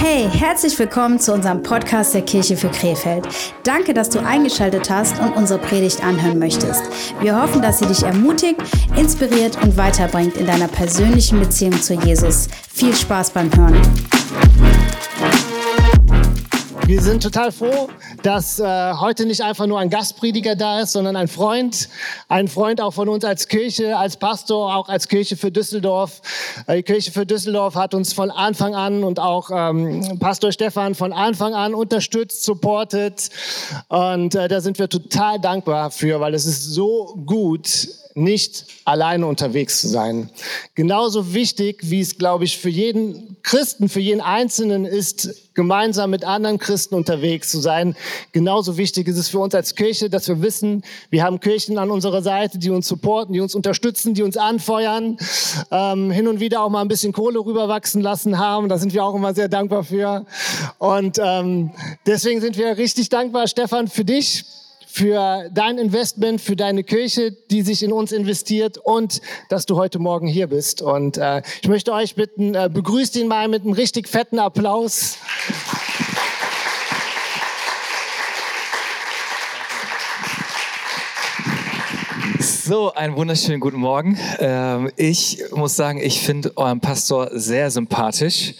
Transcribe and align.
Hey, 0.00 0.30
herzlich 0.30 0.78
willkommen 0.78 1.18
zu 1.18 1.34
unserem 1.34 1.60
Podcast 1.64 2.14
der 2.14 2.22
Kirche 2.22 2.56
für 2.56 2.68
Krefeld. 2.68 3.26
Danke, 3.64 3.92
dass 3.92 4.08
du 4.08 4.20
eingeschaltet 4.20 4.88
hast 4.88 5.20
und 5.20 5.32
unsere 5.32 5.58
Predigt 5.58 6.04
anhören 6.04 6.38
möchtest. 6.38 6.84
Wir 7.20 7.36
hoffen, 7.42 7.60
dass 7.60 7.80
sie 7.80 7.86
dich 7.86 8.04
ermutigt, 8.04 8.60
inspiriert 8.96 9.60
und 9.60 9.76
weiterbringt 9.76 10.36
in 10.36 10.46
deiner 10.46 10.68
persönlichen 10.68 11.40
Beziehung 11.40 11.82
zu 11.82 11.94
Jesus. 11.94 12.46
Viel 12.72 12.94
Spaß 12.94 13.30
beim 13.30 13.52
Hören. 13.56 13.82
Wir 16.86 17.02
sind 17.02 17.20
total 17.20 17.50
froh, 17.50 17.88
dass 18.22 18.58
äh, 18.58 18.92
heute 18.94 19.26
nicht 19.26 19.42
einfach 19.42 19.66
nur 19.66 19.78
ein 19.78 19.90
Gastprediger 19.90 20.56
da 20.56 20.80
ist, 20.80 20.92
sondern 20.92 21.16
ein 21.16 21.28
Freund, 21.28 21.88
ein 22.28 22.48
Freund 22.48 22.80
auch 22.80 22.92
von 22.92 23.08
uns 23.08 23.24
als 23.24 23.48
Kirche, 23.48 23.96
als 23.96 24.16
Pastor, 24.16 24.74
auch 24.74 24.88
als 24.88 25.08
Kirche 25.08 25.36
für 25.36 25.50
Düsseldorf. 25.50 26.20
Äh, 26.66 26.76
die 26.76 26.82
Kirche 26.82 27.12
für 27.12 27.26
Düsseldorf 27.26 27.74
hat 27.74 27.94
uns 27.94 28.12
von 28.12 28.30
Anfang 28.30 28.74
an 28.74 29.04
und 29.04 29.20
auch 29.20 29.50
ähm, 29.52 30.18
Pastor 30.18 30.52
Stefan 30.52 30.94
von 30.94 31.12
Anfang 31.12 31.54
an 31.54 31.74
unterstützt, 31.74 32.44
supportet 32.44 33.30
und 33.88 34.34
äh, 34.34 34.48
da 34.48 34.60
sind 34.60 34.78
wir 34.78 34.88
total 34.88 35.40
dankbar 35.40 35.90
für, 35.90 36.20
weil 36.20 36.34
es 36.34 36.46
ist 36.46 36.64
so 36.64 37.18
gut, 37.26 37.88
nicht 38.18 38.66
alleine 38.84 39.26
unterwegs 39.26 39.80
zu 39.80 39.88
sein. 39.88 40.30
Genauso 40.74 41.34
wichtig, 41.34 41.78
wie 41.82 42.00
es, 42.00 42.18
glaube 42.18 42.44
ich, 42.44 42.58
für 42.58 42.68
jeden 42.68 43.36
Christen, 43.42 43.88
für 43.88 44.00
jeden 44.00 44.20
Einzelnen 44.20 44.84
ist, 44.84 45.48
gemeinsam 45.54 46.10
mit 46.10 46.24
anderen 46.24 46.58
Christen 46.58 46.94
unterwegs 46.94 47.50
zu 47.50 47.58
sein. 47.58 47.96
Genauso 48.30 48.76
wichtig 48.76 49.08
ist 49.08 49.18
es 49.18 49.28
für 49.28 49.40
uns 49.40 49.54
als 49.54 49.74
Kirche, 49.74 50.08
dass 50.08 50.28
wir 50.28 50.40
wissen, 50.40 50.84
wir 51.10 51.24
haben 51.24 51.40
Kirchen 51.40 51.78
an 51.78 51.90
unserer 51.90 52.22
Seite, 52.22 52.58
die 52.58 52.70
uns 52.70 52.86
supporten, 52.86 53.32
die 53.32 53.40
uns 53.40 53.56
unterstützen, 53.56 54.14
die 54.14 54.22
uns 54.22 54.36
anfeuern, 54.36 55.16
ähm, 55.72 56.12
hin 56.12 56.28
und 56.28 56.38
wieder 56.38 56.62
auch 56.62 56.70
mal 56.70 56.82
ein 56.82 56.88
bisschen 56.88 57.12
Kohle 57.12 57.40
rüberwachsen 57.40 58.02
lassen 58.02 58.38
haben. 58.38 58.68
Da 58.68 58.78
sind 58.78 58.94
wir 58.94 59.04
auch 59.04 59.16
immer 59.16 59.34
sehr 59.34 59.48
dankbar 59.48 59.82
für. 59.82 60.26
Und 60.78 61.18
ähm, 61.20 61.72
deswegen 62.06 62.40
sind 62.40 62.56
wir 62.56 62.76
richtig 62.76 63.08
dankbar, 63.08 63.48
Stefan, 63.48 63.88
für 63.88 64.04
dich 64.04 64.44
für 64.98 65.48
dein 65.52 65.78
Investment, 65.78 66.40
für 66.40 66.56
deine 66.56 66.82
Kirche, 66.82 67.30
die 67.30 67.62
sich 67.62 67.84
in 67.84 67.92
uns 67.92 68.10
investiert 68.10 68.78
und 68.78 69.20
dass 69.48 69.64
du 69.64 69.76
heute 69.76 70.00
Morgen 70.00 70.26
hier 70.26 70.48
bist. 70.48 70.82
Und 70.82 71.18
äh, 71.18 71.40
ich 71.62 71.68
möchte 71.68 71.92
euch 71.92 72.16
bitten, 72.16 72.56
äh, 72.56 72.68
begrüßt 72.72 73.14
ihn 73.14 73.28
mal 73.28 73.46
mit 73.46 73.62
einem 73.62 73.74
richtig 73.74 74.08
fetten 74.08 74.40
Applaus. 74.40 75.18
So, 82.40 82.92
einen 82.92 83.14
wunderschönen 83.14 83.60
guten 83.60 83.78
Morgen. 83.78 84.18
Ähm, 84.40 84.90
ich 84.96 85.42
muss 85.52 85.76
sagen, 85.76 86.00
ich 86.02 86.20
finde 86.20 86.52
euren 86.56 86.80
Pastor 86.80 87.30
sehr 87.32 87.70
sympathisch. 87.70 88.54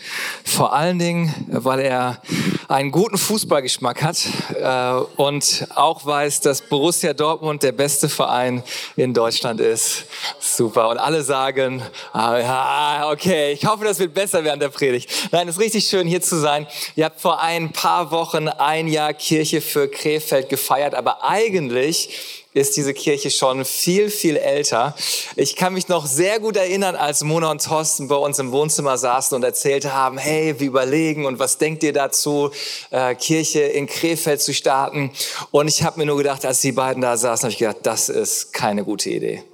Vor 0.44 0.72
allen 0.72 1.00
Dingen, 1.00 1.34
weil 1.48 1.80
er 1.80 2.22
einen 2.68 2.90
guten 2.90 3.16
Fußballgeschmack 3.16 4.02
hat 4.02 4.18
äh, 4.54 5.20
und 5.20 5.66
auch 5.74 6.04
weiß, 6.04 6.42
dass 6.42 6.60
Borussia 6.60 7.14
Dortmund 7.14 7.62
der 7.62 7.72
beste 7.72 8.10
Verein 8.10 8.62
in 8.94 9.14
Deutschland 9.14 9.58
ist. 9.58 10.04
Super. 10.38 10.90
Und 10.90 10.98
alle 10.98 11.22
sagen, 11.22 11.82
ah, 12.12 13.10
okay, 13.10 13.52
ich 13.52 13.64
hoffe, 13.64 13.84
das 13.84 13.98
wird 13.98 14.12
besser 14.12 14.44
während 14.44 14.60
der 14.60 14.68
Predigt. 14.68 15.10
Nein, 15.32 15.48
es 15.48 15.56
ist 15.56 15.62
richtig 15.62 15.86
schön, 15.86 16.06
hier 16.06 16.20
zu 16.20 16.38
sein. 16.38 16.66
Ihr 16.94 17.06
habt 17.06 17.20
vor 17.22 17.40
ein 17.40 17.72
paar 17.72 18.10
Wochen 18.10 18.48
ein 18.48 18.86
Jahr 18.86 19.14
Kirche 19.14 19.62
für 19.62 19.88
Krefeld 19.88 20.50
gefeiert, 20.50 20.94
aber 20.94 21.24
eigentlich 21.24 22.44
ist 22.58 22.76
diese 22.76 22.94
Kirche 22.94 23.30
schon 23.30 23.64
viel, 23.64 24.10
viel 24.10 24.36
älter. 24.36 24.94
Ich 25.36 25.56
kann 25.56 25.72
mich 25.72 25.88
noch 25.88 26.06
sehr 26.06 26.40
gut 26.40 26.56
erinnern, 26.56 26.96
als 26.96 27.22
Mona 27.22 27.50
und 27.50 27.64
Thorsten 27.64 28.08
bei 28.08 28.16
uns 28.16 28.38
im 28.38 28.52
Wohnzimmer 28.52 28.98
saßen 28.98 29.34
und 29.36 29.44
erzählt 29.44 29.92
haben, 29.92 30.18
hey, 30.18 30.58
wir 30.58 30.66
überlegen 30.66 31.26
und 31.26 31.38
was 31.38 31.58
denkt 31.58 31.82
ihr 31.82 31.92
dazu, 31.92 32.50
äh, 32.90 33.14
Kirche 33.14 33.60
in 33.60 33.86
Krefeld 33.86 34.40
zu 34.40 34.52
starten? 34.52 35.10
Und 35.50 35.68
ich 35.68 35.82
habe 35.82 36.00
mir 36.00 36.06
nur 36.06 36.16
gedacht, 36.16 36.44
als 36.44 36.60
die 36.60 36.72
beiden 36.72 37.02
da 37.02 37.16
saßen, 37.16 37.44
habe 37.44 37.52
ich 37.52 37.58
gedacht, 37.58 37.78
das 37.82 38.08
ist 38.08 38.52
keine 38.52 38.84
gute 38.84 39.10
Idee. 39.10 39.44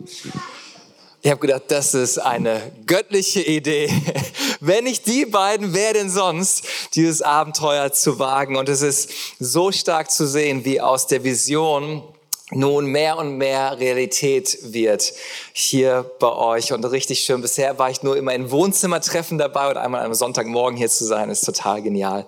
Ich 1.24 1.30
habe 1.30 1.40
gedacht, 1.40 1.62
das 1.68 1.94
ist 1.94 2.18
eine 2.18 2.70
göttliche 2.86 3.40
Idee. 3.40 3.90
Wenn 4.60 4.84
nicht 4.84 5.06
die 5.06 5.24
beiden, 5.24 5.72
wer 5.72 5.94
denn 5.94 6.10
sonst, 6.10 6.66
dieses 6.94 7.22
Abenteuer 7.22 7.92
zu 7.92 8.18
wagen? 8.18 8.56
Und 8.56 8.68
es 8.68 8.82
ist 8.82 9.10
so 9.38 9.72
stark 9.72 10.10
zu 10.10 10.26
sehen, 10.26 10.66
wie 10.66 10.82
aus 10.82 11.06
der 11.06 11.24
Vision 11.24 12.02
nun 12.50 12.86
mehr 12.86 13.16
und 13.18 13.38
mehr 13.38 13.78
Realität 13.78 14.58
wird 14.62 15.12
hier 15.52 16.10
bei 16.20 16.30
euch 16.30 16.72
und 16.72 16.84
richtig 16.84 17.20
schön. 17.20 17.40
Bisher 17.40 17.78
war 17.78 17.90
ich 17.90 18.02
nur 18.02 18.16
immer 18.16 18.34
in 18.34 18.50
Wohnzimmertreffen 18.50 19.38
dabei 19.38 19.70
und 19.70 19.76
einmal 19.76 20.04
am 20.04 20.14
Sonntagmorgen 20.14 20.76
hier 20.76 20.90
zu 20.90 21.04
sein, 21.04 21.30
ist 21.30 21.44
total 21.44 21.82
genial. 21.82 22.26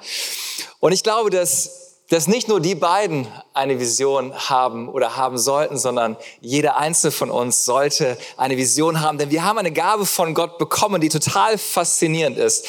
Und 0.81 0.93
ich 0.93 1.03
glaube, 1.03 1.31
dass 1.31 1.87
dass 2.09 2.29
nicht 2.29 2.47
nur 2.47 2.61
die 2.61 2.77
beiden 2.77 3.27
eine 3.53 3.81
Vision 3.81 4.33
haben 4.33 4.89
oder 4.89 5.17
haben 5.17 5.39
sollten, 5.39 5.77
sondern 5.77 6.17
jeder 6.41 6.77
einzelne 6.77 7.11
von 7.11 7.31
uns 7.31 7.65
sollte 7.65 8.17
eine 8.37 8.57
Vision 8.57 9.01
haben, 9.01 9.19
denn 9.19 9.31
wir 9.31 9.43
haben 9.43 9.59
eine 9.59 9.73
Gabe 9.73 10.07
von 10.07 10.33
Gott 10.33 10.59
bekommen, 10.59 11.01
die 11.01 11.09
total 11.09 11.59
faszinierend 11.59 12.39
ist. 12.39 12.65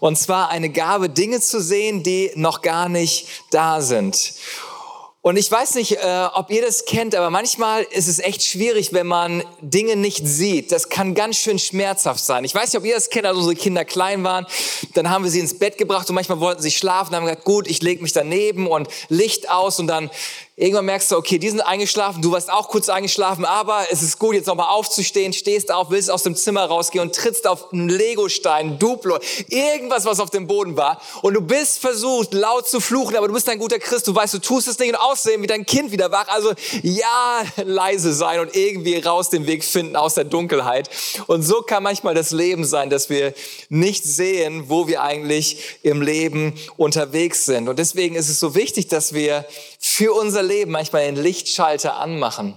Und 0.00 0.16
zwar 0.16 0.48
eine 0.48 0.70
Gabe, 0.70 1.10
Dinge 1.10 1.40
zu 1.40 1.60
sehen, 1.60 2.02
die 2.02 2.32
noch 2.34 2.62
gar 2.62 2.88
nicht 2.88 3.28
da 3.50 3.82
sind. 3.82 4.32
Und 5.24 5.36
ich 5.36 5.48
weiß 5.48 5.76
nicht, 5.76 5.92
äh, 5.92 6.26
ob 6.34 6.50
ihr 6.50 6.62
das 6.62 6.84
kennt, 6.84 7.14
aber 7.14 7.30
manchmal 7.30 7.84
ist 7.84 8.08
es 8.08 8.18
echt 8.18 8.42
schwierig, 8.42 8.92
wenn 8.92 9.06
man 9.06 9.44
Dinge 9.60 9.94
nicht 9.94 10.26
sieht. 10.26 10.72
Das 10.72 10.88
kann 10.88 11.14
ganz 11.14 11.36
schön 11.36 11.60
schmerzhaft 11.60 12.24
sein. 12.24 12.42
Ich 12.42 12.52
weiß 12.52 12.72
nicht, 12.72 12.80
ob 12.80 12.84
ihr 12.84 12.96
das 12.96 13.08
kennt, 13.08 13.26
als 13.26 13.36
unsere 13.36 13.54
Kinder 13.54 13.84
klein 13.84 14.24
waren. 14.24 14.46
Dann 14.94 15.10
haben 15.10 15.22
wir 15.22 15.30
sie 15.30 15.38
ins 15.38 15.56
Bett 15.56 15.78
gebracht 15.78 16.08
und 16.08 16.16
manchmal 16.16 16.40
wollten 16.40 16.60
sie 16.60 16.72
schlafen. 16.72 17.12
Dann 17.12 17.20
haben 17.20 17.28
wir 17.28 17.34
gesagt, 17.34 17.44
gut, 17.44 17.68
ich 17.68 17.80
lege 17.82 18.02
mich 18.02 18.12
daneben 18.12 18.66
und 18.66 18.88
Licht 19.10 19.48
aus 19.48 19.78
und 19.78 19.86
dann 19.86 20.10
Irgendwann 20.54 20.84
merkst 20.84 21.10
du, 21.10 21.16
okay, 21.16 21.38
die 21.38 21.48
sind 21.48 21.62
eingeschlafen, 21.62 22.20
du 22.20 22.30
warst 22.30 22.50
auch 22.50 22.68
kurz 22.68 22.90
eingeschlafen, 22.90 23.46
aber 23.46 23.86
es 23.90 24.02
ist 24.02 24.18
gut, 24.18 24.34
jetzt 24.34 24.48
nochmal 24.48 24.68
aufzustehen, 24.68 25.32
stehst 25.32 25.72
auf, 25.72 25.88
willst 25.88 26.10
aus 26.10 26.24
dem 26.24 26.36
Zimmer 26.36 26.66
rausgehen 26.66 27.02
und 27.02 27.14
trittst 27.14 27.46
auf 27.46 27.72
einen 27.72 27.88
Legostein, 27.88 28.78
Duplo, 28.78 29.18
irgendwas, 29.48 30.04
was 30.04 30.20
auf 30.20 30.28
dem 30.28 30.46
Boden 30.46 30.76
war. 30.76 31.00
Und 31.22 31.32
du 31.32 31.40
bist 31.40 31.78
versucht, 31.78 32.34
laut 32.34 32.68
zu 32.68 32.80
fluchen, 32.80 33.16
aber 33.16 33.28
du 33.28 33.34
bist 33.34 33.48
ein 33.48 33.58
guter 33.58 33.78
Christ, 33.78 34.06
du 34.06 34.14
weißt, 34.14 34.34
du 34.34 34.40
tust 34.40 34.68
es 34.68 34.78
nicht 34.78 34.90
und 34.90 34.96
aussehen 34.96 35.40
wie 35.40 35.46
dein 35.46 35.64
Kind 35.64 35.90
wieder 35.90 36.12
wach. 36.12 36.28
Also 36.28 36.52
ja, 36.82 37.42
leise 37.64 38.12
sein 38.12 38.38
und 38.38 38.54
irgendwie 38.54 38.98
raus 38.98 39.30
den 39.30 39.46
Weg 39.46 39.64
finden 39.64 39.96
aus 39.96 40.14
der 40.14 40.24
Dunkelheit. 40.24 40.90
Und 41.28 41.42
so 41.44 41.62
kann 41.62 41.82
manchmal 41.82 42.14
das 42.14 42.30
Leben 42.30 42.66
sein, 42.66 42.90
dass 42.90 43.08
wir 43.08 43.32
nicht 43.70 44.04
sehen, 44.04 44.64
wo 44.68 44.86
wir 44.86 45.02
eigentlich 45.02 45.78
im 45.82 46.02
Leben 46.02 46.52
unterwegs 46.76 47.46
sind. 47.46 47.70
Und 47.70 47.78
deswegen 47.78 48.16
ist 48.16 48.28
es 48.28 48.38
so 48.38 48.54
wichtig, 48.54 48.88
dass 48.88 49.14
wir 49.14 49.46
für 49.78 50.12
unser 50.12 50.42
Leben 50.42 50.51
manchmal 50.66 51.04
den 51.04 51.16
Lichtschalter 51.16 51.96
anmachen 51.96 52.56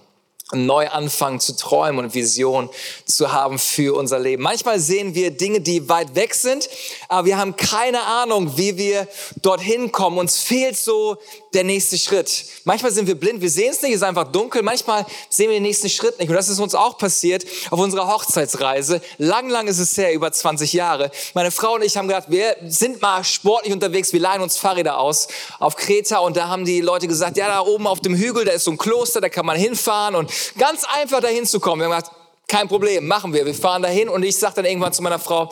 neu 0.54 0.88
anfangen 0.90 1.40
zu 1.40 1.56
träumen 1.56 2.06
und 2.06 2.14
Vision 2.14 2.70
zu 3.06 3.34
haben 3.34 3.58
für 3.58 3.98
unser 3.98 4.20
Leben. 4.20 4.44
Manchmal 4.44 4.80
sehen 4.80 5.16
wir 5.16 5.32
Dinge, 5.32 5.60
die 5.60 5.90
weit 5.90 6.14
weg 6.14 6.36
sind, 6.36 6.70
aber 7.10 7.26
wir 7.26 7.38
haben 7.38 7.56
keine 7.56 8.04
Ahnung, 8.04 8.56
wie 8.56 8.78
wir 8.78 9.08
dorthin 9.42 9.92
kommen. 9.92 10.20
Uns 10.20 10.38
fehlt 10.38 10.78
so 10.78 11.18
der 11.56 11.64
nächste 11.64 11.98
Schritt. 11.98 12.46
Manchmal 12.66 12.92
sind 12.92 13.08
wir 13.08 13.16
blind, 13.16 13.42
wir 13.42 13.50
sehen 13.50 13.72
es 13.72 13.82
nicht, 13.82 13.92
es 13.92 13.98
ist 13.98 14.04
einfach 14.04 14.32
dunkel. 14.32 14.62
Manchmal 14.62 15.06
sehen 15.30 15.50
wir 15.50 15.56
den 15.56 15.64
nächsten 15.64 15.90
Schritt 15.90 16.20
nicht. 16.20 16.30
Und 16.30 16.36
das 16.36 16.50
ist 16.50 16.60
uns 16.60 16.76
auch 16.76 16.98
passiert 16.98 17.46
auf 17.72 17.80
unserer 17.80 18.08
Hochzeitsreise. 18.08 19.02
Lang, 19.18 19.50
lang 19.50 19.68
ist 19.68 19.80
es 19.80 19.98
her, 19.98 20.14
über 20.14 20.32
20 20.32 20.74
Jahre. 20.74 21.10
Meine 21.34 21.52
Frau 21.52 21.76
und 21.76 21.84
ich 21.84 21.98
haben 21.98 22.08
gedacht, 22.08 22.26
wir 22.30 22.56
sind 22.68 23.02
mal 23.02 23.24
sportlich 23.24 23.74
unterwegs, 23.74 24.14
wir 24.14 24.20
leihen 24.20 24.42
uns 24.42 24.58
Fahrräder 24.58 25.00
aus 25.00 25.28
auf 25.60 25.76
Kreta. 25.76 26.20
Und 26.20 26.38
da 26.38 26.50
haben 26.50 26.66
die 26.66 26.82
Leute 26.82 27.08
gesagt, 27.08 27.38
ja, 27.38 27.48
da 27.48 27.62
oben 27.62 27.88
auf 27.88 28.02
dem 28.02 28.16
Hügel, 28.16 28.46
da 28.46 28.52
ist 28.52 28.66
so 28.66 28.72
ein 28.72 28.78
Kloster, 28.78 29.22
da 29.22 29.30
kann 29.30 29.46
man 29.46 29.58
hinfahren 29.58 30.16
und 30.16 30.32
ganz 30.58 30.84
einfach 30.84 31.22
dahin 31.22 31.46
zu 31.46 31.60
kommen. 31.60 31.82
Wir 31.82 31.86
haben 31.86 32.02
gesagt, 32.02 32.16
kein 32.48 32.68
Problem, 32.68 33.08
machen 33.08 33.34
wir. 33.34 33.46
Wir 33.46 33.56
fahren 33.56 33.82
dahin 33.82 34.10
und 34.10 34.24
ich 34.24 34.38
sage 34.38 34.56
dann 34.58 34.66
irgendwann 34.66 34.94
zu 34.94 35.02
meiner 35.02 35.20
Frau, 35.20 35.52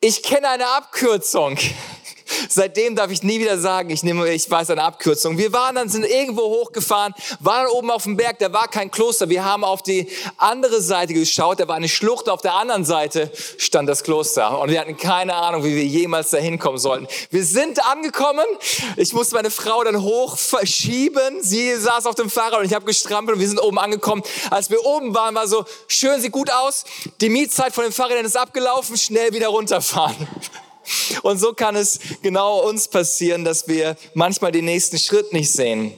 ich 0.00 0.22
kenne 0.22 0.48
eine 0.48 0.66
Abkürzung. 0.68 1.58
Seitdem 2.48 2.96
darf 2.96 3.10
ich 3.10 3.22
nie 3.22 3.40
wieder 3.40 3.58
sagen, 3.58 3.90
ich 3.90 4.02
nehme, 4.02 4.28
ich 4.32 4.50
weiß 4.50 4.70
eine 4.70 4.82
Abkürzung. 4.82 5.38
Wir 5.38 5.52
waren 5.52 5.74
dann, 5.74 5.88
sind 5.88 6.04
irgendwo 6.04 6.42
hochgefahren, 6.42 7.14
waren 7.40 7.66
oben 7.68 7.90
auf 7.90 8.04
dem 8.04 8.16
Berg, 8.16 8.38
da 8.38 8.52
war 8.52 8.68
kein 8.68 8.90
Kloster. 8.90 9.28
Wir 9.28 9.44
haben 9.44 9.64
auf 9.64 9.82
die 9.82 10.08
andere 10.36 10.80
Seite 10.80 11.14
geschaut, 11.14 11.60
da 11.60 11.68
war 11.68 11.76
eine 11.76 11.88
Schlucht, 11.88 12.28
auf 12.28 12.42
der 12.42 12.54
anderen 12.54 12.84
Seite 12.84 13.30
stand 13.58 13.88
das 13.88 14.02
Kloster. 14.02 14.60
Und 14.60 14.70
wir 14.70 14.80
hatten 14.80 14.96
keine 14.96 15.34
Ahnung, 15.34 15.64
wie 15.64 15.74
wir 15.74 15.84
jemals 15.84 16.30
da 16.30 16.38
hinkommen 16.38 16.78
sollten. 16.78 17.06
Wir 17.30 17.44
sind 17.44 17.84
angekommen, 17.84 18.46
ich 18.96 19.12
musste 19.12 19.34
meine 19.34 19.50
Frau 19.50 19.82
dann 19.84 20.02
hoch 20.02 20.36
verschieben. 20.36 21.42
Sie 21.42 21.74
saß 21.76 22.06
auf 22.06 22.14
dem 22.14 22.30
Fahrrad 22.30 22.60
und 22.60 22.66
ich 22.66 22.74
habe 22.74 22.84
gestrampelt 22.84 23.36
und 23.36 23.40
wir 23.40 23.48
sind 23.48 23.60
oben 23.60 23.78
angekommen. 23.78 24.22
Als 24.50 24.70
wir 24.70 24.84
oben 24.84 25.14
waren, 25.14 25.34
war 25.34 25.46
so, 25.46 25.64
schön, 25.86 26.20
sieht 26.20 26.32
gut 26.32 26.50
aus. 26.50 26.84
Die 27.20 27.28
Mietzeit 27.28 27.72
von 27.72 27.84
den 27.84 27.92
Fahrrädern 27.92 28.24
ist 28.24 28.36
abgelaufen, 28.36 28.96
schnell 28.96 29.32
wieder 29.32 29.48
runterfahren. 29.48 30.28
Und 31.22 31.38
so 31.38 31.52
kann 31.52 31.76
es 31.76 31.98
genau 32.22 32.68
uns 32.68 32.88
passieren, 32.88 33.44
dass 33.44 33.68
wir 33.68 33.96
manchmal 34.14 34.52
den 34.52 34.64
nächsten 34.64 34.98
Schritt 34.98 35.32
nicht 35.32 35.50
sehen. 35.50 35.92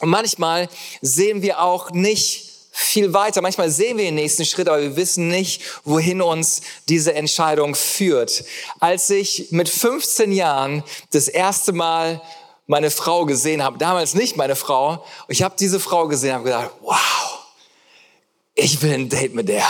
Und 0.00 0.08
manchmal 0.08 0.68
sehen 1.00 1.42
wir 1.42 1.62
auch 1.62 1.90
nicht 1.92 2.50
viel 2.72 3.12
weiter. 3.12 3.42
Manchmal 3.42 3.70
sehen 3.70 3.98
wir 3.98 4.04
den 4.04 4.14
nächsten 4.14 4.44
Schritt, 4.44 4.68
aber 4.68 4.80
wir 4.80 4.96
wissen 4.96 5.28
nicht, 5.28 5.62
wohin 5.84 6.22
uns 6.22 6.62
diese 6.88 7.14
Entscheidung 7.14 7.74
führt. 7.74 8.44
Als 8.80 9.10
ich 9.10 9.48
mit 9.50 9.68
15 9.68 10.32
Jahren 10.32 10.82
das 11.10 11.28
erste 11.28 11.72
Mal 11.72 12.22
meine 12.66 12.90
Frau 12.90 13.26
gesehen 13.26 13.62
habe, 13.62 13.76
damals 13.76 14.14
nicht 14.14 14.36
meine 14.36 14.56
Frau, 14.56 15.04
ich 15.28 15.42
habe 15.42 15.54
diese 15.58 15.78
Frau 15.78 16.08
gesehen, 16.08 16.32
habe 16.32 16.44
gedacht, 16.44 16.70
wow, 16.80 17.46
ich 18.54 18.80
will 18.80 18.94
ein 18.94 19.08
Date 19.10 19.34
mit 19.34 19.48
der. 19.48 19.66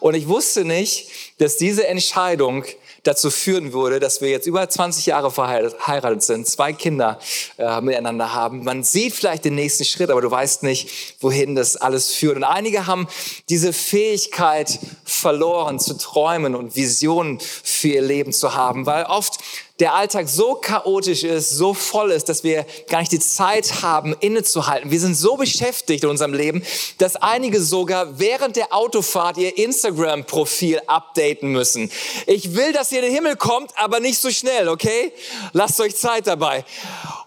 Und 0.00 0.14
ich 0.14 0.26
wusste 0.26 0.64
nicht, 0.64 1.08
dass 1.38 1.56
diese 1.56 1.86
Entscheidung 1.86 2.64
dazu 3.08 3.30
führen 3.30 3.72
würde, 3.72 4.00
dass 4.00 4.20
wir 4.20 4.28
jetzt 4.28 4.46
über 4.46 4.68
20 4.68 5.06
Jahre 5.06 5.30
verheiratet 5.30 6.22
sind, 6.22 6.46
zwei 6.46 6.72
Kinder 6.72 7.18
äh, 7.56 7.80
miteinander 7.80 8.34
haben. 8.34 8.64
Man 8.64 8.84
sieht 8.84 9.14
vielleicht 9.14 9.44
den 9.44 9.54
nächsten 9.54 9.84
Schritt, 9.84 10.10
aber 10.10 10.20
du 10.20 10.30
weißt 10.30 10.62
nicht, 10.62 10.90
wohin 11.20 11.54
das 11.54 11.76
alles 11.76 12.12
führt. 12.12 12.36
Und 12.36 12.44
einige 12.44 12.86
haben 12.86 13.08
diese 13.48 13.72
Fähigkeit 13.72 14.78
verloren, 15.08 15.80
zu 15.80 15.94
träumen 15.94 16.54
und 16.54 16.76
Visionen 16.76 17.40
für 17.40 17.88
ihr 17.88 18.02
Leben 18.02 18.32
zu 18.32 18.54
haben, 18.54 18.86
weil 18.86 19.04
oft 19.04 19.38
der 19.80 19.94
Alltag 19.94 20.28
so 20.28 20.56
chaotisch 20.56 21.22
ist, 21.22 21.50
so 21.50 21.72
voll 21.72 22.10
ist, 22.10 22.28
dass 22.28 22.42
wir 22.42 22.66
gar 22.88 22.98
nicht 22.98 23.12
die 23.12 23.20
Zeit 23.20 23.82
haben, 23.82 24.14
innezuhalten. 24.18 24.90
Wir 24.90 24.98
sind 24.98 25.14
so 25.14 25.36
beschäftigt 25.36 26.02
in 26.02 26.10
unserem 26.10 26.34
Leben, 26.34 26.62
dass 26.98 27.16
einige 27.16 27.60
sogar 27.60 28.18
während 28.18 28.56
der 28.56 28.74
Autofahrt 28.74 29.38
ihr 29.38 29.56
Instagram-Profil 29.56 30.80
updaten 30.86 31.50
müssen. 31.52 31.90
Ich 32.26 32.56
will, 32.56 32.72
dass 32.72 32.90
ihr 32.90 32.98
in 32.98 33.06
den 33.06 33.14
Himmel 33.14 33.36
kommt, 33.36 33.70
aber 33.76 34.00
nicht 34.00 34.18
so 34.18 34.30
schnell, 34.30 34.68
okay? 34.68 35.12
Lasst 35.52 35.80
euch 35.80 35.96
Zeit 35.96 36.26
dabei. 36.26 36.64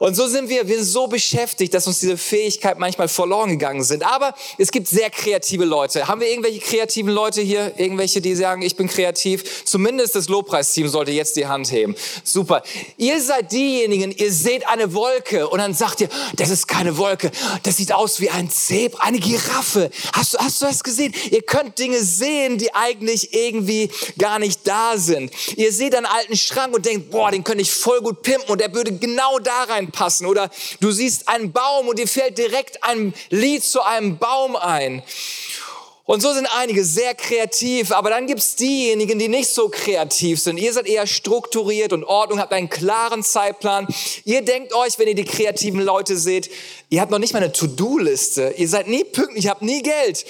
Und 0.01 0.15
so 0.15 0.25
sind 0.25 0.49
wir, 0.49 0.67
wir 0.67 0.77
sind 0.77 0.85
so 0.85 1.05
beschäftigt, 1.05 1.75
dass 1.75 1.85
uns 1.85 1.99
diese 1.99 2.17
Fähigkeit 2.17 2.79
manchmal 2.79 3.07
verloren 3.07 3.51
gegangen 3.51 3.83
sind. 3.83 4.01
Aber 4.01 4.33
es 4.57 4.71
gibt 4.71 4.87
sehr 4.87 5.11
kreative 5.11 5.63
Leute. 5.63 6.07
Haben 6.07 6.21
wir 6.21 6.27
irgendwelche 6.27 6.59
kreativen 6.59 7.11
Leute 7.11 7.39
hier? 7.41 7.73
Irgendwelche, 7.77 8.19
die 8.19 8.33
sagen, 8.33 8.63
ich 8.63 8.75
bin 8.75 8.87
kreativ? 8.87 9.63
Zumindest 9.63 10.15
das 10.15 10.27
Lobpreisteam 10.27 10.87
sollte 10.87 11.11
jetzt 11.11 11.35
die 11.35 11.45
Hand 11.45 11.71
heben. 11.71 11.95
Super. 12.23 12.63
Ihr 12.97 13.21
seid 13.21 13.51
diejenigen, 13.51 14.09
ihr 14.09 14.31
seht 14.31 14.67
eine 14.67 14.95
Wolke 14.95 15.47
und 15.47 15.59
dann 15.59 15.75
sagt 15.75 16.01
ihr, 16.01 16.09
das 16.35 16.49
ist 16.49 16.67
keine 16.67 16.97
Wolke. 16.97 17.29
Das 17.61 17.77
sieht 17.77 17.93
aus 17.93 18.19
wie 18.21 18.31
ein 18.31 18.49
Zebra, 18.49 19.03
eine 19.03 19.19
Giraffe. 19.19 19.91
Hast 20.13 20.33
du, 20.33 20.39
hast 20.39 20.63
du 20.63 20.65
das 20.65 20.83
gesehen? 20.83 21.13
Ihr 21.29 21.43
könnt 21.43 21.77
Dinge 21.77 22.01
sehen, 22.01 22.57
die 22.57 22.73
eigentlich 22.73 23.35
irgendwie 23.35 23.91
gar 24.17 24.39
nicht 24.39 24.67
da 24.67 24.97
sind. 24.97 25.31
Ihr 25.57 25.71
seht 25.71 25.93
einen 25.93 26.07
alten 26.07 26.35
Schrank 26.35 26.73
und 26.73 26.87
denkt, 26.87 27.11
boah, 27.11 27.29
den 27.29 27.43
könnte 27.43 27.61
ich 27.61 27.71
voll 27.71 28.01
gut 28.01 28.23
pimpen 28.23 28.49
und 28.49 28.61
der 28.61 28.73
würde 28.73 28.93
genau 28.93 29.37
da 29.37 29.65
rein 29.65 29.90
passen. 29.91 30.25
Oder 30.25 30.49
du 30.79 30.91
siehst 30.91 31.27
einen 31.27 31.51
Baum 31.51 31.87
und 31.87 31.99
dir 31.99 32.07
fällt 32.07 32.37
direkt 32.37 32.83
ein 32.83 33.13
Lied 33.29 33.63
zu 33.63 33.81
einem 33.81 34.17
Baum 34.17 34.55
ein. 34.55 35.03
Und 36.11 36.19
so 36.19 36.33
sind 36.33 36.45
einige 36.57 36.83
sehr 36.83 37.15
kreativ, 37.15 37.93
aber 37.93 38.09
dann 38.09 38.27
gibt 38.27 38.39
es 38.41 38.55
diejenigen, 38.55 39.17
die 39.17 39.29
nicht 39.29 39.47
so 39.47 39.69
kreativ 39.69 40.41
sind. 40.41 40.57
Ihr 40.57 40.73
seid 40.73 40.87
eher 40.87 41.07
strukturiert 41.07 41.93
und 41.93 42.03
Ordnung, 42.03 42.39
habt 42.39 42.51
einen 42.51 42.69
klaren 42.69 43.23
Zeitplan. 43.23 43.87
Ihr 44.25 44.41
denkt 44.41 44.73
euch, 44.73 44.99
wenn 44.99 45.07
ihr 45.07 45.15
die 45.15 45.23
kreativen 45.23 45.79
Leute 45.79 46.17
seht, 46.17 46.49
ihr 46.89 46.99
habt 46.99 47.11
noch 47.11 47.19
nicht 47.19 47.33
mal 47.33 47.41
eine 47.41 47.53
To-Do-Liste. 47.53 48.55
Ihr 48.57 48.67
seid 48.67 48.87
nie 48.87 49.05
pünktlich, 49.05 49.47
habt 49.47 49.61
nie 49.61 49.83
Geld. 49.83 50.25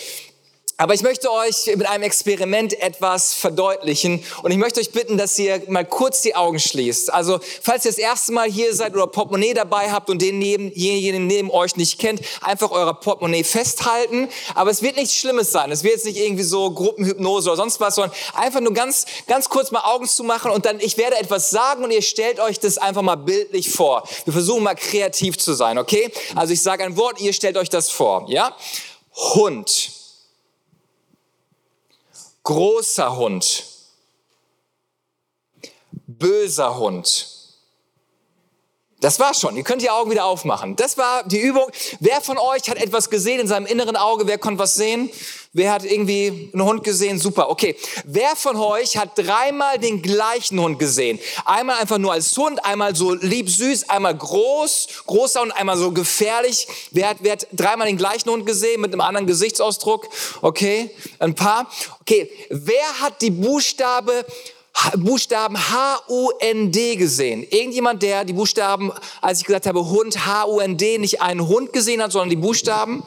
Aber 0.82 0.96
ich 0.96 1.04
möchte 1.04 1.32
euch 1.32 1.68
mit 1.68 1.88
einem 1.88 2.02
Experiment 2.02 2.74
etwas 2.82 3.36
verdeutlichen 3.36 4.24
und 4.42 4.50
ich 4.50 4.58
möchte 4.58 4.80
euch 4.80 4.90
bitten, 4.92 5.16
dass 5.16 5.38
ihr 5.38 5.62
mal 5.68 5.86
kurz 5.86 6.24
die 6.24 6.34
Augen 6.34 6.60
schließt. 6.60 7.14
Also, 7.14 7.40
falls 7.62 7.86
ihr 7.86 7.92
das 7.92 8.00
erste 8.00 8.32
Mal 8.32 8.50
hier 8.50 8.74
seid 8.74 8.96
oder 8.96 9.06
Portemonnaie 9.06 9.54
dabei 9.54 9.92
habt 9.92 10.10
und 10.10 10.20
denjenigen 10.24 11.28
neben 11.28 11.52
euch 11.52 11.76
nicht 11.76 12.00
kennt, 12.00 12.22
einfach 12.42 12.72
euer 12.72 12.96
Portemonnaie 12.96 13.44
festhalten. 13.44 14.28
Aber 14.56 14.72
es 14.72 14.82
wird 14.82 14.96
nichts 14.96 15.14
Schlimmes 15.14 15.52
sein. 15.52 15.72
Es 15.72 15.84
wird 15.84 15.94
jetzt 15.94 16.06
nicht 16.06 16.18
irgendwie 16.18 16.42
so 16.42 16.72
Gruppenhypnose 16.72 17.50
oder 17.50 17.58
sonst 17.58 17.80
was, 17.80 17.94
sondern 17.94 18.18
einfach 18.34 18.62
nur 18.62 18.74
ganz, 18.74 19.06
ganz 19.28 19.50
kurz 19.50 19.70
mal 19.70 19.82
Augen 19.82 20.08
zu 20.08 20.24
machen 20.24 20.50
und 20.50 20.66
dann, 20.66 20.80
ich 20.80 20.98
werde 20.98 21.16
etwas 21.18 21.52
sagen 21.52 21.84
und 21.84 21.92
ihr 21.92 22.02
stellt 22.02 22.40
euch 22.40 22.60
das 22.60 22.80
einfach 22.80 23.04
mal 23.04 23.18
bildlich 23.18 23.70
vor. 23.70 24.10
Wir 24.26 24.34
versuchen 24.34 24.64
mal 24.64 24.74
kreativ 24.74 25.38
zu 25.38 25.54
sein, 25.54 25.78
okay? 25.78 26.12
Also, 26.34 26.54
ich 26.54 26.62
sage 26.64 26.84
ein 26.84 26.98
Wort, 26.98 27.22
ihr 27.22 27.34
stellt 27.34 27.58
euch 27.58 27.70
das 27.70 27.92
vor, 27.92 28.26
ja? 28.30 28.58
Hund 29.36 30.01
großer 32.44 33.16
Hund, 33.18 33.66
böser 36.08 36.78
Hund. 36.78 37.41
Das 39.02 39.20
war 39.20 39.34
schon. 39.34 39.58
Ihr 39.58 39.64
könnt 39.64 39.82
die 39.82 39.90
Augen 39.90 40.12
wieder 40.12 40.26
aufmachen. 40.26 40.76
Das 40.76 40.96
war 40.96 41.24
die 41.24 41.40
Übung. 41.40 41.66
Wer 42.00 42.22
von 42.22 42.38
euch 42.38 42.70
hat 42.70 42.78
etwas 42.78 43.10
gesehen 43.10 43.40
in 43.40 43.48
seinem 43.48 43.66
inneren 43.66 43.96
Auge? 43.96 44.28
Wer 44.28 44.38
konnte 44.38 44.60
was 44.60 44.76
sehen? 44.76 45.10
Wer 45.54 45.74
hat 45.74 45.84
irgendwie 45.84 46.52
einen 46.54 46.64
Hund 46.64 46.84
gesehen? 46.84 47.18
Super. 47.18 47.50
Okay. 47.50 47.76
Wer 48.06 48.36
von 48.36 48.56
euch 48.56 48.98
hat 48.98 49.18
dreimal 49.18 49.80
den 49.80 50.04
gleichen 50.04 50.60
Hund 50.60 50.78
gesehen? 50.78 51.20
Einmal 51.46 51.80
einfach 51.80 51.98
nur 51.98 52.14
als 52.14 52.38
Hund, 52.38 52.64
einmal 52.64 52.96
so 52.96 53.16
lieb 53.16 53.50
süß, 53.50 53.90
einmal 53.90 54.16
groß, 54.16 54.88
großer 55.08 55.42
und 55.42 55.52
einmal 55.52 55.78
so 55.78 55.92
gefährlich. 55.92 56.68
Wer 56.92 57.10
hat, 57.10 57.18
wer 57.22 57.32
hat 57.34 57.48
dreimal 57.52 57.88
den 57.88 57.98
gleichen 57.98 58.30
Hund 58.30 58.46
gesehen 58.46 58.82
mit 58.82 58.94
einem 58.94 59.02
anderen 59.02 59.26
Gesichtsausdruck? 59.26 60.08
Okay. 60.44 60.92
Ein 61.18 61.34
paar. 61.34 61.68
Okay. 62.02 62.30
Wer 62.52 63.00
hat 63.00 63.20
die 63.24 63.32
Buchstabe 63.32 64.26
Buchstaben 64.96 65.58
H-U-N-D 65.58 66.96
gesehen. 66.96 67.44
Irgendjemand, 67.44 68.02
der 68.04 68.26
die 68.26 68.34
Buchstaben, 68.34 68.92
als 69.22 69.40
ich 69.40 69.46
gesagt 69.46 69.68
habe 69.68 69.86
Hund, 69.86 70.26
H-U-N-D, 70.26 70.98
nicht 70.98 71.22
einen 71.22 71.48
Hund 71.48 71.74
gesehen 71.74 72.02
hat, 72.02 72.12
sondern 72.12 72.30
die 72.30 72.36
Buchstaben? 72.36 73.04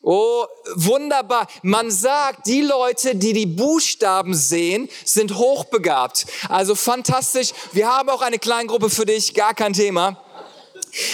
Oh, 0.00 0.44
wunderbar. 0.74 1.48
Man 1.62 1.90
sagt, 1.90 2.46
die 2.46 2.62
Leute, 2.62 3.14
die 3.16 3.32
die 3.32 3.46
Buchstaben 3.46 4.32
sehen, 4.32 4.88
sind 5.04 5.36
hochbegabt. 5.36 6.26
Also 6.48 6.74
fantastisch. 6.74 7.50
Wir 7.72 7.88
haben 7.88 8.08
auch 8.08 8.22
eine 8.22 8.38
Kleingruppe 8.38 8.90
für 8.90 9.04
dich, 9.04 9.34
gar 9.34 9.54
kein 9.54 9.72
Thema. 9.72 10.16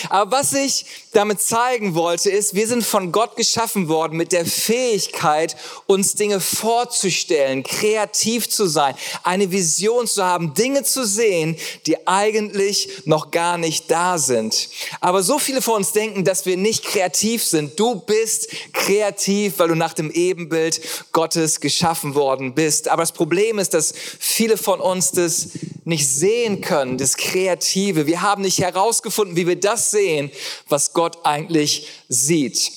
Aber 0.09 0.31
was 0.39 0.53
ich 0.53 0.87
damit 1.13 1.41
zeigen 1.41 1.95
wollte, 1.95 2.31
ist, 2.31 2.55
wir 2.55 2.67
sind 2.67 2.85
von 2.85 3.13
Gott 3.13 3.37
geschaffen 3.37 3.89
worden 3.89 4.17
mit 4.17 4.33
der 4.33 4.47
Fähigkeit, 4.47 5.57
uns 5.87 6.15
Dinge 6.15 6.41
vorzustellen, 6.41 7.63
kreativ 7.63 8.49
zu 8.49 8.67
sein, 8.67 8.95
eine 9.23 9.51
Vision 9.51 10.07
zu 10.07 10.25
haben, 10.25 10.55
Dinge 10.55 10.83
zu 10.83 11.07
sehen, 11.07 11.57
die 11.87 12.07
eigentlich 12.07 12.89
noch 13.05 13.31
gar 13.31 13.59
nicht 13.59 13.91
da 13.91 14.19
sind. 14.19 14.69
Aber 15.01 15.23
so 15.23 15.39
viele 15.39 15.63
von 15.63 15.77
uns 15.77 15.93
denken, 15.93 16.25
dass 16.25 16.47
wir 16.47 16.57
nicht 16.57 16.85
kreativ 16.85 17.45
sind. 17.45 17.79
Du 17.79 17.97
bist 17.97 18.49
kreativ, 18.73 19.59
weil 19.59 19.69
du 19.69 19.75
nach 19.75 19.95
dem 19.95 20.11
Ebenbild 20.11 20.81
Gottes 21.13 21.61
geschaffen 21.61 22.15
worden 22.15 22.55
bist. 22.55 22.89
Aber 22.89 23.03
das 23.03 23.13
Problem 23.13 23.59
ist, 23.59 23.75
dass 23.75 23.95
viele 24.19 24.57
von 24.57 24.81
uns 24.81 25.13
das 25.13 25.49
nicht 25.85 26.09
sehen 26.09 26.61
können, 26.61 26.97
das 26.97 27.17
Kreative. 27.17 28.07
Wir 28.07 28.23
haben 28.23 28.43
nicht 28.43 28.59
herausgefunden, 28.59 29.37
wie 29.37 29.47
wir 29.47 29.57
das 29.65 29.91
sehen, 29.91 30.31
was 30.69 30.93
Gott 30.93 31.25
eigentlich 31.25 31.89
sieht. 32.09 32.73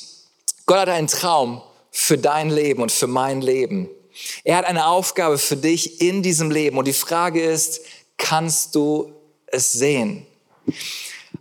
Gott 0.66 0.80
hat 0.80 0.90
einen 0.90 1.08
Traum 1.08 1.62
für 1.92 2.18
dein 2.18 2.50
Leben 2.50 2.82
und 2.82 2.92
für 2.92 3.08
mein 3.08 3.42
Leben. 3.42 3.90
Er 4.44 4.58
hat 4.58 4.66
eine 4.66 4.88
Aufgabe 4.88 5.38
für 5.38 5.58
dich 5.58 6.02
in 6.02 6.24
diesem 6.24 6.52
Leben. 6.52 6.78
Und 6.78 6.86
die 6.86 6.94
Frage 6.94 7.42
ist, 7.42 7.82
kannst 8.18 8.76
du 8.76 9.14
es 9.48 9.72
sehen? 9.72 10.26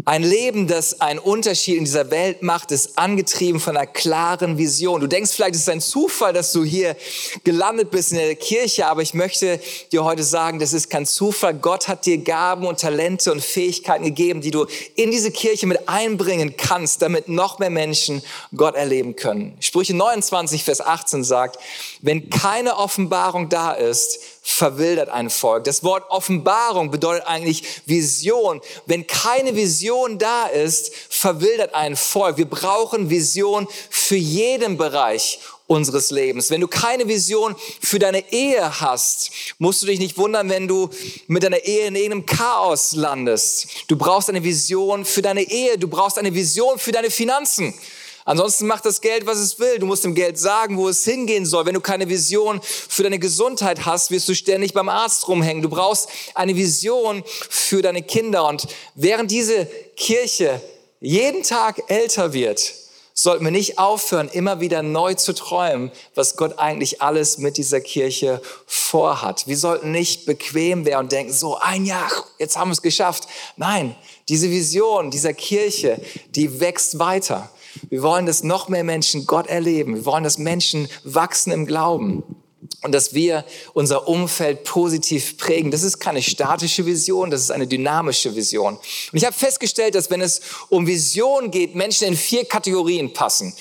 Ein 0.09 0.23
Leben, 0.23 0.69
das 0.69 1.01
einen 1.01 1.19
Unterschied 1.19 1.79
in 1.79 1.85
dieser 1.85 2.13
Welt 2.13 2.41
macht, 2.41 2.71
ist 2.71 2.97
angetrieben 2.97 3.59
von 3.59 3.77
einer 3.77 3.89
klaren 3.89 4.57
Vision. 4.57 5.01
Du 5.01 5.09
denkst 5.09 5.33
vielleicht, 5.33 5.57
es 5.57 5.63
ist 5.63 5.69
ein 5.69 5.81
Zufall, 5.81 6.33
dass 6.33 6.53
du 6.53 6.63
hier 6.63 6.95
gelandet 7.43 7.91
bist 7.91 8.13
in 8.13 8.19
der 8.19 8.37
Kirche, 8.37 8.87
aber 8.87 9.03
ich 9.03 9.15
möchte 9.15 9.59
dir 9.91 10.05
heute 10.05 10.23
sagen, 10.23 10.61
das 10.61 10.73
ist 10.75 10.91
kein 10.91 11.07
Zufall. 11.07 11.55
Gott 11.55 11.89
hat 11.89 12.07
dir 12.07 12.19
Gaben 12.19 12.69
und 12.69 12.79
Talente 12.79 13.33
und 13.33 13.43
Fähigkeiten 13.43 14.05
gegeben, 14.05 14.41
die 14.43 14.53
du 14.53 14.67
in 14.95 15.11
diese 15.11 15.33
Kirche 15.33 15.67
mit 15.67 15.89
einbringen 15.89 16.57
kannst, 16.57 17.03
damit 17.03 17.27
noch 17.27 17.59
mehr 17.59 17.71
Menschen 17.71 18.23
Gott 18.57 18.77
erleben 18.77 19.17
können. 19.17 19.57
Sprüche 19.59 19.97
29, 19.97 20.63
Vers 20.63 20.83
18 20.83 21.25
sagt, 21.25 21.59
wenn 22.01 22.31
keine 22.31 22.77
Offenbarung 22.77 23.49
da 23.49 23.73
ist, 23.73 24.21
verwildert 24.47 25.09
ein 25.09 25.29
Volk. 25.29 25.65
Das 25.65 25.83
Wort 25.83 26.09
Offenbarung 26.09 26.93
bedeutet 26.93 27.27
eigentlich 27.27 27.65
Vision. 27.85 28.61
Wenn 28.87 29.05
keine 29.05 29.57
Vision 29.57 30.19
da 30.19 30.47
ist, 30.47 30.95
verwildert 31.11 31.75
ein 31.75 31.97
Volk. 31.97 32.37
Wir 32.37 32.49
brauchen 32.49 33.11
Vision 33.11 33.67
für 33.91 34.15
jeden 34.15 34.77
Bereich 34.77 35.41
unseres 35.67 36.13
Lebens. 36.13 36.51
Wenn 36.51 36.61
du 36.61 36.69
keine 36.69 37.09
Vision 37.09 37.57
für 37.81 37.99
deine 37.99 38.33
Ehe 38.33 38.81
hast, 38.81 39.33
musst 39.59 39.83
du 39.83 39.87
dich 39.87 39.99
nicht 39.99 40.17
wundern, 40.17 40.49
wenn 40.49 40.69
du 40.69 40.91
mit 41.27 41.43
deiner 41.43 41.65
Ehe 41.65 41.89
in 41.89 41.97
irgendeinem 41.97 42.25
Chaos 42.25 42.95
landest. 42.95 43.67
Du 43.89 43.97
brauchst 43.97 44.29
eine 44.29 44.45
Vision 44.45 45.05
für 45.05 45.23
deine 45.23 45.43
Ehe, 45.43 45.77
du 45.77 45.89
brauchst 45.89 46.19
eine 46.19 46.33
Vision 46.33 46.79
für 46.79 46.93
deine 46.93 47.11
Finanzen. 47.11 47.75
Ansonsten 48.27 48.67
macht 48.67 48.85
das 48.85 49.01
Geld, 49.01 49.25
was 49.25 49.39
es 49.39 49.61
will. 49.61 49.79
Du 49.79 49.87
musst 49.87 50.03
dem 50.05 50.17
Geld 50.17 50.37
sagen, 50.37 50.77
wo 50.77 50.89
es 50.89 51.05
hingehen 51.05 51.47
soll. 51.47 51.65
Wenn 51.65 51.75
du 51.75 51.81
keine 51.81 52.09
Vision 52.09 52.61
für 52.61 53.05
deine 53.05 53.21
Gesundheit 53.21 53.87
hast, 53.87 54.11
wirst 54.11 54.29
du 54.29 54.35
ständig 54.35 54.75
beim 54.75 54.89
Arzt 54.89 55.29
rumhängen. 55.29 55.63
Du 55.63 55.69
brauchst 55.69 56.09
eine 56.35 56.57
Vision 56.57 57.23
für 57.49 57.83
deine 57.83 58.03
Kinder. 58.03 58.45
Und 58.49 58.67
während 58.97 59.31
diese 59.31 59.67
Kirche 59.97 60.61
jeden 61.01 61.45
Tag 61.45 61.85
älter 61.89 62.33
wird, 62.33 62.75
sollten 63.15 63.45
wir 63.45 63.53
nicht 63.53 63.79
aufhören, 63.79 64.29
immer 64.29 64.61
wieder 64.61 64.83
neu 64.83 65.15
zu 65.15 65.33
träumen, 65.33 65.93
was 66.17 66.37
Gott 66.37 66.59
eigentlich 66.59 67.01
alles 67.01 67.39
mit 67.39 67.57
dieser 67.57 67.81
Kirche 67.81 68.43
vorhat. 68.67 69.47
Wir 69.47 69.57
sollten 69.57 69.93
nicht 69.93 70.27
bequem 70.27 70.85
werden 70.85 71.05
und 71.05 71.13
denken, 71.13 71.33
so 71.33 71.57
ein 71.57 71.87
Jahr, 71.87 72.11
jetzt 72.39 72.59
haben 72.59 72.69
wir 72.69 72.73
es 72.73 72.83
geschafft. 72.83 73.29
Nein, 73.57 73.95
diese 74.29 74.51
Vision 74.51 75.13
dieser 75.13 75.33
Kirche, 75.33 76.01
die 76.35 76.61
wächst 76.61 76.99
weiter. 76.99 77.51
Wir 77.89 78.03
wollen, 78.03 78.27
dass 78.27 78.43
noch 78.43 78.69
mehr 78.69 78.85
Menschen 78.85 79.27
Gott 79.27 79.47
erleben. 79.47 79.95
Wir 79.95 80.05
wollen, 80.05 80.25
dass 80.25 80.39
Menschen 80.39 80.89
wachsen 81.05 81.53
im 81.53 81.67
Glauben 81.67 82.23
und 82.83 82.93
dass 82.93 83.15
wir 83.15 83.45
unser 83.75 84.09
Umfeld 84.09 84.65
positiv 84.65 85.37
prägen. 85.39 85.71
Das 85.71 85.83
ist 85.83 85.99
keine 85.99 86.23
statische 86.23 86.87
Vision, 86.87 87.31
das 87.31 87.43
ist 87.43 87.51
eine 87.51 87.67
dynamische 87.67 88.35
Vision. 88.35 88.75
Und 88.75 88.83
ich 89.13 89.25
habe 89.25 89.37
festgestellt, 89.37 89.95
dass 89.95 90.11
wenn 90.11 90.21
es 90.21 90.41
um 90.69 90.87
Vision 90.87 91.51
geht, 91.51 91.75
Menschen 91.75 92.09
in 92.09 92.17
vier 92.17 92.45
Kategorien 92.45 93.13
passen. 93.13 93.55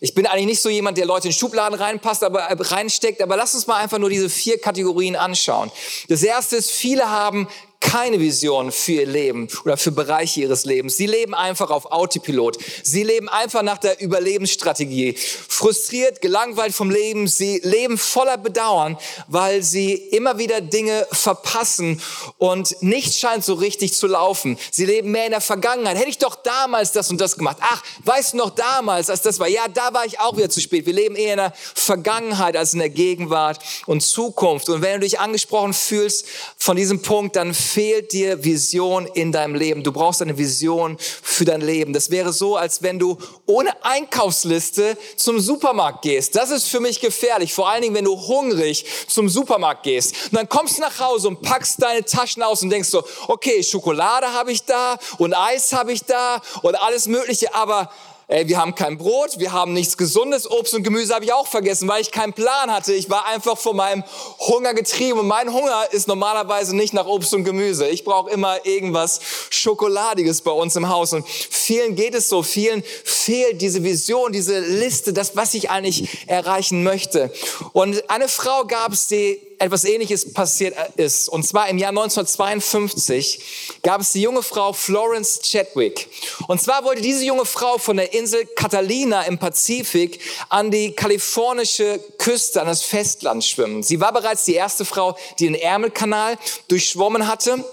Ich 0.00 0.14
bin 0.14 0.26
eigentlich 0.26 0.46
nicht 0.46 0.62
so 0.62 0.68
jemand, 0.68 0.98
der 0.98 1.06
Leute 1.06 1.28
in 1.28 1.34
Schubladen 1.34 1.78
reinpasst, 1.78 2.22
aber 2.22 2.42
äh, 2.42 2.56
reinsteckt, 2.58 3.20
aber 3.22 3.36
lass 3.36 3.54
uns 3.54 3.66
mal 3.66 3.76
einfach 3.76 3.98
nur 3.98 4.10
diese 4.10 4.30
vier 4.30 4.58
Kategorien 4.60 5.16
anschauen. 5.16 5.70
Das 6.08 6.22
erste 6.22 6.56
ist, 6.56 6.70
viele 6.70 7.08
haben 7.08 7.48
keine 7.80 8.20
Vision 8.20 8.72
für 8.72 8.92
ihr 8.92 9.06
Leben 9.06 9.48
oder 9.64 9.76
für 9.76 9.90
Bereiche 9.90 10.42
ihres 10.42 10.64
Lebens. 10.64 10.96
Sie 10.96 11.06
leben 11.06 11.34
einfach 11.34 11.70
auf 11.70 11.86
Autopilot. 11.86 12.58
Sie 12.84 13.02
leben 13.02 13.28
einfach 13.28 13.62
nach 13.62 13.78
der 13.78 14.00
Überlebensstrategie. 14.00 15.16
Frustriert, 15.16 16.20
gelangweilt 16.20 16.74
vom 16.74 16.90
Leben. 16.90 17.26
Sie 17.26 17.58
leben 17.64 17.98
voller 17.98 18.36
Bedauern, 18.36 18.98
weil 19.28 19.62
sie 19.62 19.94
immer 19.94 20.38
wieder 20.38 20.60
Dinge 20.60 21.06
verpassen 21.10 22.00
und 22.38 22.76
nichts 22.82 23.16
scheint 23.18 23.44
so 23.44 23.54
richtig 23.54 23.94
zu 23.94 24.06
laufen. 24.06 24.58
Sie 24.70 24.84
leben 24.84 25.10
mehr 25.10 25.24
in 25.24 25.32
der 25.32 25.40
Vergangenheit. 25.40 25.96
Hätte 25.96 26.10
ich 26.10 26.18
doch 26.18 26.36
damals 26.36 26.92
das 26.92 27.10
und 27.10 27.20
das 27.20 27.36
gemacht. 27.36 27.56
Ach, 27.60 27.82
weißt 28.04 28.34
du 28.34 28.36
noch 28.36 28.50
damals, 28.50 29.08
als 29.08 29.22
das 29.22 29.40
war? 29.40 29.48
Ja, 29.48 29.66
da 29.72 29.92
war 29.94 30.04
ich 30.04 30.20
auch 30.20 30.36
wieder 30.36 30.50
zu 30.50 30.60
spät. 30.60 30.86
Wir 30.86 30.94
leben 30.94 31.16
eher 31.16 31.32
in 31.32 31.38
der 31.38 31.54
Vergangenheit 31.74 32.56
als 32.56 32.74
in 32.74 32.78
der 32.78 32.90
Gegenwart 32.90 33.58
und 33.86 34.02
Zukunft. 34.02 34.68
Und 34.68 34.82
wenn 34.82 34.94
du 34.94 35.00
dich 35.00 35.18
angesprochen 35.18 35.72
fühlst 35.72 36.26
von 36.58 36.76
diesem 36.76 37.00
Punkt, 37.00 37.36
dann 37.36 37.54
fehlt 37.72 38.12
dir 38.12 38.44
Vision 38.44 39.06
in 39.06 39.32
deinem 39.32 39.54
Leben. 39.54 39.82
Du 39.82 39.92
brauchst 39.92 40.22
eine 40.22 40.36
Vision 40.36 40.96
für 40.98 41.44
dein 41.44 41.60
Leben. 41.60 41.92
Das 41.92 42.10
wäre 42.10 42.32
so, 42.32 42.56
als 42.56 42.82
wenn 42.82 42.98
du 42.98 43.16
ohne 43.46 43.70
Einkaufsliste 43.84 44.96
zum 45.16 45.38
Supermarkt 45.38 46.02
gehst. 46.02 46.34
Das 46.34 46.50
ist 46.50 46.66
für 46.66 46.80
mich 46.80 47.00
gefährlich. 47.00 47.52
Vor 47.52 47.70
allen 47.70 47.82
Dingen, 47.82 47.94
wenn 47.94 48.04
du 48.04 48.16
hungrig 48.16 48.84
zum 49.06 49.28
Supermarkt 49.28 49.84
gehst. 49.84 50.14
Und 50.30 50.34
dann 50.34 50.48
kommst 50.48 50.78
du 50.78 50.82
nach 50.82 50.98
Hause 50.98 51.28
und 51.28 51.42
packst 51.42 51.80
deine 51.82 52.04
Taschen 52.04 52.42
aus 52.42 52.62
und 52.62 52.70
denkst 52.70 52.88
so, 52.88 53.04
okay, 53.28 53.62
Schokolade 53.62 54.32
habe 54.32 54.52
ich 54.52 54.64
da 54.64 54.98
und 55.18 55.34
Eis 55.34 55.72
habe 55.72 55.92
ich 55.92 56.04
da 56.04 56.42
und 56.62 56.74
alles 56.74 57.06
Mögliche, 57.06 57.54
aber 57.54 57.90
ey, 58.30 58.46
wir 58.46 58.58
haben 58.58 58.74
kein 58.76 58.96
Brot, 58.96 59.38
wir 59.38 59.52
haben 59.52 59.72
nichts 59.72 59.96
Gesundes, 59.96 60.48
Obst 60.48 60.72
und 60.74 60.84
Gemüse 60.84 61.12
habe 61.14 61.24
ich 61.24 61.32
auch 61.32 61.48
vergessen, 61.48 61.88
weil 61.88 62.00
ich 62.00 62.12
keinen 62.12 62.32
Plan 62.32 62.70
hatte. 62.72 62.92
Ich 62.92 63.10
war 63.10 63.26
einfach 63.26 63.58
von 63.58 63.76
meinem 63.76 64.04
Hunger 64.38 64.72
getrieben 64.72 65.18
und 65.18 65.26
mein 65.26 65.52
Hunger 65.52 65.84
ist 65.90 66.06
normalerweise 66.06 66.76
nicht 66.76 66.94
nach 66.94 67.06
Obst 67.06 67.34
und 67.34 67.44
Gemüse. 67.44 67.88
Ich 67.88 68.04
brauche 68.04 68.30
immer 68.30 68.64
irgendwas 68.64 69.20
Schokoladiges 69.50 70.42
bei 70.42 70.52
uns 70.52 70.76
im 70.76 70.88
Haus 70.88 71.12
und 71.12 71.28
vielen 71.28 71.96
geht 71.96 72.14
es 72.14 72.28
so, 72.28 72.42
vielen 72.44 72.84
fehlt 73.04 73.60
diese 73.60 73.82
Vision, 73.82 74.32
diese 74.32 74.60
Liste, 74.60 75.12
das, 75.12 75.34
was 75.34 75.52
ich 75.54 75.70
eigentlich 75.70 76.28
erreichen 76.28 76.84
möchte. 76.84 77.32
Und 77.72 78.08
eine 78.08 78.28
Frau 78.28 78.64
gab 78.64 78.92
es, 78.92 79.08
die 79.08 79.40
etwas 79.60 79.84
Ähnliches 79.84 80.32
passiert 80.32 80.74
ist. 80.96 81.28
Und 81.28 81.44
zwar 81.44 81.68
im 81.68 81.78
Jahr 81.78 81.90
1952 81.90 83.78
gab 83.82 84.00
es 84.00 84.12
die 84.12 84.22
junge 84.22 84.42
Frau 84.42 84.72
Florence 84.72 85.40
Chadwick. 85.42 86.08
Und 86.48 86.60
zwar 86.60 86.84
wollte 86.84 87.02
diese 87.02 87.24
junge 87.24 87.44
Frau 87.44 87.78
von 87.78 87.98
der 87.98 88.12
Insel 88.14 88.46
Catalina 88.56 89.22
im 89.22 89.38
Pazifik 89.38 90.20
an 90.48 90.70
die 90.70 90.92
kalifornische 90.92 92.00
Küste, 92.18 92.60
an 92.60 92.68
das 92.68 92.82
Festland 92.82 93.44
schwimmen. 93.44 93.82
Sie 93.82 94.00
war 94.00 94.12
bereits 94.12 94.44
die 94.44 94.54
erste 94.54 94.84
Frau, 94.84 95.16
die 95.38 95.44
den 95.44 95.54
Ärmelkanal 95.54 96.38
durchschwommen 96.68 97.28
hatte. 97.28 97.64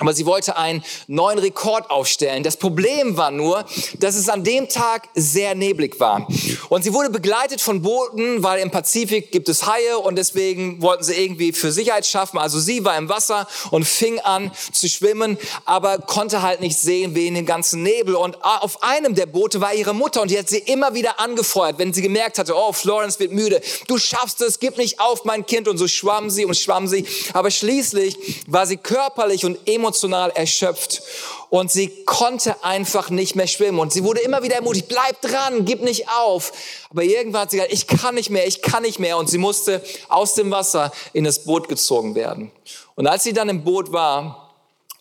Aber 0.00 0.14
sie 0.14 0.24
wollte 0.24 0.56
einen 0.56 0.82
neuen 1.08 1.38
Rekord 1.38 1.90
aufstellen. 1.90 2.42
Das 2.42 2.56
Problem 2.56 3.18
war 3.18 3.30
nur, 3.30 3.66
dass 3.98 4.16
es 4.16 4.30
an 4.30 4.44
dem 4.44 4.66
Tag 4.66 5.10
sehr 5.14 5.54
neblig 5.54 6.00
war. 6.00 6.26
Und 6.70 6.84
sie 6.84 6.94
wurde 6.94 7.10
begleitet 7.10 7.60
von 7.60 7.82
Booten, 7.82 8.42
weil 8.42 8.60
im 8.60 8.70
Pazifik 8.70 9.30
gibt 9.30 9.50
es 9.50 9.66
Haie 9.66 9.98
und 9.98 10.16
deswegen 10.16 10.80
wollten 10.80 11.04
sie 11.04 11.12
irgendwie 11.12 11.52
für 11.52 11.70
Sicherheit 11.70 12.06
schaffen. 12.06 12.38
Also 12.38 12.58
sie 12.58 12.82
war 12.86 12.96
im 12.96 13.10
Wasser 13.10 13.46
und 13.70 13.84
fing 13.84 14.18
an 14.20 14.50
zu 14.72 14.88
schwimmen, 14.88 15.36
aber 15.66 15.98
konnte 15.98 16.40
halt 16.40 16.62
nicht 16.62 16.78
sehen 16.78 17.14
wegen 17.14 17.34
dem 17.34 17.44
ganzen 17.44 17.82
Nebel. 17.82 18.14
Und 18.14 18.42
auf 18.42 18.82
einem 18.82 19.14
der 19.14 19.26
Boote 19.26 19.60
war 19.60 19.74
ihre 19.74 19.92
Mutter 19.92 20.22
und 20.22 20.30
die 20.30 20.38
hat 20.38 20.48
sie 20.48 20.60
immer 20.60 20.94
wieder 20.94 21.20
angefeuert, 21.20 21.78
wenn 21.78 21.92
sie 21.92 22.00
gemerkt 22.00 22.38
hatte, 22.38 22.56
oh, 22.56 22.72
Florence 22.72 23.20
wird 23.20 23.32
müde. 23.32 23.60
Du 23.86 23.98
schaffst 23.98 24.40
es, 24.40 24.60
gib 24.60 24.78
nicht 24.78 24.98
auf, 24.98 25.26
mein 25.26 25.44
Kind. 25.44 25.68
Und 25.68 25.76
so 25.76 25.86
schwamm 25.86 26.30
sie 26.30 26.46
und 26.46 26.56
schwamm 26.56 26.88
sie. 26.88 27.04
Aber 27.34 27.50
schließlich 27.50 28.16
war 28.46 28.66
sie 28.66 28.78
körperlich 28.78 29.44
und 29.44 29.58
emotional 29.68 29.89
emotional 29.90 30.30
erschöpft 30.30 31.02
und 31.48 31.70
sie 31.72 31.88
konnte 32.04 32.62
einfach 32.62 33.10
nicht 33.10 33.34
mehr 33.34 33.48
schwimmen 33.48 33.80
und 33.80 33.92
sie 33.92 34.04
wurde 34.04 34.20
immer 34.20 34.44
wieder 34.44 34.54
ermutigt, 34.54 34.86
bleib 34.88 35.20
dran, 35.20 35.64
gib 35.64 35.82
nicht 35.82 36.08
auf. 36.08 36.52
Aber 36.90 37.02
irgendwann 37.02 37.42
hat 37.42 37.50
sie 37.50 37.56
gesagt, 37.56 37.72
ich 37.72 37.88
kann 37.88 38.14
nicht 38.14 38.30
mehr, 38.30 38.46
ich 38.46 38.62
kann 38.62 38.84
nicht 38.84 39.00
mehr 39.00 39.18
und 39.18 39.28
sie 39.28 39.38
musste 39.38 39.82
aus 40.08 40.34
dem 40.34 40.52
Wasser 40.52 40.92
in 41.12 41.24
das 41.24 41.42
Boot 41.42 41.68
gezogen 41.68 42.14
werden. 42.14 42.52
Und 42.94 43.08
als 43.08 43.24
sie 43.24 43.32
dann 43.32 43.48
im 43.48 43.64
Boot 43.64 43.90
war 43.90 44.54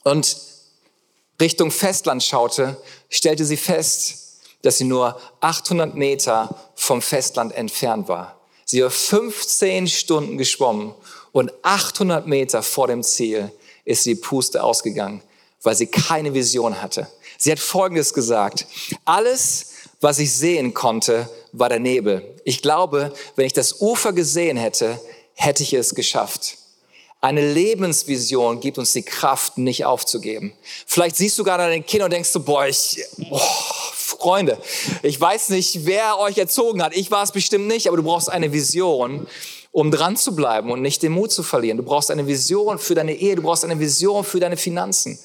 und 0.04 0.38
Richtung 1.40 1.70
Festland 1.70 2.24
schaute, 2.24 2.78
stellte 3.10 3.46
sie 3.46 3.58
fest, 3.58 4.40
dass 4.64 4.80
sie 4.80 4.86
nur 4.86 5.22
800 5.40 5.94
Meter 5.94 6.50
vom 6.74 7.04
Festland 7.04 7.54
entfernt 7.54 8.08
war. 8.08 8.40
Sie 8.66 8.82
war 8.82 8.90
15 8.90 9.88
Stunden 9.88 10.38
geschwommen 10.40 10.96
und 11.32 11.52
800 11.62 12.26
Meter 12.26 12.64
vor 12.64 12.88
dem 12.88 13.04
Ziel 13.04 13.52
ist 13.90 14.06
die 14.06 14.16
Puste 14.16 14.64
ausgegangen, 14.64 15.24
weil 15.64 15.76
sie 15.76 15.88
keine 15.88 16.34
Vision 16.34 16.82
hatte. 16.82 17.08
Sie 17.38 17.52
hat 17.52 17.60
Folgendes 17.60 18.14
gesagt. 18.14 18.68
Alles, 19.04 19.72
was 20.00 20.20
ich 20.20 20.32
sehen 20.32 20.74
konnte, 20.74 21.28
war 21.54 21.70
der 21.70 21.80
Nebel. 21.80 22.40
Ich 22.44 22.62
glaube, 22.62 23.12
wenn 23.36 23.48
ich 23.48 23.54
das 23.54 23.82
Ufer 23.82 24.14
gesehen 24.14 24.58
hätte, 24.58 25.02
hätte 25.34 25.64
ich 25.64 25.74
es 25.74 25.96
geschafft. 25.96 26.58
Eine 27.20 27.52
Lebensvision 27.52 28.60
gibt 28.60 28.78
uns 28.78 28.94
die 28.94 29.02
Kraft, 29.02 29.58
nicht 29.58 29.86
aufzugeben. 29.86 30.54
Vielleicht 30.86 31.18
siehst 31.18 31.38
du 31.40 31.44
gerade 31.44 31.64
dein 31.64 31.86
Kind 31.86 32.04
und 32.04 32.14
denkst 32.14 32.32
du, 32.32 32.42
boah, 32.42 32.68
ich, 32.68 33.04
boah, 33.18 33.42
Freunde, 33.94 34.58
ich 35.02 35.20
weiß 35.20 35.50
nicht, 35.50 35.86
wer 35.86 36.20
euch 36.20 36.38
erzogen 36.38 36.84
hat. 36.84 36.96
Ich 36.96 37.10
war 37.10 37.24
es 37.24 37.32
bestimmt 37.32 37.68
nicht, 37.68 37.88
aber 37.88 37.98
du 37.98 38.04
brauchst 38.04 38.30
eine 38.30 38.54
Vision 38.54 39.28
um 39.72 39.92
dran 39.92 40.16
zu 40.16 40.36
bleiben 40.36 40.72
und 40.72 40.82
nicht 40.82 41.04
den 41.04 41.12
Mut 41.12 41.32
zu 41.32 41.44
verlieren. 41.44 41.78
Du 41.78 41.84
brauchst 41.84 42.12
eine 42.12 42.28
Vision 42.28 42.80
für 42.80 42.96
deine 42.96 43.14
Ehe, 43.14 43.36
du 43.36 43.44
brauchst 43.44 43.64
eine 43.64 43.80
Vision 43.80 44.24
für 44.24 44.40
deine 44.40 44.58
Finanzen, 44.58 45.20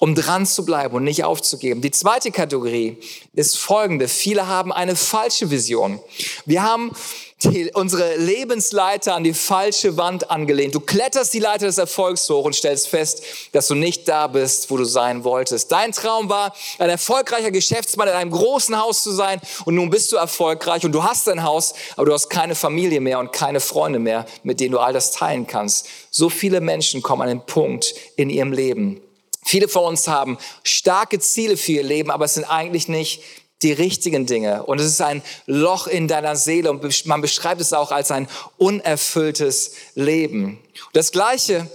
um 0.00 0.14
dran 0.14 0.46
zu 0.46 0.64
bleiben 0.64 0.94
und 0.96 1.04
nicht 1.04 1.24
aufzugeben. 1.24 1.82
Die 1.82 1.90
zweite 1.90 2.30
Kategorie 2.30 2.96
ist 3.34 3.58
folgende. 3.58 4.08
Viele 4.08 4.48
haben 4.48 4.72
eine 4.72 4.96
falsche 4.96 5.50
Vision. 5.50 6.00
Wir 6.46 6.62
haben 6.62 6.92
die, 7.42 7.70
unsere 7.74 8.16
Lebensleiter 8.16 9.14
an 9.14 9.24
die 9.24 9.34
falsche 9.34 9.98
Wand 9.98 10.30
angelehnt. 10.30 10.74
Du 10.74 10.80
kletterst 10.80 11.34
die 11.34 11.38
Leiter 11.38 11.66
des 11.66 11.76
Erfolgs 11.76 12.28
hoch 12.30 12.46
und 12.46 12.54
stellst 12.54 12.88
fest, 12.88 13.22
dass 13.52 13.68
du 13.68 13.74
nicht 13.74 14.08
da 14.08 14.26
bist, 14.26 14.70
wo 14.70 14.78
du 14.78 14.84
sein 14.84 15.22
wolltest. 15.22 15.70
Dein 15.70 15.92
Traum 15.92 16.30
war, 16.30 16.54
ein 16.78 16.88
erfolgreicher 16.88 17.50
Geschäftsmann 17.50 18.08
in 18.08 18.14
einem 18.14 18.30
großen 18.30 18.80
Haus 18.80 19.02
zu 19.02 19.12
sein 19.12 19.38
und 19.66 19.74
nun 19.74 19.90
bist 19.90 20.12
du 20.12 20.16
erfolgreich 20.16 20.82
und 20.82 20.92
du 20.92 21.02
hast 21.02 21.28
ein 21.28 21.42
Haus, 21.42 21.74
aber 21.96 22.06
du 22.06 22.14
hast 22.14 22.30
keine 22.30 22.54
Familie 22.54 23.02
mehr 23.02 23.18
und 23.18 23.34
keine 23.34 23.60
Freunde 23.60 23.98
mehr, 23.98 24.24
mit 24.44 24.60
denen 24.60 24.72
du 24.72 24.78
all 24.78 24.94
das 24.94 25.12
teilen 25.12 25.46
kannst. 25.46 25.86
So 26.10 26.30
viele 26.30 26.62
Menschen 26.62 27.02
kommen 27.02 27.20
an 27.20 27.28
den 27.28 27.44
Punkt 27.44 27.94
in 28.16 28.30
ihrem 28.30 28.52
Leben. 28.52 29.02
Viele 29.50 29.66
von 29.66 29.82
uns 29.82 30.06
haben 30.06 30.38
starke 30.62 31.18
Ziele 31.18 31.56
für 31.56 31.72
ihr 31.72 31.82
Leben, 31.82 32.12
aber 32.12 32.26
es 32.26 32.34
sind 32.34 32.44
eigentlich 32.44 32.86
nicht 32.86 33.20
die 33.62 33.72
richtigen 33.72 34.24
Dinge. 34.24 34.62
Und 34.62 34.78
es 34.80 34.86
ist 34.86 35.02
ein 35.02 35.22
Loch 35.46 35.88
in 35.88 36.06
deiner 36.06 36.36
Seele 36.36 36.70
und 36.70 37.06
man 37.06 37.20
beschreibt 37.20 37.60
es 37.60 37.72
auch 37.72 37.90
als 37.90 38.12
ein 38.12 38.28
unerfülltes 38.58 39.72
Leben. 39.96 40.60
Das 40.92 41.10
Gleiche 41.10 41.68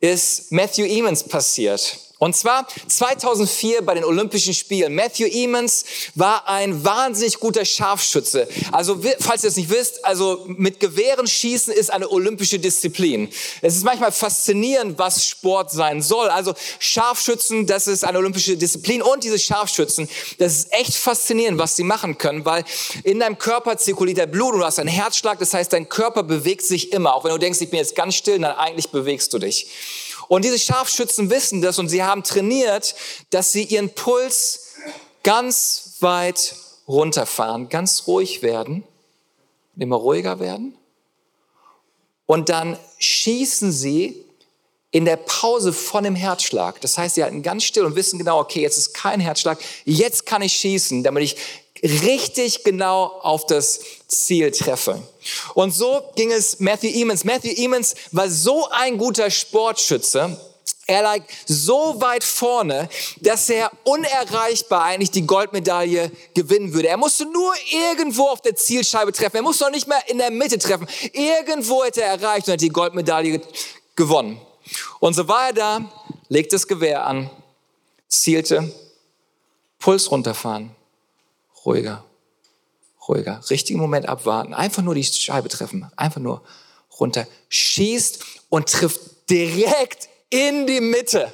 ist 0.00 0.50
Matthew 0.50 0.86
Emmons 0.86 1.22
passiert. 1.22 2.00
Und 2.20 2.36
zwar 2.36 2.68
2004 2.86 3.80
bei 3.80 3.94
den 3.94 4.04
Olympischen 4.04 4.52
Spielen. 4.52 4.94
Matthew 4.94 5.24
Emmons 5.24 5.86
war 6.14 6.46
ein 6.46 6.84
wahnsinnig 6.84 7.40
guter 7.40 7.64
Scharfschütze. 7.64 8.46
Also, 8.72 9.00
falls 9.20 9.42
ihr 9.42 9.48
es 9.48 9.56
nicht 9.56 9.70
wisst, 9.70 10.04
also 10.04 10.44
mit 10.46 10.80
Gewehren 10.80 11.26
schießen 11.26 11.72
ist 11.72 11.90
eine 11.90 12.10
olympische 12.10 12.58
Disziplin. 12.58 13.30
Es 13.62 13.74
ist 13.74 13.84
manchmal 13.84 14.12
faszinierend, 14.12 14.98
was 14.98 15.24
Sport 15.24 15.70
sein 15.72 16.02
soll. 16.02 16.28
Also 16.28 16.52
Scharfschützen, 16.78 17.66
das 17.66 17.86
ist 17.86 18.04
eine 18.04 18.18
olympische 18.18 18.54
Disziplin. 18.58 19.00
Und 19.00 19.24
diese 19.24 19.38
Scharfschützen, 19.38 20.06
das 20.36 20.52
ist 20.52 20.72
echt 20.74 20.92
faszinierend, 20.92 21.58
was 21.58 21.76
sie 21.76 21.84
machen 21.84 22.18
können, 22.18 22.44
weil 22.44 22.64
in 23.02 23.20
deinem 23.20 23.38
Körper 23.38 23.78
zirkuliert 23.78 24.18
der 24.18 24.26
Blut 24.26 24.52
und 24.52 24.60
du 24.60 24.66
hast 24.66 24.78
einen 24.78 24.90
Herzschlag. 24.90 25.38
Das 25.38 25.54
heißt, 25.54 25.72
dein 25.72 25.88
Körper 25.88 26.22
bewegt 26.22 26.66
sich 26.66 26.92
immer. 26.92 27.14
Auch 27.14 27.24
wenn 27.24 27.32
du 27.32 27.38
denkst, 27.38 27.62
ich 27.62 27.70
bin 27.70 27.78
jetzt 27.78 27.96
ganz 27.96 28.14
still, 28.14 28.38
dann 28.38 28.56
eigentlich 28.56 28.90
bewegst 28.90 29.32
du 29.32 29.38
dich. 29.38 29.68
Und 30.30 30.44
diese 30.44 30.60
Scharfschützen 30.60 31.28
wissen 31.28 31.60
das 31.60 31.80
und 31.80 31.88
sie 31.88 32.04
haben 32.04 32.22
trainiert, 32.22 32.94
dass 33.30 33.50
sie 33.50 33.64
ihren 33.64 33.92
Puls 33.92 34.76
ganz 35.24 35.96
weit 35.98 36.54
runterfahren, 36.86 37.68
ganz 37.68 38.04
ruhig 38.06 38.40
werden, 38.40 38.84
immer 39.76 39.96
ruhiger 39.96 40.38
werden. 40.38 40.76
Und 42.26 42.48
dann 42.48 42.78
schießen 42.98 43.72
sie 43.72 44.24
in 44.92 45.04
der 45.04 45.16
Pause 45.16 45.72
von 45.72 46.04
dem 46.04 46.14
Herzschlag. 46.14 46.80
Das 46.80 46.96
heißt, 46.96 47.16
sie 47.16 47.24
halten 47.24 47.42
ganz 47.42 47.64
still 47.64 47.84
und 47.84 47.96
wissen 47.96 48.16
genau, 48.16 48.38
okay, 48.38 48.60
jetzt 48.60 48.78
ist 48.78 48.94
kein 48.94 49.18
Herzschlag, 49.18 49.58
jetzt 49.84 50.26
kann 50.26 50.42
ich 50.42 50.52
schießen, 50.52 51.02
damit 51.02 51.24
ich 51.24 51.36
richtig 51.82 52.62
genau 52.62 53.06
auf 53.06 53.46
das 53.46 53.80
Ziel 54.10 54.50
treffe. 54.50 55.02
Und 55.54 55.72
so 55.72 56.02
ging 56.16 56.32
es 56.32 56.58
Matthew 56.58 56.88
Emmons. 56.94 57.24
Matthew 57.24 57.54
Emmons 57.56 57.94
war 58.12 58.28
so 58.28 58.68
ein 58.70 58.98
guter 58.98 59.30
Sportschütze, 59.30 60.36
er 60.90 61.02
lag 61.02 61.20
so 61.46 62.00
weit 62.00 62.24
vorne, 62.24 62.88
dass 63.20 63.48
er 63.48 63.70
unerreichbar 63.84 64.82
eigentlich 64.82 65.12
die 65.12 65.24
Goldmedaille 65.24 66.10
gewinnen 66.34 66.74
würde. 66.74 66.88
Er 66.88 66.96
musste 66.96 67.26
nur 67.26 67.54
irgendwo 67.70 68.26
auf 68.26 68.40
der 68.40 68.56
Zielscheibe 68.56 69.12
treffen. 69.12 69.36
Er 69.36 69.42
musste 69.42 69.62
noch 69.62 69.70
nicht 69.70 69.86
mehr 69.86 70.02
in 70.08 70.18
der 70.18 70.32
Mitte 70.32 70.58
treffen. 70.58 70.88
Irgendwo 71.12 71.84
hätte 71.84 72.02
er 72.02 72.14
erreicht 72.14 72.48
und 72.48 72.54
hätte 72.54 72.64
die 72.64 72.70
Goldmedaille 72.70 73.40
gewonnen. 73.94 74.40
Und 74.98 75.14
so 75.14 75.28
war 75.28 75.46
er 75.46 75.52
da, 75.52 75.92
legte 76.28 76.56
das 76.56 76.66
Gewehr 76.66 77.06
an, 77.06 77.30
zielte, 78.08 78.74
Puls 79.78 80.10
runterfahren, 80.10 80.74
ruhiger, 81.64 82.02
ruhiger, 83.10 83.40
richtigen 83.50 83.78
Moment 83.78 84.08
abwarten, 84.08 84.54
einfach 84.54 84.82
nur 84.82 84.94
die 84.94 85.04
Scheibe 85.04 85.48
treffen, 85.48 85.90
einfach 85.96 86.20
nur 86.20 86.42
runter, 86.98 87.26
schießt 87.48 88.24
und 88.48 88.68
trifft 88.68 89.00
direkt 89.28 90.08
in 90.30 90.66
die 90.66 90.80
Mitte. 90.80 91.32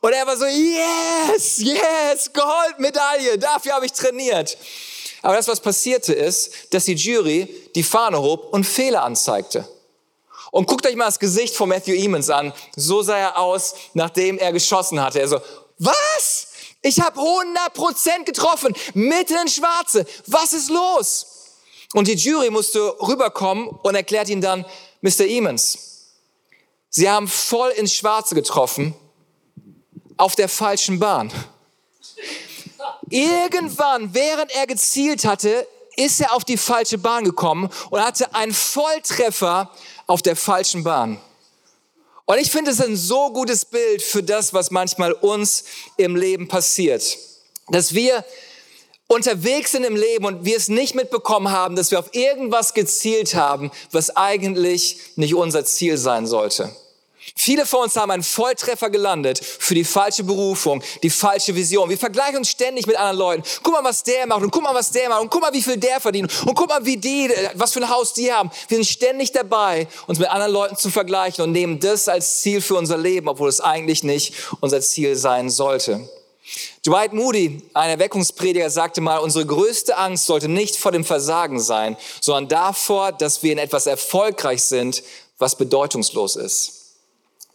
Und 0.00 0.12
er 0.12 0.26
war 0.26 0.36
so, 0.36 0.46
yes, 0.46 1.58
yes, 1.58 2.30
Goldmedaille, 2.32 3.38
dafür 3.38 3.74
habe 3.74 3.86
ich 3.86 3.92
trainiert. 3.92 4.56
Aber 5.22 5.36
das, 5.36 5.46
was 5.46 5.60
passierte, 5.60 6.12
ist, 6.12 6.74
dass 6.74 6.86
die 6.86 6.94
Jury 6.94 7.48
die 7.74 7.84
Fahne 7.84 8.20
hob 8.20 8.52
und 8.52 8.64
Fehler 8.64 9.04
anzeigte. 9.04 9.68
Und 10.50 10.66
guckt 10.66 10.86
euch 10.86 10.96
mal 10.96 11.06
das 11.06 11.18
Gesicht 11.18 11.54
von 11.54 11.68
Matthew 11.68 11.94
Emmons 11.94 12.28
an. 12.28 12.52
So 12.76 13.02
sah 13.02 13.16
er 13.16 13.38
aus, 13.38 13.74
nachdem 13.94 14.38
er 14.38 14.52
geschossen 14.52 15.00
hatte. 15.00 15.20
Er 15.20 15.28
so, 15.28 15.40
was? 15.78 16.48
Ich 16.82 17.00
habe 17.00 17.18
100% 17.18 18.24
getroffen, 18.24 18.74
mitten 18.94 19.36
in 19.36 19.48
Schwarze. 19.48 20.04
Was 20.26 20.52
ist 20.52 20.68
los? 20.68 21.26
Und 21.94 22.08
die 22.08 22.14
Jury 22.14 22.50
musste 22.50 22.80
rüberkommen 23.00 23.68
und 23.68 23.94
erklärt 23.94 24.28
ihn 24.28 24.40
dann, 24.40 24.64
Mr. 25.00 25.26
Emmons, 25.26 25.92
Sie 26.94 27.08
haben 27.08 27.26
voll 27.26 27.70
ins 27.70 27.94
Schwarze 27.94 28.34
getroffen, 28.34 28.94
auf 30.18 30.36
der 30.36 30.48
falschen 30.48 30.98
Bahn. 30.98 31.32
Irgendwann, 33.08 34.12
während 34.12 34.50
er 34.52 34.66
gezielt 34.66 35.24
hatte, 35.24 35.66
ist 35.96 36.20
er 36.20 36.34
auf 36.34 36.44
die 36.44 36.56
falsche 36.58 36.98
Bahn 36.98 37.24
gekommen 37.24 37.70
und 37.90 38.00
hatte 38.00 38.34
einen 38.34 38.52
Volltreffer 38.52 39.70
auf 40.06 40.20
der 40.20 40.36
falschen 40.36 40.84
Bahn. 40.84 41.18
Und 42.24 42.38
ich 42.38 42.50
finde 42.50 42.70
es 42.70 42.80
ein 42.80 42.96
so 42.96 43.32
gutes 43.32 43.64
Bild 43.64 44.02
für 44.02 44.22
das, 44.22 44.54
was 44.54 44.70
manchmal 44.70 45.12
uns 45.12 45.64
im 45.96 46.16
Leben 46.16 46.48
passiert. 46.48 47.18
Dass 47.68 47.94
wir 47.94 48.24
unterwegs 49.08 49.72
sind 49.72 49.84
im 49.84 49.96
Leben 49.96 50.24
und 50.24 50.44
wir 50.44 50.56
es 50.56 50.68
nicht 50.68 50.94
mitbekommen 50.94 51.50
haben, 51.50 51.76
dass 51.76 51.90
wir 51.90 51.98
auf 51.98 52.14
irgendwas 52.14 52.74
gezielt 52.74 53.34
haben, 53.34 53.70
was 53.90 54.16
eigentlich 54.16 54.98
nicht 55.16 55.34
unser 55.34 55.64
Ziel 55.64 55.98
sein 55.98 56.26
sollte. 56.26 56.74
Viele 57.34 57.66
von 57.66 57.84
uns 57.84 57.96
haben 57.96 58.10
einen 58.10 58.22
Volltreffer 58.22 58.90
gelandet 58.90 59.40
für 59.42 59.74
die 59.74 59.84
falsche 59.84 60.22
Berufung, 60.22 60.82
die 61.02 61.10
falsche 61.10 61.54
Vision. 61.54 61.88
Wir 61.88 61.98
vergleichen 61.98 62.36
uns 62.36 62.48
ständig 62.48 62.86
mit 62.86 62.96
anderen 62.96 63.16
Leuten. 63.16 63.42
Guck 63.62 63.72
mal, 63.72 63.84
was 63.84 64.02
der 64.02 64.26
macht 64.26 64.42
und 64.42 64.50
guck 64.50 64.62
mal, 64.62 64.74
was 64.74 64.90
der 64.90 65.08
macht 65.08 65.22
und 65.22 65.30
guck 65.30 65.40
mal, 65.40 65.52
wie 65.52 65.62
viel 65.62 65.76
der 65.76 66.00
verdient 66.00 66.30
und 66.46 66.54
guck 66.54 66.68
mal, 66.68 66.84
wie 66.84 66.96
die, 66.96 67.30
was 67.54 67.72
für 67.72 67.80
ein 67.80 67.88
Haus 67.88 68.12
die 68.12 68.32
haben. 68.32 68.50
Wir 68.68 68.76
sind 68.76 68.86
ständig 68.86 69.32
dabei, 69.32 69.88
uns 70.06 70.18
mit 70.18 70.28
anderen 70.28 70.52
Leuten 70.52 70.76
zu 70.76 70.90
vergleichen 70.90 71.44
und 71.44 71.52
nehmen 71.52 71.80
das 71.80 72.08
als 72.08 72.40
Ziel 72.40 72.60
für 72.60 72.74
unser 72.74 72.98
Leben, 72.98 73.28
obwohl 73.28 73.48
es 73.48 73.60
eigentlich 73.60 74.02
nicht 74.02 74.34
unser 74.60 74.80
Ziel 74.80 75.16
sein 75.16 75.50
sollte. 75.50 76.08
Dwight 76.84 77.12
Moody, 77.12 77.62
ein 77.74 77.90
Erweckungsprediger, 77.90 78.68
sagte 78.68 79.00
mal, 79.00 79.18
unsere 79.18 79.46
größte 79.46 79.96
Angst 79.96 80.26
sollte 80.26 80.48
nicht 80.48 80.76
vor 80.76 80.90
dem 80.90 81.04
Versagen 81.04 81.60
sein, 81.60 81.96
sondern 82.20 82.48
davor, 82.48 83.12
dass 83.12 83.42
wir 83.42 83.52
in 83.52 83.58
etwas 83.58 83.86
erfolgreich 83.86 84.62
sind, 84.62 85.02
was 85.38 85.56
bedeutungslos 85.56 86.36
ist. 86.36 86.81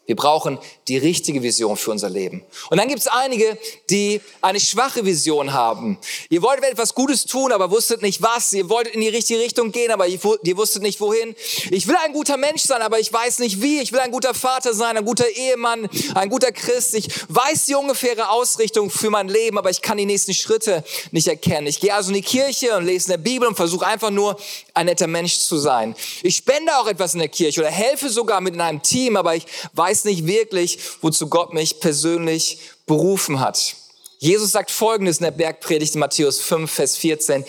Wir 0.08 0.15
brauchen 0.15 0.58
die 0.88 0.98
richtige 0.98 1.43
Vision 1.43 1.76
für 1.76 1.91
unser 1.91 2.10
Leben. 2.10 2.41
Und 2.70 2.78
dann 2.78 2.88
gibt 2.88 3.02
es 3.02 3.08
einige, 3.08 3.58
die 3.89 4.22
eine 4.41 4.60
schwache 4.60 5.06
Vision 5.06 5.52
haben. 5.52 5.98
Ihr 6.30 6.41
wolltet 6.41 6.63
etwas 6.63 6.96
Gutes 6.96 7.26
tun, 7.26 7.52
aber 7.52 7.72
wusstet 7.72 8.02
nicht 8.02 8.22
was. 8.22 8.54
Ihr 8.54 8.70
wolltet 8.70 8.96
in 8.96 9.02
die 9.02 9.10
richtige 9.10 9.41
Richtung 9.41 9.74
gehen, 9.74 9.91
aber 9.91 10.08
ihr 10.08 10.24
wusstet 10.24 10.82
nicht 10.82 11.02
wohin. 11.02 11.36
Ich 11.72 11.88
will 11.89 11.98
ein 11.98 12.13
guter 12.13 12.38
Mensch 12.38 12.62
sein, 12.62 12.82
aber 12.82 13.00
ich 13.00 13.12
weiß 13.12 13.39
nicht 13.39 13.62
wie. 13.62 13.82
Ich 13.82 13.91
will 13.91 14.00
ein 14.00 14.12
guter 14.12 14.34
Vater 14.34 14.74
sein, 14.74 14.96
ein 14.96 15.04
guter 15.04 15.28
Ehemann, 15.28 15.89
ein 16.15 16.30
guter 16.30 16.54
Christ. 16.54 16.96
Ich 16.96 17.10
weiß 17.28 17.65
die 17.65 17.76
ungefähre 17.76 18.30
Ausrichtung 18.30 18.89
für 18.89 19.10
mein 19.10 19.28
Leben, 19.28 19.58
aber 19.58 19.70
ich 19.70 19.82
kann 19.82 19.98
die 19.98 20.06
nächsten 20.06 20.34
Schritte 20.34 20.86
nicht 21.12 21.28
erkennen. 21.28 21.67
Ich 21.67 21.82
gehe 21.82 21.93
also 21.93 22.12
in 22.12 22.15
die 22.15 22.22
Kirche 22.22 22.78
und 22.78 22.86
lese 22.86 23.08
in 23.08 23.12
der 23.12 23.30
Bibel 23.30 23.46
und 23.46 23.56
versuche 23.56 23.86
einfach 23.86 24.10
nur 24.10 24.38
ein 24.74 24.86
netter 24.86 25.08
Mensch 25.08 25.38
zu 25.39 25.58
sein. 25.58 25.96
Ich 26.24 26.38
spende 26.38 26.78
auch 26.78 26.88
etwas 26.88 27.13
in 27.13 27.20
der 27.20 27.28
Kirche 27.28 27.60
oder 27.60 27.72
helfe 27.72 28.10
sogar 28.10 28.39
mit 28.39 28.54
in 28.54 28.62
einem 28.62 28.82
Team, 28.82 29.17
aber 29.17 29.36
ich 29.36 29.46
weiß 29.74 29.96
weiß 29.97 30.05
nicht 30.05 30.27
wirklich, 30.27 30.77
wozu 31.01 31.27
Gott 31.27 31.53
mich 31.53 31.79
persönlich 31.79 32.60
berufen 32.86 33.39
hat. 33.39 33.75
Jesus 34.19 34.51
sagt 34.51 34.69
Folgendes 34.69 35.17
in 35.17 35.23
der 35.23 35.31
Bergpredigt 35.31 35.95
in 35.95 35.99
Matthäus 35.99 36.39
5, 36.39 36.71
Vers 36.71 36.97
14. 36.97 37.43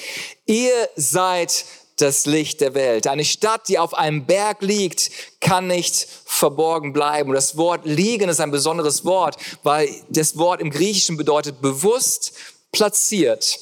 Ihr 0.47 0.89
seid 0.97 1.67
das 1.97 2.25
Licht 2.25 2.63
der 2.63 2.73
Welt. 2.73 3.07
Eine 3.07 3.25
Stadt, 3.25 3.69
die 3.69 3.79
auf 3.79 3.93
einem 3.93 4.25
Berg 4.25 4.63
liegt, 4.63 5.11
kann 5.41 5.67
nicht 5.67 6.09
verborgen 6.25 6.93
bleiben. 6.95 7.31
Und 7.31 7.35
das 7.35 7.57
Wort 7.59 7.85
liegen 7.85 8.31
ist 8.31 8.41
ein 8.41 8.51
besonderes 8.51 9.05
Wort, 9.05 9.37
weil 9.63 9.91
das 10.09 10.39
Wort 10.39 10.63
im 10.63 10.71
Griechischen 10.71 11.19
bedeutet 11.19 11.61
bewusst 11.61 12.33
platziert, 12.73 13.59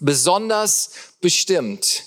besonders 0.00 0.90
bestimmt. 1.22 2.04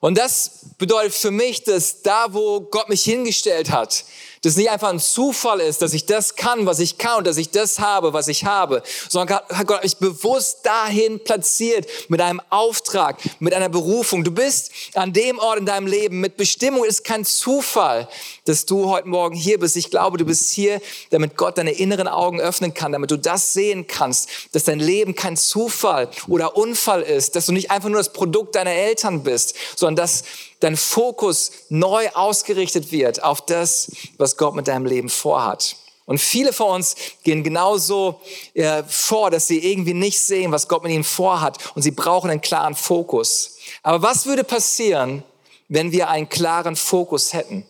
Und 0.00 0.18
das 0.18 0.50
bedeutet 0.78 1.14
für 1.14 1.30
mich, 1.30 1.62
dass 1.64 2.02
da, 2.02 2.32
wo 2.32 2.60
Gott 2.60 2.88
mich 2.88 3.04
hingestellt 3.04 3.70
hat, 3.70 4.04
dass 4.48 4.56
nicht 4.56 4.70
einfach 4.70 4.88
ein 4.88 4.98
Zufall 4.98 5.60
ist, 5.60 5.82
dass 5.82 5.92
ich 5.92 6.06
das 6.06 6.34
kann, 6.34 6.64
was 6.64 6.78
ich 6.78 6.96
kann 6.96 7.18
und 7.18 7.26
dass 7.26 7.36
ich 7.36 7.50
das 7.50 7.80
habe, 7.80 8.14
was 8.14 8.28
ich 8.28 8.46
habe, 8.46 8.82
sondern 9.10 9.40
hat 9.46 9.66
Gott 9.66 9.82
mich 9.82 9.98
bewusst 9.98 10.60
dahin 10.62 11.22
platziert 11.22 11.86
mit 12.08 12.22
einem 12.22 12.40
Auftrag, 12.48 13.18
mit 13.40 13.52
einer 13.52 13.68
Berufung. 13.68 14.24
Du 14.24 14.30
bist 14.30 14.70
an 14.94 15.12
dem 15.12 15.38
Ort 15.38 15.58
in 15.58 15.66
deinem 15.66 15.86
Leben 15.86 16.20
mit 16.20 16.38
Bestimmung. 16.38 16.84
Es 16.84 17.00
ist 17.00 17.04
kein 17.04 17.26
Zufall, 17.26 18.08
dass 18.46 18.64
du 18.64 18.88
heute 18.88 19.06
Morgen 19.06 19.36
hier 19.36 19.60
bist. 19.60 19.76
Ich 19.76 19.90
glaube, 19.90 20.16
du 20.16 20.24
bist 20.24 20.50
hier, 20.50 20.80
damit 21.10 21.36
Gott 21.36 21.58
deine 21.58 21.72
inneren 21.72 22.08
Augen 22.08 22.40
öffnen 22.40 22.72
kann, 22.72 22.92
damit 22.92 23.10
du 23.10 23.18
das 23.18 23.52
sehen 23.52 23.86
kannst, 23.86 24.30
dass 24.52 24.64
dein 24.64 24.80
Leben 24.80 25.14
kein 25.14 25.36
Zufall 25.36 26.08
oder 26.26 26.56
Unfall 26.56 27.02
ist, 27.02 27.36
dass 27.36 27.44
du 27.44 27.52
nicht 27.52 27.70
einfach 27.70 27.90
nur 27.90 27.98
das 27.98 28.14
Produkt 28.14 28.54
deiner 28.54 28.72
Eltern 28.72 29.22
bist, 29.24 29.54
sondern 29.76 29.96
dass 29.96 30.24
dein 30.60 30.76
Fokus 30.76 31.52
neu 31.68 32.08
ausgerichtet 32.14 32.92
wird 32.92 33.22
auf 33.22 33.44
das, 33.44 33.92
was 34.16 34.36
Gott 34.36 34.54
mit 34.54 34.68
deinem 34.68 34.86
Leben 34.86 35.08
vorhat. 35.08 35.76
Und 36.08 36.18
viele 36.18 36.54
von 36.54 36.76
uns 36.76 36.96
gehen 37.22 37.44
genauso 37.44 38.18
äh, 38.54 38.82
vor, 38.84 39.30
dass 39.30 39.46
sie 39.46 39.58
irgendwie 39.58 39.92
nicht 39.92 40.18
sehen, 40.18 40.50
was 40.52 40.66
Gott 40.66 40.82
mit 40.82 40.90
ihnen 40.90 41.04
vorhat. 41.04 41.58
Und 41.74 41.82
sie 41.82 41.90
brauchen 41.90 42.30
einen 42.30 42.40
klaren 42.40 42.74
Fokus. 42.74 43.58
Aber 43.82 44.00
was 44.00 44.24
würde 44.24 44.42
passieren, 44.42 45.22
wenn 45.68 45.92
wir 45.92 46.08
einen 46.08 46.30
klaren 46.30 46.76
Fokus 46.76 47.34
hätten? 47.34 47.66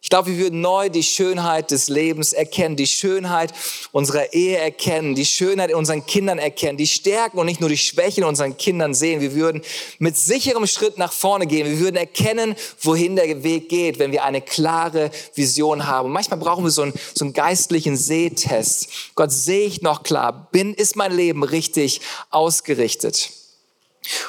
Ich 0.00 0.10
glaube, 0.10 0.30
wir 0.30 0.38
würden 0.38 0.60
neu 0.60 0.88
die 0.90 1.02
Schönheit 1.02 1.72
des 1.72 1.88
Lebens 1.88 2.32
erkennen, 2.32 2.76
die 2.76 2.86
Schönheit 2.86 3.52
unserer 3.90 4.32
Ehe 4.32 4.56
erkennen, 4.56 5.16
die 5.16 5.26
Schönheit 5.26 5.70
in 5.70 5.76
unseren 5.76 6.06
Kindern 6.06 6.38
erkennen, 6.38 6.78
die 6.78 6.86
Stärken 6.86 7.38
und 7.38 7.46
nicht 7.46 7.60
nur 7.60 7.68
die 7.68 7.76
Schwächen 7.76 8.22
in 8.22 8.28
unseren 8.28 8.56
Kindern 8.56 8.94
sehen. 8.94 9.20
Wir 9.20 9.34
würden 9.34 9.60
mit 9.98 10.16
sicherem 10.16 10.68
Schritt 10.68 10.98
nach 10.98 11.12
vorne 11.12 11.48
gehen. 11.48 11.66
Wir 11.66 11.80
würden 11.80 11.96
erkennen, 11.96 12.54
wohin 12.80 13.16
der 13.16 13.42
Weg 13.42 13.68
geht, 13.68 13.98
wenn 13.98 14.12
wir 14.12 14.22
eine 14.22 14.40
klare 14.40 15.10
Vision 15.34 15.88
haben. 15.88 16.06
Und 16.06 16.12
manchmal 16.12 16.38
brauchen 16.38 16.62
wir 16.62 16.70
so 16.70 16.82
einen, 16.82 16.94
so 17.12 17.24
einen 17.24 17.34
geistlichen 17.34 17.96
Sehtest. 17.96 18.88
Gott, 19.16 19.32
sehe 19.32 19.66
ich 19.66 19.82
noch 19.82 20.04
klar? 20.04 20.48
Bin, 20.52 20.74
ist 20.74 20.94
mein 20.94 21.12
Leben 21.12 21.42
richtig 21.42 22.00
ausgerichtet? 22.30 23.30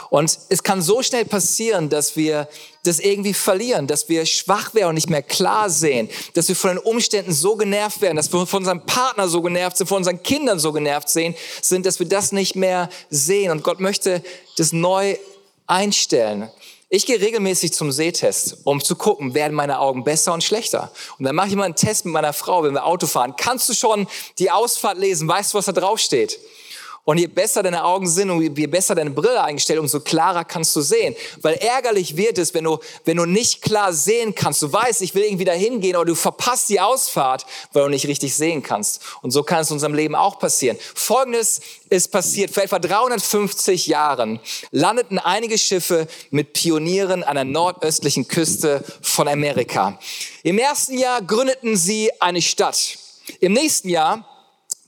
Und 0.10 0.38
es 0.50 0.64
kann 0.64 0.82
so 0.82 1.02
schnell 1.02 1.26
passieren, 1.26 1.90
dass 1.90 2.16
wir 2.16 2.48
das 2.84 3.00
irgendwie 3.00 3.34
verlieren, 3.34 3.88
dass 3.88 4.10
wir 4.10 4.26
schwach 4.26 4.74
werden 4.74 4.90
und 4.90 4.96
nicht 4.96 5.10
mehr 5.10 5.22
klar 5.22 5.70
sehen, 5.70 6.10
dass 6.34 6.48
wir 6.48 6.56
von 6.56 6.72
den 6.72 6.80
Umständen 6.80 7.34
so 7.34 7.56
genervt 7.56 8.02
werden, 8.02 8.16
dass 8.16 8.32
wir 8.32 8.46
von 8.46 8.60
unserem 8.60 8.86
Partner 8.86 9.28
so 9.28 9.42
genervt 9.42 9.78
sind, 9.78 9.88
von 9.88 9.98
unseren 9.98 10.24
Kindern 10.24 10.60
so 10.60 10.72
genervt 10.72 11.10
sind, 11.10 11.36
dass 11.86 12.00
wir 12.00 12.08
das 12.08 12.32
nicht 12.32 12.56
mehr 12.56 12.90
sehen. 13.10 13.52
Und 13.52 13.64
Gott 13.64 13.80
möchte 13.80 14.24
das 14.58 14.72
neu 14.72 15.18
einstellen. 15.68 16.50
Ich 16.92 17.06
gehe 17.06 17.22
regelmäßig 17.22 17.72
zum 17.74 17.92
Sehtest, 17.92 18.58
um 18.64 18.84
zu 18.84 18.96
gucken, 18.96 19.36
werden 19.36 19.54
meine 19.54 19.80
Augen 19.80 20.04
besser 20.04 20.34
und 20.34 20.44
schlechter. 20.44 20.92
Und 21.20 21.26
dann 21.26 21.36
mache 21.36 21.50
ich 21.50 21.56
mal 21.56 21.66
einen 21.66 21.76
Test 21.76 22.06
mit 22.06 22.14
meiner 22.16 22.34
Frau, 22.34 22.64
wenn 22.64 22.74
wir 22.74 22.84
Auto 22.84 23.06
fahren. 23.06 23.36
Kannst 23.38 23.70
du 23.70 23.74
schon 23.76 24.08
die 24.40 24.50
Ausfahrt 24.50 24.98
lesen? 24.98 25.28
Weißt 25.28 25.54
du, 25.54 25.60
was 25.60 25.66
da 25.66 25.72
drauf 25.72 26.00
steht? 26.00 26.40
Und 27.10 27.18
je 27.18 27.26
besser 27.26 27.64
deine 27.64 27.84
Augen 27.84 28.08
sind 28.08 28.30
und 28.30 28.40
je 28.56 28.68
besser 28.68 28.94
deine 28.94 29.10
Brille 29.10 29.44
eingestellt, 29.44 29.80
umso 29.80 30.00
klarer 30.00 30.46
kannst 30.46 30.76
du 30.76 30.82
sehen. 30.82 31.16
Weil 31.42 31.56
ärgerlich 31.56 32.16
wird 32.16 32.38
es, 32.38 32.54
wenn 32.54 32.66
du, 32.66 32.78
wenn 33.04 33.18
du 33.18 33.26
nicht 33.26 33.64
klar 33.64 33.94
sehen 33.94 34.36
kannst. 34.36 34.62
Du 34.62 34.72
weißt, 34.72 35.02
ich 35.02 35.16
will 35.16 35.24
irgendwie 35.24 35.44
da 35.44 35.54
hingehen, 35.54 35.96
aber 35.96 36.06
du 36.06 36.14
verpasst 36.14 36.70
die 36.70 36.80
Ausfahrt, 36.80 37.48
weil 37.74 37.86
du 37.86 37.90
nicht 37.90 38.06
richtig 38.06 38.36
sehen 38.36 38.62
kannst. 38.62 39.02
Und 39.24 39.32
so 39.32 39.42
kann 39.42 39.62
es 39.62 39.72
in 39.72 39.74
unserem 39.74 39.96
Leben 39.96 40.14
auch 40.14 40.38
passieren. 40.38 40.78
Folgendes 40.94 41.62
ist 41.90 42.12
passiert. 42.12 42.52
Vor 42.52 42.62
etwa 42.62 42.78
350 42.78 43.88
Jahren 43.88 44.40
landeten 44.70 45.18
einige 45.18 45.58
Schiffe 45.58 46.08
mit 46.30 46.54
Pionieren 46.54 47.24
an 47.24 47.34
der 47.34 47.44
nordöstlichen 47.44 48.28
Küste 48.28 48.84
von 49.02 49.28
Amerika. 49.28 49.98
Im 50.44 50.60
ersten 50.60 50.96
Jahr 50.96 51.24
gründeten 51.24 51.76
sie 51.76 52.12
eine 52.20 52.44
Stadt. 52.44 53.00
Im 53.40 53.54
nächsten 53.54 53.90
Jahr 53.90 54.29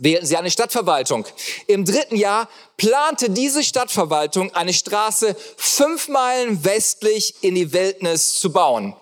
wählten 0.01 0.25
sie 0.25 0.35
eine 0.35 0.51
Stadtverwaltung. 0.51 1.25
Im 1.67 1.85
dritten 1.85 2.15
Jahr 2.15 2.49
plante 2.75 3.29
diese 3.29 3.63
Stadtverwaltung 3.63 4.53
eine 4.53 4.73
Straße 4.73 5.35
fünf 5.55 6.09
Meilen 6.09 6.65
westlich 6.65 7.35
in 7.41 7.55
die 7.55 7.71
Wildnis 7.71 8.39
zu 8.39 8.51
bauen. 8.51 8.95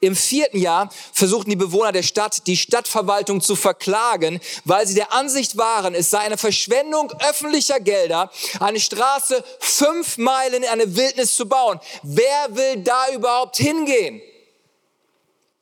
Im 0.00 0.16
vierten 0.16 0.58
Jahr 0.58 0.90
versuchten 1.12 1.50
die 1.50 1.56
Bewohner 1.56 1.92
der 1.92 2.02
Stadt, 2.02 2.46
die 2.48 2.56
Stadtverwaltung 2.56 3.40
zu 3.40 3.54
verklagen, 3.54 4.40
weil 4.64 4.86
sie 4.86 4.94
der 4.94 5.12
Ansicht 5.12 5.56
waren, 5.56 5.94
es 5.94 6.10
sei 6.10 6.18
eine 6.20 6.38
Verschwendung 6.38 7.12
öffentlicher 7.28 7.78
Gelder, 7.78 8.32
eine 8.58 8.80
Straße 8.80 9.44
fünf 9.60 10.18
Meilen 10.18 10.64
in 10.64 10.68
eine 10.68 10.96
Wildnis 10.96 11.36
zu 11.36 11.46
bauen. 11.46 11.78
Wer 12.02 12.56
will 12.56 12.78
da 12.78 13.12
überhaupt 13.12 13.58
hingehen? 13.58 14.22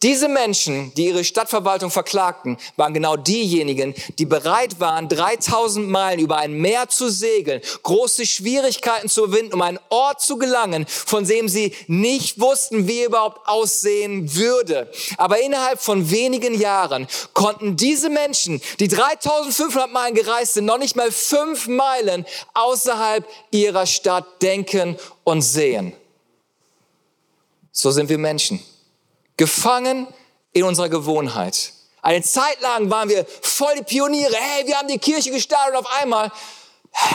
Diese 0.05 0.29
Menschen, 0.29 0.95
die 0.95 1.07
ihre 1.07 1.25
Stadtverwaltung 1.25 1.91
verklagten, 1.91 2.57
waren 2.77 2.95
genau 2.95 3.17
diejenigen, 3.17 3.95
die 4.19 4.27
bereit 4.27 4.79
waren, 4.79 5.09
3000 5.09 5.89
Meilen 5.89 6.21
über 6.21 6.37
ein 6.37 6.53
Meer 6.53 6.89
zu 6.89 7.09
segeln, 7.09 7.61
große 7.83 8.25
Schwierigkeiten 8.25 9.09
zu 9.09 9.25
überwinden, 9.25 9.55
um 9.55 9.63
einen 9.63 9.81
Ort 9.89 10.21
zu 10.21 10.39
gelangen, 10.39 10.87
von 10.87 11.25
dem 11.25 11.49
sie 11.49 11.75
nicht 11.89 12.41
wussten, 12.41 12.87
wie 12.87 13.01
er 13.01 13.07
überhaupt 13.07 13.49
aussehen 13.49 14.37
würde. 14.37 14.89
Aber 15.17 15.41
innerhalb 15.41 15.81
von 15.81 16.13
wenigen 16.13 16.55
Jahren 16.55 17.09
konnten 17.35 17.77
diese 17.77 18.09
Menschen, 18.09 18.61
die 18.79 18.87
3500 18.87 19.91
Meilen 19.91 20.15
gereist 20.15 20.55
sind, 20.55 20.67
noch 20.67 20.79
nicht 20.79 20.95
mal 20.95 21.11
fünf 21.11 21.67
Meilen 21.67 22.25
außerhalb 22.55 23.27
ihrer 23.51 23.87
Stadt 23.87 24.43
denken 24.43 24.97
und 25.25 25.43
sehen. 25.43 25.93
So 27.73 27.91
sind 27.91 28.09
wir 28.09 28.19
Menschen 28.19 28.63
gefangen 29.39 30.07
in 30.53 30.65
unserer 30.65 30.91
Gewohnheit. 30.91 31.73
Eine 32.03 32.23
Zeit 32.23 32.61
lang 32.61 32.91
waren 32.91 33.09
wir 33.09 33.27
voll 33.43 33.75
die 33.79 33.83
Pioniere. 33.83 34.35
Hey, 34.35 34.67
wir 34.67 34.77
haben 34.77 34.89
die 34.89 34.99
Kirche 34.99 35.31
gestartet 35.31 35.75
und 35.75 35.87
auf 35.87 36.01
einmal, 36.01 36.31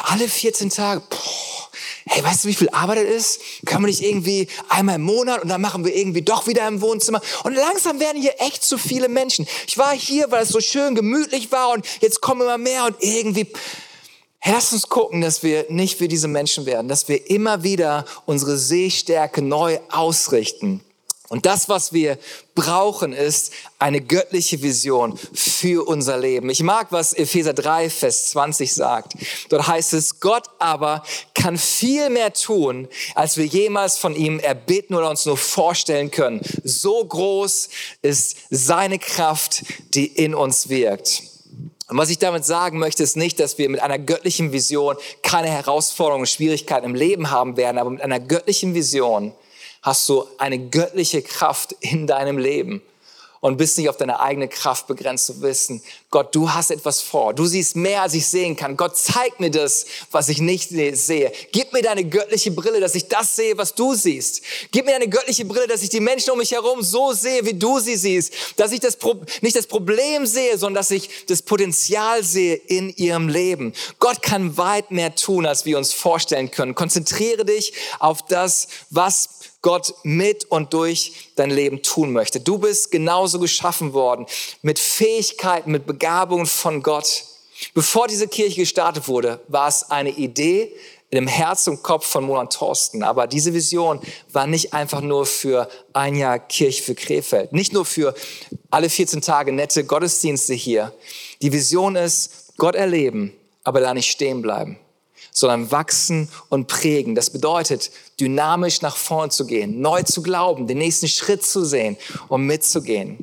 alle 0.03 0.27
14 0.27 0.69
Tage, 0.69 1.01
boah, 1.09 1.69
hey, 2.05 2.23
weißt 2.23 2.43
du, 2.43 2.47
wie 2.47 2.53
viel 2.53 2.69
Arbeit 2.69 2.99
das 2.99 3.15
ist? 3.15 3.41
Können 3.65 3.83
wir 3.83 3.87
nicht 3.87 4.03
irgendwie 4.03 4.47
einmal 4.69 4.95
im 4.95 5.03
Monat 5.03 5.41
und 5.41 5.49
dann 5.49 5.61
machen 5.61 5.85
wir 5.85 5.95
irgendwie 5.95 6.21
doch 6.21 6.47
wieder 6.47 6.67
im 6.67 6.81
Wohnzimmer? 6.81 7.21
Und 7.43 7.53
langsam 7.53 7.99
werden 7.99 8.21
hier 8.21 8.35
echt 8.39 8.63
zu 8.63 8.77
viele 8.77 9.09
Menschen. 9.09 9.47
Ich 9.67 9.77
war 9.77 9.93
hier, 9.95 10.31
weil 10.31 10.43
es 10.43 10.49
so 10.49 10.59
schön 10.59 10.95
gemütlich 10.95 11.51
war 11.51 11.69
und 11.69 11.85
jetzt 12.01 12.21
kommen 12.21 12.41
immer 12.41 12.57
mehr 12.57 12.85
und 12.85 12.95
irgendwie, 12.99 13.47
hey, 14.39 14.53
lass 14.53 14.73
uns 14.73 14.89
gucken, 14.89 15.21
dass 15.21 15.43
wir 15.43 15.65
nicht 15.69 15.99
wie 15.99 16.07
diese 16.07 16.27
Menschen 16.27 16.65
werden, 16.65 16.87
dass 16.87 17.07
wir 17.07 17.29
immer 17.29 17.63
wieder 17.63 18.05
unsere 18.25 18.57
Sehstärke 18.57 19.41
neu 19.41 19.79
ausrichten 19.89 20.83
und 21.33 21.47
das, 21.47 21.67
was 21.67 21.93
wir 21.93 22.19
brauchen, 22.53 23.11
ist 23.11 23.53
eine 23.79 24.01
göttliche 24.01 24.61
Vision 24.61 25.17
für 25.33 25.87
unser 25.87 26.19
Leben. 26.19 26.51
Ich 26.51 26.61
mag, 26.61 26.91
was 26.91 27.13
Epheser 27.13 27.53
3, 27.55 27.89
Vers 27.89 28.29
20 28.29 28.71
sagt. 28.71 29.13
Dort 29.49 29.67
heißt 29.67 29.93
es, 29.93 30.19
Gott 30.19 30.43
aber 30.59 31.03
kann 31.33 31.57
viel 31.57 32.11
mehr 32.11 32.33
tun, 32.33 32.87
als 33.15 33.35
wir 33.37 33.47
jemals 33.47 33.97
von 33.97 34.15
ihm 34.15 34.37
erbitten 34.37 34.93
oder 34.93 35.09
uns 35.09 35.25
nur 35.25 35.35
vorstellen 35.35 36.11
können. 36.11 36.39
So 36.63 37.03
groß 37.03 37.69
ist 38.03 38.37
seine 38.51 38.99
Kraft, 38.99 39.63
die 39.95 40.05
in 40.05 40.35
uns 40.35 40.69
wirkt. 40.69 41.23
Und 41.89 41.97
was 41.97 42.11
ich 42.11 42.19
damit 42.19 42.45
sagen 42.45 42.77
möchte, 42.77 43.01
ist 43.01 43.17
nicht, 43.17 43.39
dass 43.39 43.57
wir 43.57 43.69
mit 43.69 43.81
einer 43.81 43.97
göttlichen 43.97 44.51
Vision 44.51 44.97
keine 45.23 45.49
Herausforderungen 45.49 46.21
und 46.21 46.29
Schwierigkeiten 46.29 46.85
im 46.85 46.93
Leben 46.93 47.31
haben 47.31 47.57
werden, 47.57 47.79
aber 47.79 47.89
mit 47.89 48.03
einer 48.03 48.19
göttlichen 48.19 48.75
Vision 48.75 49.33
hast 49.83 50.09
du 50.09 50.25
eine 50.39 50.57
göttliche 50.57 51.21
Kraft 51.21 51.75
in 51.81 52.07
deinem 52.07 52.39
Leben 52.39 52.81
und 53.43 53.57
bist 53.57 53.77
nicht 53.77 53.89
auf 53.89 53.97
deine 53.97 54.21
eigene 54.21 54.47
Kraft 54.47 54.87
begrenzt 54.87 55.25
zu 55.25 55.41
wissen, 55.41 55.83
Gott, 56.09 56.33
du 56.33 56.53
hast 56.53 56.71
etwas 56.71 57.01
vor. 57.01 57.33
Du 57.33 57.45
siehst 57.45 57.75
mehr, 57.75 58.03
als 58.03 58.13
ich 58.13 58.25
sehen 58.25 58.55
kann. 58.55 58.77
Gott, 58.77 58.95
zeig 58.95 59.41
mir 59.41 59.51
das, 59.51 59.85
was 60.11 60.29
ich 60.29 60.39
nicht 60.39 60.69
sehe. 60.69 61.29
Gib 61.51 61.73
mir 61.73 61.81
deine 61.81 62.05
göttliche 62.05 62.51
Brille, 62.51 62.79
dass 62.79 62.95
ich 62.95 63.09
das 63.09 63.35
sehe, 63.35 63.57
was 63.57 63.75
du 63.75 63.95
siehst. 63.95 64.43
Gib 64.71 64.85
mir 64.85 64.93
deine 64.93 65.09
göttliche 65.09 65.43
Brille, 65.43 65.67
dass 65.67 65.83
ich 65.83 65.89
die 65.89 65.99
Menschen 65.99 66.31
um 66.31 66.37
mich 66.37 66.51
herum 66.51 66.81
so 66.81 67.11
sehe, 67.11 67.45
wie 67.45 67.53
du 67.53 67.79
sie 67.79 67.97
siehst. 67.97 68.33
Dass 68.55 68.71
ich 68.71 68.79
das 68.79 68.95
Pro 68.95 69.15
nicht 69.41 69.57
das 69.57 69.67
Problem 69.67 70.25
sehe, 70.25 70.57
sondern 70.57 70.75
dass 70.75 70.91
ich 70.91 71.25
das 71.25 71.41
Potenzial 71.41 72.23
sehe 72.23 72.55
in 72.55 72.95
ihrem 72.95 73.27
Leben. 73.27 73.73
Gott 73.99 74.21
kann 74.21 74.55
weit 74.55 74.91
mehr 74.91 75.15
tun, 75.15 75.45
als 75.45 75.65
wir 75.65 75.77
uns 75.77 75.91
vorstellen 75.91 76.49
können. 76.49 76.75
Konzentriere 76.75 77.43
dich 77.43 77.73
auf 77.99 78.21
das, 78.21 78.69
was 78.89 79.27
Gott 79.63 79.95
mit 80.03 80.45
und 80.51 80.73
durch 80.73 81.31
dein 81.35 81.49
Leben 81.49 81.81
tun 81.81 82.11
möchte. 82.11 82.39
Du 82.39 82.59
bist 82.59 82.91
genauso 82.91 83.39
geschaffen 83.39 83.93
worden 83.93 84.27
mit 84.61 84.77
Fähigkeiten, 84.77 85.71
mit 85.71 85.87
Begabungen 85.87 86.45
von 86.45 86.83
Gott. 86.83 87.23
Bevor 87.73 88.07
diese 88.07 88.27
Kirche 88.27 88.57
gestartet 88.61 89.07
wurde, 89.07 89.39
war 89.47 89.67
es 89.67 89.89
eine 89.89 90.11
Idee 90.11 90.73
in 91.09 91.15
dem 91.15 91.27
Herz 91.27 91.67
und 91.67 91.81
Kopf 91.81 92.05
von 92.05 92.25
Monan 92.25 92.49
Thorsten. 92.49 93.03
Aber 93.03 93.25
diese 93.25 93.53
Vision 93.53 94.01
war 94.31 94.47
nicht 94.47 94.73
einfach 94.73 95.01
nur 95.01 95.25
für 95.25 95.69
ein 95.93 96.15
Jahr 96.15 96.39
Kirche 96.39 96.83
für 96.83 96.95
Krefeld. 96.95 97.53
Nicht 97.53 97.71
nur 97.71 97.85
für 97.85 98.13
alle 98.69 98.89
14 98.89 99.21
Tage 99.21 99.53
nette 99.53 99.85
Gottesdienste 99.85 100.53
hier. 100.53 100.93
Die 101.41 101.53
Vision 101.53 101.95
ist, 101.95 102.53
Gott 102.57 102.75
erleben, 102.75 103.33
aber 103.63 103.79
da 103.79 103.93
nicht 103.93 104.11
stehen 104.11 104.41
bleiben 104.41 104.77
sondern 105.33 105.71
wachsen 105.71 106.29
und 106.49 106.67
prägen. 106.67 107.15
Das 107.15 107.31
bedeutet, 107.31 107.91
dynamisch 108.19 108.81
nach 108.81 108.95
vorn 108.95 109.31
zu 109.31 109.45
gehen, 109.45 109.81
neu 109.81 110.03
zu 110.03 110.21
glauben, 110.21 110.67
den 110.67 110.77
nächsten 110.77 111.07
Schritt 111.07 111.43
zu 111.43 111.65
sehen 111.65 111.97
und 112.29 112.45
mitzugehen. 112.45 113.17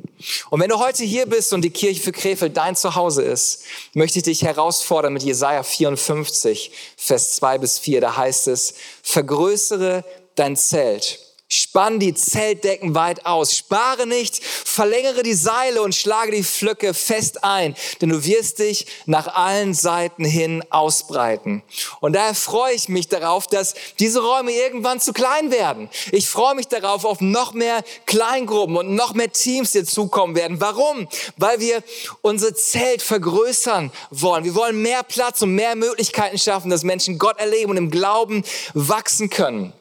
Und 0.49 0.59
wenn 0.59 0.69
du 0.69 0.77
heute 0.77 1.03
hier 1.03 1.25
bist 1.25 1.53
und 1.53 1.61
die 1.63 1.69
Kirche 1.69 2.01
für 2.01 2.11
Krefeld 2.11 2.57
dein 2.57 2.75
Zuhause 2.75 3.23
ist, 3.23 3.63
möchte 3.93 4.19
ich 4.19 4.23
dich 4.23 4.43
herausfordern 4.43 5.13
mit 5.13 5.23
Jesaja 5.23 5.63
54, 5.63 6.71
Vers 6.97 7.35
2 7.35 7.57
bis 7.57 7.79
4. 7.79 8.01
Da 8.01 8.17
heißt 8.17 8.49
es, 8.49 8.75
vergrößere 9.01 10.03
dein 10.35 10.55
Zelt 10.55 11.30
Spann 11.53 11.99
die 11.99 12.13
Zeltdecken 12.13 12.95
weit 12.95 13.25
aus. 13.25 13.57
Spare 13.57 14.07
nicht, 14.07 14.41
verlängere 14.41 15.21
die 15.21 15.33
Seile 15.33 15.81
und 15.81 15.93
schlage 15.93 16.31
die 16.31 16.43
Flöcke 16.43 16.93
fest 16.93 17.43
ein, 17.43 17.75
denn 17.99 18.07
du 18.07 18.23
wirst 18.23 18.59
dich 18.59 18.85
nach 19.05 19.27
allen 19.35 19.73
Seiten 19.73 20.23
hin 20.23 20.63
ausbreiten. 20.69 21.61
Und 21.99 22.13
daher 22.13 22.35
freue 22.35 22.73
ich 22.73 22.87
mich 22.87 23.09
darauf, 23.09 23.47
dass 23.47 23.73
diese 23.99 24.21
Räume 24.21 24.53
irgendwann 24.53 25.01
zu 25.01 25.11
klein 25.11 25.51
werden. 25.51 25.89
Ich 26.13 26.29
freue 26.29 26.55
mich 26.55 26.69
darauf 26.69 27.03
auf 27.03 27.19
noch 27.19 27.51
mehr 27.51 27.83
Kleingruppen 28.05 28.77
und 28.77 28.95
noch 28.95 29.13
mehr 29.13 29.33
Teams, 29.33 29.71
die 29.71 29.83
zukommen 29.83 30.35
werden. 30.35 30.61
Warum? 30.61 31.09
Weil 31.35 31.59
wir 31.59 31.83
unser 32.21 32.55
Zelt 32.55 33.01
vergrößern 33.01 33.91
wollen. 34.09 34.45
Wir 34.45 34.55
wollen 34.55 34.81
mehr 34.81 35.03
Platz 35.03 35.41
und 35.41 35.53
mehr 35.53 35.75
Möglichkeiten 35.75 36.37
schaffen, 36.37 36.71
dass 36.71 36.83
Menschen 36.83 37.17
Gott 37.17 37.39
erleben 37.39 37.71
und 37.71 37.77
im 37.77 37.91
Glauben 37.91 38.45
wachsen 38.73 39.29
können. 39.29 39.73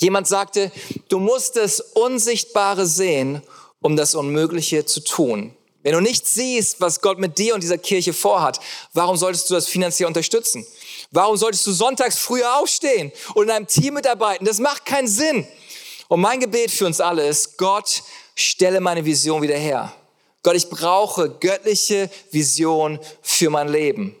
Jemand 0.00 0.26
sagte, 0.26 0.72
du 1.08 1.18
musst 1.18 1.56
das 1.56 1.80
Unsichtbare 1.80 2.86
sehen, 2.86 3.42
um 3.80 3.96
das 3.96 4.14
Unmögliche 4.14 4.86
zu 4.86 5.00
tun. 5.00 5.54
Wenn 5.82 5.92
du 5.92 6.00
nicht 6.00 6.26
siehst, 6.26 6.80
was 6.80 7.00
Gott 7.00 7.18
mit 7.18 7.38
dir 7.38 7.54
und 7.54 7.62
dieser 7.62 7.78
Kirche 7.78 8.12
vorhat, 8.12 8.60
warum 8.92 9.16
solltest 9.16 9.48
du 9.48 9.54
das 9.54 9.66
finanziell 9.66 10.06
unterstützen? 10.06 10.66
Warum 11.10 11.36
solltest 11.36 11.66
du 11.66 11.72
sonntags 11.72 12.18
früher 12.18 12.58
aufstehen 12.58 13.12
und 13.34 13.44
in 13.44 13.50
einem 13.50 13.66
Team 13.66 13.94
mitarbeiten? 13.94 14.46
Das 14.46 14.58
macht 14.58 14.86
keinen 14.86 15.08
Sinn. 15.08 15.46
Und 16.08 16.20
mein 16.20 16.40
Gebet 16.40 16.70
für 16.70 16.86
uns 16.86 17.00
alle 17.00 17.26
ist, 17.26 17.56
Gott, 17.58 18.02
stelle 18.34 18.80
meine 18.80 19.04
Vision 19.04 19.42
wieder 19.42 19.56
her. 19.56 19.92
Gott, 20.42 20.56
ich 20.56 20.68
brauche 20.68 21.28
göttliche 21.28 22.10
Vision 22.30 22.98
für 23.22 23.50
mein 23.50 23.68
Leben. 23.68 24.16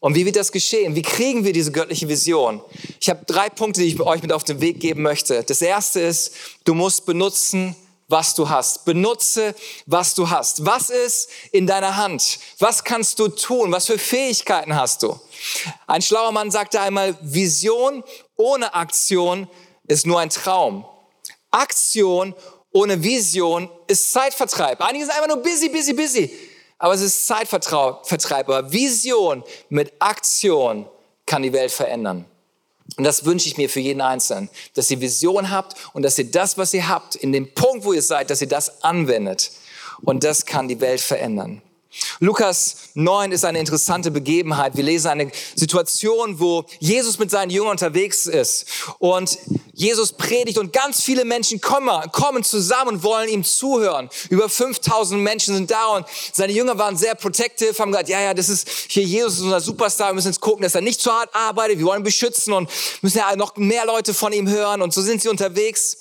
Und 0.00 0.14
wie 0.14 0.24
wird 0.24 0.36
das 0.36 0.52
geschehen? 0.52 0.94
Wie 0.94 1.02
kriegen 1.02 1.44
wir 1.44 1.52
diese 1.52 1.72
göttliche 1.72 2.08
Vision? 2.08 2.62
Ich 3.00 3.10
habe 3.10 3.24
drei 3.26 3.48
Punkte, 3.48 3.80
die 3.80 3.88
ich 3.88 4.00
euch 4.00 4.22
mit 4.22 4.32
auf 4.32 4.44
den 4.44 4.60
Weg 4.60 4.80
geben 4.80 5.02
möchte. 5.02 5.42
Das 5.42 5.60
erste 5.62 6.00
ist, 6.00 6.32
du 6.64 6.74
musst 6.74 7.06
benutzen, 7.06 7.76
was 8.08 8.34
du 8.34 8.48
hast. 8.48 8.84
Benutze, 8.84 9.54
was 9.86 10.14
du 10.14 10.30
hast. 10.30 10.66
Was 10.66 10.90
ist 10.90 11.30
in 11.52 11.66
deiner 11.66 11.96
Hand? 11.96 12.38
Was 12.58 12.82
kannst 12.82 13.18
du 13.18 13.28
tun? 13.28 13.72
Was 13.72 13.86
für 13.86 13.98
Fähigkeiten 13.98 14.74
hast 14.74 15.02
du? 15.02 15.18
Ein 15.86 16.02
schlauer 16.02 16.32
Mann 16.32 16.50
sagte 16.50 16.80
einmal, 16.80 17.16
Vision 17.20 18.02
ohne 18.36 18.74
Aktion 18.74 19.48
ist 19.86 20.06
nur 20.06 20.18
ein 20.20 20.30
Traum. 20.30 20.84
Aktion 21.50 22.34
ohne 22.72 23.02
Vision 23.02 23.70
ist 23.86 24.12
Zeitvertreib. 24.12 24.80
Einige 24.80 25.04
sind 25.04 25.14
einfach 25.14 25.28
nur 25.28 25.42
busy, 25.42 25.68
busy, 25.68 25.92
busy 25.92 26.49
aber 26.80 26.94
es 26.94 27.02
ist 27.02 27.26
Zeitvertreib. 27.26 28.48
Aber 28.48 28.72
Vision 28.72 29.44
mit 29.68 29.92
Aktion 30.00 30.88
kann 31.26 31.42
die 31.42 31.52
Welt 31.52 31.70
verändern. 31.70 32.24
Und 32.96 33.04
das 33.04 33.24
wünsche 33.24 33.46
ich 33.46 33.56
mir 33.56 33.68
für 33.68 33.78
jeden 33.78 34.00
Einzelnen, 34.00 34.50
dass 34.74 34.90
ihr 34.90 35.00
Vision 35.00 35.50
habt 35.50 35.76
und 35.92 36.02
dass 36.02 36.18
ihr 36.18 36.28
das, 36.28 36.58
was 36.58 36.74
ihr 36.74 36.88
habt, 36.88 37.14
in 37.14 37.32
dem 37.32 37.54
Punkt, 37.54 37.84
wo 37.84 37.92
ihr 37.92 38.02
seid, 38.02 38.30
dass 38.30 38.40
ihr 38.40 38.48
das 38.48 38.82
anwendet. 38.82 39.52
Und 40.02 40.24
das 40.24 40.46
kann 40.46 40.66
die 40.66 40.80
Welt 40.80 41.00
verändern. 41.00 41.62
Lukas 42.20 42.76
9 42.94 43.32
ist 43.32 43.44
eine 43.44 43.58
interessante 43.58 44.10
Begebenheit. 44.10 44.76
Wir 44.76 44.84
lesen 44.84 45.08
eine 45.08 45.30
Situation, 45.56 46.38
wo 46.38 46.64
Jesus 46.78 47.18
mit 47.18 47.30
seinen 47.30 47.50
Jüngern 47.50 47.72
unterwegs 47.72 48.26
ist 48.26 48.66
und 48.98 49.38
Jesus 49.72 50.12
predigt 50.12 50.58
und 50.58 50.72
ganz 50.72 51.02
viele 51.02 51.24
Menschen 51.24 51.60
kommen, 51.60 51.88
kommen 52.12 52.44
zusammen 52.44 52.96
und 52.96 53.02
wollen 53.02 53.28
ihm 53.28 53.42
zuhören. 53.42 54.08
Über 54.28 54.48
5000 54.48 55.20
Menschen 55.20 55.54
sind 55.54 55.70
da 55.70 55.86
und 55.96 56.06
seine 56.32 56.52
Jünger 56.52 56.78
waren 56.78 56.96
sehr 56.96 57.14
protective, 57.14 57.76
haben 57.78 57.90
gesagt, 57.90 58.08
ja, 58.08 58.20
ja, 58.20 58.34
das 58.34 58.48
ist 58.48 58.68
hier 58.88 59.02
Jesus, 59.02 59.40
unser 59.40 59.60
Superstar, 59.60 60.10
wir 60.10 60.14
müssen 60.14 60.28
jetzt 60.28 60.40
gucken, 60.40 60.62
dass 60.62 60.74
er 60.74 60.82
nicht 60.82 61.00
zu 61.00 61.10
hart 61.10 61.34
arbeitet, 61.34 61.78
wir 61.78 61.86
wollen 61.86 62.02
ihn 62.02 62.04
beschützen 62.04 62.52
und 62.52 62.70
müssen 63.02 63.18
ja 63.18 63.34
noch 63.34 63.56
mehr 63.56 63.86
Leute 63.86 64.14
von 64.14 64.32
ihm 64.32 64.48
hören 64.48 64.82
und 64.82 64.92
so 64.92 65.02
sind 65.02 65.22
sie 65.22 65.28
unterwegs. 65.28 65.96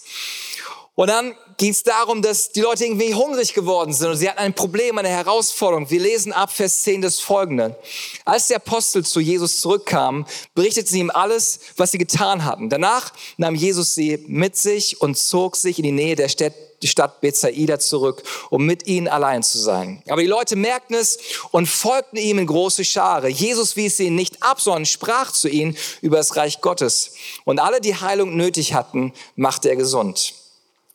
Und 0.99 1.07
dann 1.07 1.33
ging 1.55 1.71
es 1.71 1.83
darum, 1.83 2.21
dass 2.21 2.51
die 2.51 2.59
Leute 2.59 2.83
irgendwie 2.83 3.13
hungrig 3.13 3.53
geworden 3.53 3.93
sind 3.93 4.09
und 4.09 4.17
sie 4.17 4.27
hatten 4.27 4.39
ein 4.39 4.53
Problem, 4.53 4.97
eine 4.97 5.07
Herausforderung. 5.07 5.89
Wir 5.89 6.01
lesen 6.01 6.33
ab 6.33 6.51
Vers 6.51 6.81
10 6.81 7.01
das 7.01 7.21
folgende. 7.21 7.79
Als 8.25 8.47
die 8.47 8.55
Apostel 8.55 9.05
zu 9.05 9.21
Jesus 9.21 9.61
zurückkamen, 9.61 10.25
berichteten 10.55 10.89
sie 10.89 10.99
ihm 10.99 11.09
alles, 11.09 11.61
was 11.77 11.91
sie 11.91 11.99
getan 11.99 12.43
hatten. 12.43 12.67
Danach 12.67 13.13
nahm 13.37 13.55
Jesus 13.55 13.95
sie 13.95 14.25
mit 14.27 14.57
sich 14.57 14.99
und 14.99 15.17
zog 15.17 15.55
sich 15.55 15.79
in 15.79 15.83
die 15.83 15.93
Nähe 15.93 16.17
der 16.17 16.27
Stadt, 16.27 16.51
die 16.81 16.89
Stadt 16.89 17.21
Bethsaida 17.21 17.79
zurück, 17.79 18.21
um 18.49 18.65
mit 18.65 18.85
ihnen 18.85 19.07
allein 19.07 19.41
zu 19.41 19.57
sein. 19.57 20.03
Aber 20.09 20.19
die 20.19 20.27
Leute 20.27 20.57
merkten 20.57 20.97
es 20.97 21.17
und 21.51 21.67
folgten 21.69 22.17
ihm 22.17 22.39
in 22.39 22.47
große 22.47 22.83
Schare. 22.83 23.29
Jesus 23.29 23.77
wies 23.77 23.95
sie 23.95 24.09
nicht 24.09 24.43
ab, 24.43 24.59
sondern 24.59 24.85
sprach 24.85 25.31
zu 25.31 25.47
ihnen 25.47 25.77
über 26.01 26.17
das 26.17 26.35
Reich 26.35 26.59
Gottes. 26.59 27.13
Und 27.45 27.59
alle, 27.59 27.79
die 27.79 27.95
Heilung 27.95 28.35
nötig 28.35 28.73
hatten, 28.73 29.13
machte 29.37 29.69
er 29.69 29.77
gesund. 29.77 30.33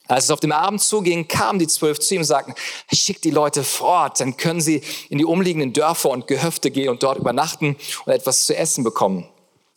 Als 0.06 0.24
es 0.24 0.30
auf 0.30 0.40
dem 0.40 0.52
Abend 0.52 0.82
zuging, 0.82 1.28
kamen 1.28 1.58
die 1.58 1.66
zwölf 1.66 1.98
zu 1.98 2.14
ihm 2.14 2.20
und 2.20 2.26
sagten, 2.26 2.54
schickt 2.92 3.24
die 3.24 3.30
Leute 3.30 3.64
fort, 3.64 4.20
dann 4.20 4.36
können 4.36 4.60
sie 4.60 4.82
in 5.08 5.18
die 5.18 5.24
umliegenden 5.24 5.72
Dörfer 5.72 6.10
und 6.10 6.26
Gehöfte 6.26 6.70
gehen 6.70 6.90
und 6.90 7.02
dort 7.02 7.18
übernachten 7.18 7.76
und 8.04 8.12
etwas 8.12 8.44
zu 8.44 8.54
essen 8.54 8.84
bekommen. 8.84 9.26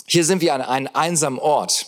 Hier 0.06 0.26
sind 0.26 0.42
wir 0.42 0.54
an 0.54 0.62
einem 0.62 0.90
einsamen 0.94 1.40
Ort. 1.40 1.86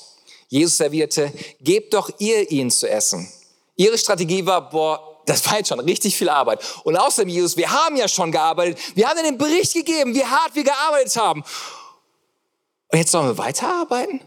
Jesus 0.48 0.78
servierte, 0.78 1.32
gebt 1.62 1.94
doch 1.94 2.10
ihr 2.20 2.50
ihnen 2.50 2.72
zu 2.72 2.90
essen. 2.90 3.30
Ihre 3.76 3.98
Strategie 3.98 4.46
war, 4.46 4.70
boah, 4.70 5.22
das 5.26 5.46
war 5.46 5.58
jetzt 5.58 5.68
schon 5.68 5.80
richtig 5.82 6.16
viel 6.16 6.30
Arbeit. 6.30 6.60
Und 6.84 6.98
außerdem, 6.98 7.30
Jesus, 7.30 7.56
wir 7.56 7.70
haben 7.70 7.96
ja 7.98 8.08
schon 8.08 8.32
gearbeitet. 8.32 8.80
Wir 8.96 9.08
haben 9.08 9.22
den 9.24 9.38
Bericht 9.38 9.74
gegeben, 9.74 10.16
wie 10.16 10.26
hart 10.26 10.56
wir 10.56 10.64
gearbeitet 10.64 11.16
haben. 11.18 11.44
Und 12.92 12.98
jetzt 12.98 13.12
sollen 13.12 13.28
wir 13.28 13.38
weiterarbeiten? 13.38 14.22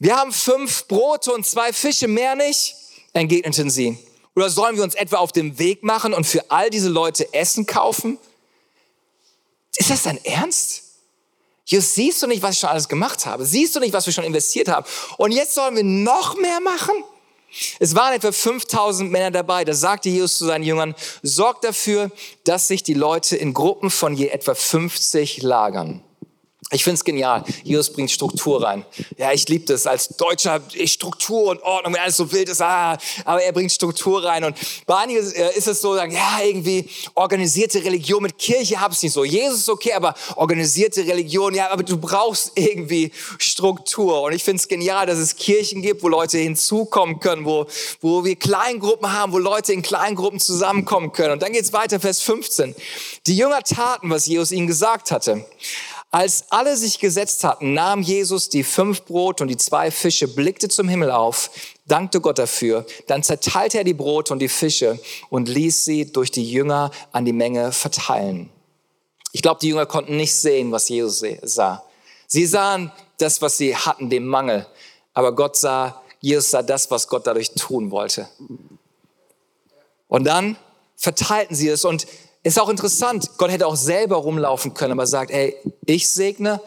Wir 0.00 0.16
haben 0.16 0.32
fünf 0.32 0.88
Brote 0.88 1.30
und 1.30 1.46
zwei 1.46 1.74
Fische, 1.74 2.08
mehr 2.08 2.34
nicht, 2.34 2.74
entgegneten 3.12 3.68
sie. 3.68 3.98
Oder 4.34 4.48
sollen 4.48 4.76
wir 4.76 4.82
uns 4.82 4.94
etwa 4.94 5.18
auf 5.18 5.30
den 5.30 5.58
Weg 5.58 5.82
machen 5.82 6.14
und 6.14 6.26
für 6.26 6.50
all 6.50 6.70
diese 6.70 6.88
Leute 6.88 7.32
Essen 7.34 7.66
kaufen? 7.66 8.18
Ist 9.76 9.90
das 9.90 10.04
dein 10.04 10.24
Ernst? 10.24 10.84
Jesus, 11.66 11.94
siehst 11.94 12.22
du 12.22 12.26
nicht, 12.26 12.42
was 12.42 12.54
ich 12.54 12.60
schon 12.60 12.70
alles 12.70 12.88
gemacht 12.88 13.26
habe? 13.26 13.44
Siehst 13.44 13.76
du 13.76 13.80
nicht, 13.80 13.92
was 13.92 14.06
wir 14.06 14.14
schon 14.14 14.24
investiert 14.24 14.68
haben? 14.68 14.86
Und 15.18 15.32
jetzt 15.32 15.54
sollen 15.54 15.76
wir 15.76 15.84
noch 15.84 16.34
mehr 16.36 16.60
machen? 16.60 17.04
Es 17.78 17.94
waren 17.94 18.14
etwa 18.14 18.32
5000 18.32 19.10
Männer 19.10 19.30
dabei. 19.30 19.66
Da 19.66 19.74
sagte 19.74 20.08
Jesus 20.08 20.38
zu 20.38 20.46
seinen 20.46 20.64
Jüngern, 20.64 20.94
sorgt 21.22 21.64
dafür, 21.64 22.10
dass 22.44 22.68
sich 22.68 22.82
die 22.82 22.94
Leute 22.94 23.36
in 23.36 23.52
Gruppen 23.52 23.90
von 23.90 24.14
je 24.14 24.28
etwa 24.28 24.54
50 24.54 25.42
lagern. 25.42 26.02
Ich 26.72 26.84
finde 26.84 26.94
es 26.94 27.04
genial. 27.04 27.42
Jesus 27.64 27.92
bringt 27.92 28.12
Struktur 28.12 28.62
rein. 28.62 28.84
Ja, 29.18 29.32
ich 29.32 29.48
liebe 29.48 29.64
das 29.64 29.88
als 29.88 30.06
Deutscher, 30.08 30.60
Struktur 30.84 31.50
und 31.50 31.62
Ordnung, 31.62 31.94
wenn 31.94 32.00
alles 32.00 32.16
so 32.16 32.30
wild 32.30 32.48
ist. 32.48 32.62
Ah, 32.62 32.96
aber 33.24 33.42
er 33.42 33.52
bringt 33.52 33.72
Struktur 33.72 34.22
rein. 34.22 34.44
Und 34.44 34.56
bei 34.86 34.96
einigen 34.96 35.32
äh, 35.32 35.58
ist 35.58 35.66
es 35.66 35.80
so, 35.80 35.96
sagen, 35.96 36.12
ja, 36.12 36.38
irgendwie 36.44 36.88
organisierte 37.16 37.82
Religion 37.82 38.22
mit 38.22 38.38
Kirche 38.38 38.76
ich 38.92 39.02
nicht 39.02 39.12
so. 39.12 39.24
Jesus 39.24 39.60
ist 39.60 39.68
okay, 39.68 39.94
aber 39.94 40.14
organisierte 40.36 41.04
Religion, 41.04 41.54
ja, 41.54 41.70
aber 41.70 41.82
du 41.82 41.96
brauchst 41.96 42.52
irgendwie 42.54 43.10
Struktur. 43.38 44.22
Und 44.22 44.32
ich 44.32 44.44
finde 44.44 44.60
es 44.60 44.68
genial, 44.68 45.06
dass 45.06 45.18
es 45.18 45.34
Kirchen 45.34 45.82
gibt, 45.82 46.04
wo 46.04 46.08
Leute 46.08 46.38
hinzukommen 46.38 47.18
können, 47.18 47.44
wo, 47.44 47.66
wo 48.00 48.24
wir 48.24 48.36
Kleingruppen 48.36 49.12
haben, 49.12 49.32
wo 49.32 49.38
Leute 49.38 49.72
in 49.72 49.82
Kleingruppen 49.82 50.38
zusammenkommen 50.38 51.10
können. 51.10 51.32
Und 51.32 51.42
dann 51.42 51.52
geht's 51.52 51.72
weiter, 51.72 51.98
Vers 51.98 52.20
15. 52.20 52.76
Die 53.26 53.36
Jünger 53.36 53.62
taten, 53.64 54.08
was 54.08 54.26
Jesus 54.26 54.52
ihnen 54.52 54.68
gesagt 54.68 55.10
hatte. 55.10 55.44
Als 56.12 56.46
alle 56.50 56.76
sich 56.76 56.98
gesetzt 56.98 57.44
hatten, 57.44 57.72
nahm 57.72 58.02
Jesus 58.02 58.48
die 58.48 58.64
fünf 58.64 59.04
Brote 59.04 59.44
und 59.44 59.48
die 59.48 59.56
zwei 59.56 59.92
Fische, 59.92 60.26
blickte 60.26 60.68
zum 60.68 60.88
Himmel 60.88 61.12
auf, 61.12 61.50
dankte 61.86 62.20
Gott 62.20 62.38
dafür, 62.38 62.84
dann 63.06 63.22
zerteilte 63.22 63.78
er 63.78 63.84
die 63.84 63.94
Brote 63.94 64.32
und 64.32 64.40
die 64.40 64.48
Fische 64.48 64.98
und 65.28 65.48
ließ 65.48 65.84
sie 65.84 66.10
durch 66.10 66.32
die 66.32 66.50
Jünger 66.50 66.90
an 67.12 67.24
die 67.24 67.32
Menge 67.32 67.70
verteilen. 67.70 68.50
Ich 69.30 69.42
glaube, 69.42 69.60
die 69.60 69.68
Jünger 69.68 69.86
konnten 69.86 70.16
nicht 70.16 70.34
sehen, 70.34 70.72
was 70.72 70.88
Jesus 70.88 71.22
sah. 71.42 71.84
Sie 72.26 72.46
sahen 72.46 72.90
das, 73.18 73.40
was 73.40 73.56
sie 73.56 73.76
hatten, 73.76 74.10
den 74.10 74.26
Mangel. 74.26 74.66
Aber 75.14 75.32
Gott 75.32 75.56
sah, 75.56 76.02
Jesus 76.20 76.50
sah 76.50 76.62
das, 76.62 76.90
was 76.90 77.06
Gott 77.06 77.26
dadurch 77.28 77.52
tun 77.52 77.92
wollte. 77.92 78.28
Und 80.08 80.24
dann 80.24 80.56
verteilten 80.96 81.54
sie 81.54 81.68
es 81.68 81.84
und 81.84 82.06
ist 82.42 82.58
auch 82.58 82.68
interessant, 82.68 83.30
Gott 83.36 83.50
hätte 83.50 83.66
auch 83.66 83.76
selber 83.76 84.16
rumlaufen 84.16 84.74
können, 84.74 84.92
aber 84.92 85.06
sagt, 85.06 85.30
ey, 85.30 85.56
ich 85.84 86.08
segne, 86.08 86.60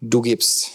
du 0.00 0.22
gibst. 0.22 0.70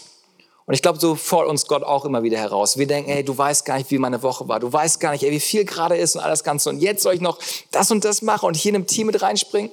Und 0.66 0.74
ich 0.74 0.80
glaube, 0.80 0.98
so 0.98 1.14
fordert 1.14 1.50
uns 1.50 1.66
Gott 1.66 1.82
auch 1.82 2.04
immer 2.04 2.22
wieder 2.22 2.38
heraus. 2.38 2.78
Wir 2.78 2.86
denken, 2.86 3.10
ey, 3.10 3.22
du 3.22 3.36
weißt 3.36 3.66
gar 3.66 3.76
nicht, 3.76 3.90
wie 3.90 3.98
meine 3.98 4.22
Woche 4.22 4.48
war. 4.48 4.60
Du 4.60 4.72
weißt 4.72 4.98
gar 4.98 5.12
nicht, 5.12 5.22
ey, 5.22 5.30
wie 5.30 5.40
viel 5.40 5.64
gerade 5.64 5.96
ist 5.96 6.16
und 6.16 6.22
alles 6.22 6.42
Ganze. 6.42 6.70
Und 6.70 6.80
jetzt 6.80 7.02
soll 7.02 7.14
ich 7.14 7.20
noch 7.20 7.38
das 7.70 7.90
und 7.90 8.04
das 8.04 8.22
machen 8.22 8.46
und 8.46 8.56
hier 8.56 8.70
in 8.70 8.76
einem 8.76 8.86
Team 8.86 9.08
mit 9.08 9.20
reinspringen. 9.20 9.70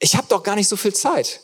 Ich 0.00 0.16
habe 0.16 0.26
doch 0.28 0.42
gar 0.42 0.56
nicht 0.56 0.68
so 0.68 0.76
viel 0.76 0.94
Zeit. 0.94 1.40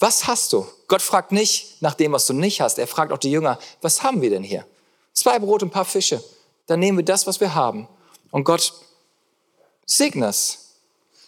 Was 0.00 0.26
hast 0.26 0.52
du? 0.52 0.66
Gott 0.88 1.02
fragt 1.02 1.30
nicht 1.32 1.80
nach 1.82 1.94
dem, 1.94 2.12
was 2.12 2.26
du 2.26 2.32
nicht 2.32 2.60
hast. 2.60 2.78
Er 2.78 2.86
fragt 2.86 3.12
auch 3.12 3.18
die 3.18 3.30
Jünger, 3.30 3.58
was 3.80 4.02
haben 4.02 4.20
wir 4.20 4.30
denn 4.30 4.42
hier? 4.42 4.66
Zwei 5.12 5.38
Brot 5.38 5.62
und 5.62 5.68
ein 5.68 5.72
paar 5.72 5.84
Fische. 5.84 6.22
Dann 6.66 6.80
nehmen 6.80 6.98
wir 6.98 7.04
das, 7.04 7.26
was 7.26 7.40
wir 7.40 7.54
haben. 7.54 7.88
Und 8.30 8.44
Gott 8.44 8.72
segne 9.88 10.26
es 10.26 10.76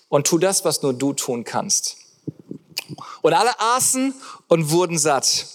und 0.08 0.26
tu 0.26 0.38
das, 0.38 0.64
was 0.64 0.82
nur 0.82 0.92
du 0.92 1.12
tun 1.12 1.42
kannst. 1.44 1.96
Und 3.22 3.32
alle 3.32 3.58
aßen 3.58 4.14
und 4.48 4.70
wurden 4.70 4.98
satt. 4.98 5.46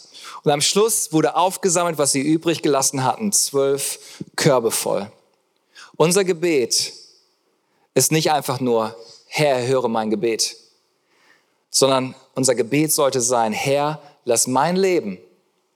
Und 0.44 0.52
am 0.52 0.62
Schluss 0.62 1.12
wurde 1.12 1.36
aufgesammelt, 1.36 1.98
was 1.98 2.12
sie 2.12 2.22
übrig 2.22 2.62
gelassen 2.62 3.04
hatten, 3.04 3.32
zwölf 3.32 4.00
Körbe 4.36 4.72
voll. 4.72 5.12
Unser 5.98 6.24
Gebet 6.24 6.94
ist 7.94 8.12
nicht 8.12 8.32
einfach 8.32 8.60
nur, 8.60 8.96
Herr, 9.28 9.66
höre 9.66 9.88
mein 9.88 10.10
Gebet, 10.10 10.56
sondern 11.70 12.16
unser 12.36 12.56
Gebet 12.56 12.92
sollte 12.92 13.22
sein, 13.22 13.54
Herr, 13.54 14.02
lass 14.24 14.48
mein 14.48 14.76
Leben 14.76 15.18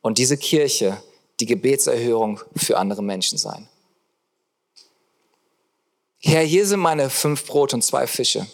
und 0.02 0.18
diese 0.18 0.38
Kirche 0.38 1.02
die 1.40 1.46
Gebetserhörung 1.46 2.40
für 2.56 2.78
andere 2.78 3.02
Menschen 3.02 3.38
sein. 3.38 3.68
Herr, 6.22 6.44
hier 6.44 6.68
sind 6.68 6.82
meine 6.82 7.10
fünf 7.10 7.46
Brot 7.46 7.74
und 7.74 7.82
zwei 7.82 8.06
Fische. 8.06 8.46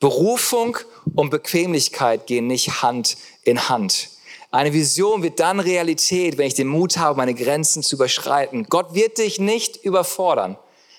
Berufung 0.00 0.78
und 1.14 1.28
Bequemlichkeit 1.28 2.26
gehen 2.26 2.46
nicht 2.46 2.82
Hand 2.82 3.18
in 3.42 3.68
Hand. 3.68 4.08
Eine 4.50 4.72
Vision 4.72 5.22
wird 5.22 5.38
dann 5.38 5.60
Realität, 5.60 6.38
wenn 6.38 6.46
ich 6.46 6.54
den 6.54 6.68
Mut 6.68 6.96
habe, 6.96 7.18
meine 7.18 7.34
Grenzen 7.34 7.82
zu 7.82 7.96
überschreiten. 7.96 8.64
Gott 8.70 8.94
wird 8.94 9.18
dich 9.18 9.38
nicht 9.38 9.76
überfordern, 9.84 10.56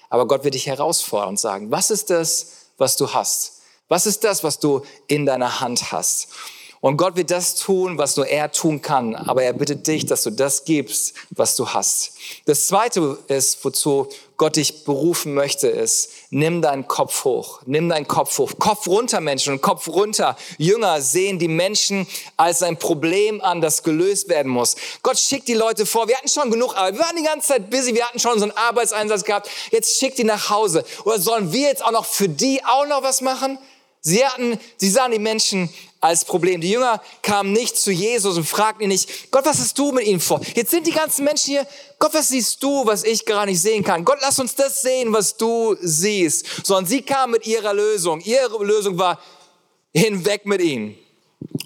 aber 0.09 0.27
Gott 0.27 0.43
wird 0.43 0.53
dich 0.53 0.67
herausfordern 0.67 1.29
und 1.29 1.39
sagen, 1.39 1.71
was 1.71 1.89
ist 1.89 2.11
das, 2.11 2.67
was 2.77 2.95
du 2.95 3.11
hast? 3.13 3.61
Was 3.87 4.05
ist 4.05 4.23
das, 4.23 4.43
was 4.43 4.59
du 4.59 4.83
in 5.07 5.25
deiner 5.25 5.59
Hand 5.59 5.91
hast? 5.91 6.27
Und 6.79 6.97
Gott 6.97 7.15
wird 7.15 7.31
das 7.31 7.55
tun, 7.55 7.97
was 7.97 8.17
nur 8.17 8.27
er 8.27 8.51
tun 8.51 8.81
kann. 8.81 9.15
Aber 9.15 9.43
er 9.43 9.53
bittet 9.53 9.87
dich, 9.87 10.05
dass 10.05 10.23
du 10.23 10.29
das 10.29 10.63
gibst, 10.63 11.15
was 11.31 11.55
du 11.55 11.67
hast. 11.69 12.13
Das 12.45 12.67
zweite 12.67 13.17
ist, 13.27 13.63
wozu 13.65 14.07
Gott 14.37 14.55
dich 14.55 14.83
berufen 14.83 15.33
möchte, 15.33 15.67
ist, 15.67 16.11
nimm 16.29 16.61
deinen 16.61 16.87
Kopf 16.87 17.23
hoch. 17.23 17.61
Nimm 17.65 17.89
deinen 17.89 18.07
Kopf 18.07 18.37
hoch. 18.37 18.51
Kopf 18.59 18.87
runter, 18.87 19.19
Menschen, 19.19 19.53
und 19.53 19.61
Kopf 19.61 19.87
runter. 19.87 20.37
Jünger 20.59 21.01
sehen 21.01 21.39
die 21.39 21.47
Menschen 21.47 22.05
als 22.37 22.61
ein 22.61 22.77
Problem 22.77 23.41
an, 23.41 23.61
das 23.61 23.81
gelöst 23.81 24.29
werden 24.29 24.51
muss. 24.51 24.75
Gott 25.01 25.17
schickt 25.17 25.47
die 25.47 25.55
Leute 25.55 25.87
vor. 25.87 26.07
Wir 26.07 26.15
hatten 26.15 26.27
schon 26.27 26.51
genug 26.51 26.75
Arbeit. 26.75 26.93
Wir 26.93 27.01
waren 27.01 27.15
die 27.15 27.23
ganze 27.23 27.47
Zeit 27.47 27.71
busy. 27.71 27.95
Wir 27.95 28.05
hatten 28.05 28.19
schon 28.19 28.37
so 28.37 28.43
einen 28.43 28.55
Arbeitseinsatz 28.55 29.23
gehabt. 29.23 29.49
Jetzt 29.71 29.97
schickt 29.97 30.19
die 30.19 30.23
nach 30.23 30.51
Hause. 30.51 30.85
Oder 31.05 31.19
sollen 31.19 31.51
wir 31.51 31.67
jetzt 31.69 31.83
auch 31.83 31.91
noch 31.91 32.05
für 32.05 32.29
die 32.29 32.63
auch 32.63 32.85
noch 32.85 33.01
was 33.01 33.21
machen? 33.21 33.57
Sie 34.01 34.25
hatten, 34.25 34.59
sie 34.77 34.89
sahen 34.89 35.11
die 35.11 35.19
Menschen 35.19 35.69
als 35.99 36.23
Problem. 36.23 36.61
Die 36.61 36.69
Jünger 36.69 37.01
kamen 37.21 37.51
nicht 37.51 37.77
zu 37.77 37.91
Jesus 37.91 38.37
und 38.37 38.45
fragten 38.45 38.83
ihn 38.83 38.89
nicht, 38.89 39.31
Gott, 39.31 39.45
was 39.45 39.59
hast 39.59 39.77
du 39.77 39.91
mit 39.91 40.05
ihnen 40.05 40.19
vor? 40.19 40.39
Jetzt 40.55 40.71
sind 40.71 40.87
die 40.87 40.91
ganzen 40.91 41.25
Menschen 41.25 41.51
hier, 41.51 41.67
Gott, 41.99 42.13
was 42.13 42.29
siehst 42.29 42.61
du, 42.61 42.85
was 42.85 43.03
ich 43.03 43.25
gar 43.25 43.45
nicht 43.45 43.61
sehen 43.61 43.83
kann? 43.83 44.05
Gott, 44.05 44.19
lass 44.21 44.39
uns 44.39 44.55
das 44.55 44.81
sehen, 44.81 45.11
was 45.11 45.35
du 45.35 45.75
siehst. 45.81 46.65
Sondern 46.65 46.85
sie 46.85 47.01
kamen 47.01 47.33
mit 47.33 47.47
ihrer 47.47 47.73
Lösung. 47.73 48.21
Ihre 48.21 48.63
Lösung 48.63 48.97
war, 48.97 49.19
hinweg 49.93 50.45
mit 50.45 50.61
ihnen. 50.61 50.95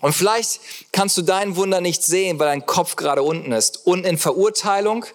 Und 0.02 0.14
vielleicht 0.14 0.62
kannst 0.92 1.18
du 1.18 1.22
dein 1.22 1.56
Wunder 1.56 1.82
nicht 1.82 2.04
sehen, 2.04 2.40
weil 2.40 2.48
dein 2.48 2.66
Kopf 2.66 2.96
gerade 2.96 3.24
unten 3.24 3.52
ist. 3.52 3.86
Unten 3.86 4.06
in 4.06 4.18
Verurteilung, 4.18 5.06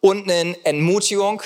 unten 0.00 0.28
in 0.28 0.56
Entmutigung. 0.64 1.42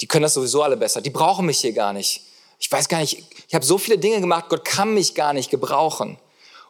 Die 0.00 0.06
können 0.06 0.24
das 0.24 0.34
sowieso 0.34 0.62
alle 0.62 0.76
besser. 0.76 1.00
Die 1.00 1.10
brauchen 1.10 1.46
mich 1.46 1.58
hier 1.58 1.72
gar 1.72 1.92
nicht. 1.92 2.22
Ich 2.58 2.70
weiß 2.70 2.88
gar 2.88 3.00
nicht, 3.00 3.22
ich 3.48 3.54
habe 3.54 3.64
so 3.64 3.78
viele 3.78 3.98
Dinge 3.98 4.20
gemacht, 4.20 4.46
Gott 4.48 4.64
kann 4.64 4.94
mich 4.94 5.14
gar 5.14 5.32
nicht 5.32 5.50
gebrauchen. 5.50 6.18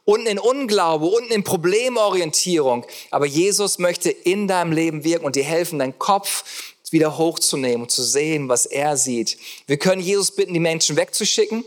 Unten 0.05 0.27
in 0.27 0.39
Unglaube, 0.39 1.07
unten 1.07 1.33
in 1.33 1.43
Problemorientierung. 1.43 2.87
Aber 3.11 3.27
Jesus 3.27 3.79
möchte 3.79 4.11
in 4.11 4.47
deinem 4.47 4.73
Leben 4.73 5.05
wirken 5.05 5.27
und 5.27 5.37
dir 5.37 5.45
helfen, 5.45 5.81
deinen 5.81 5.99
Kopf 5.99 6.45
wieder 6.91 7.19
hochzunehmen 7.19 7.83
und 7.83 7.91
zu 7.91 8.05
sehen, 8.05 8.49
was 8.49 8.67
er 8.67 8.97
sieht. 8.97 9.37
Wir 9.67 9.77
können 9.77 10.01
Jesus 10.01 10.31
bitten, 10.31 10.55
die 10.55 10.61
Menschen 10.61 10.97
wegzuschicken 10.97 11.65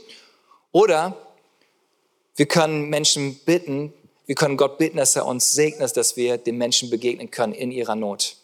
oder 0.72 1.18
wir 2.36 2.46
können 2.46 2.90
Menschen 2.90 3.36
bitten, 3.46 3.94
wir 4.26 4.36
können 4.36 4.56
Gott 4.56 4.78
bitten, 4.78 4.98
dass 4.98 5.16
er 5.16 5.26
uns 5.26 5.52
segnet, 5.52 5.98
dass 5.98 6.16
wir 6.16 6.38
den 6.38 6.58
Menschen 6.58 6.90
begegnen 6.90 7.32
können 7.32 7.54
in 7.54 7.72
ihrer 7.72 7.96
Not. 7.96 8.38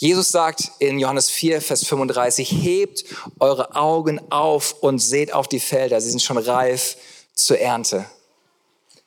Jesus 0.00 0.30
sagt 0.30 0.70
in 0.78 0.98
Johannes 0.98 1.28
4, 1.28 1.60
Vers 1.60 1.86
35, 1.86 2.50
hebt 2.50 3.04
eure 3.38 3.76
Augen 3.76 4.18
auf 4.30 4.76
und 4.80 4.98
seht 4.98 5.34
auf 5.34 5.46
die 5.46 5.60
Felder, 5.60 6.00
sie 6.00 6.08
sind 6.08 6.22
schon 6.22 6.38
reif 6.38 6.96
zur 7.34 7.58
Ernte. 7.58 8.06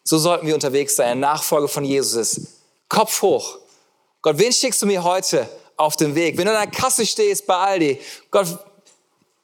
So 0.03 0.19
sollten 0.19 0.45
wir 0.45 0.53
unterwegs 0.53 0.95
sein. 0.95 1.19
Nachfolge 1.19 1.67
von 1.67 1.83
Jesus 1.83 2.13
ist 2.13 2.47
Kopf 2.89 3.23
hoch. 3.23 3.57
Gott, 4.21 4.37
wen 4.37 4.53
schickst 4.53 4.83
du 4.83 4.85
mir 4.85 5.03
heute 5.03 5.49
auf 5.77 5.95
den 5.95 6.13
Weg? 6.13 6.37
Wenn 6.37 6.45
du 6.45 6.55
an 6.55 6.69
der 6.69 6.79
Kasse 6.79 7.07
stehst 7.07 7.47
bei 7.47 7.55
Aldi, 7.55 7.99
Gott, 8.29 8.59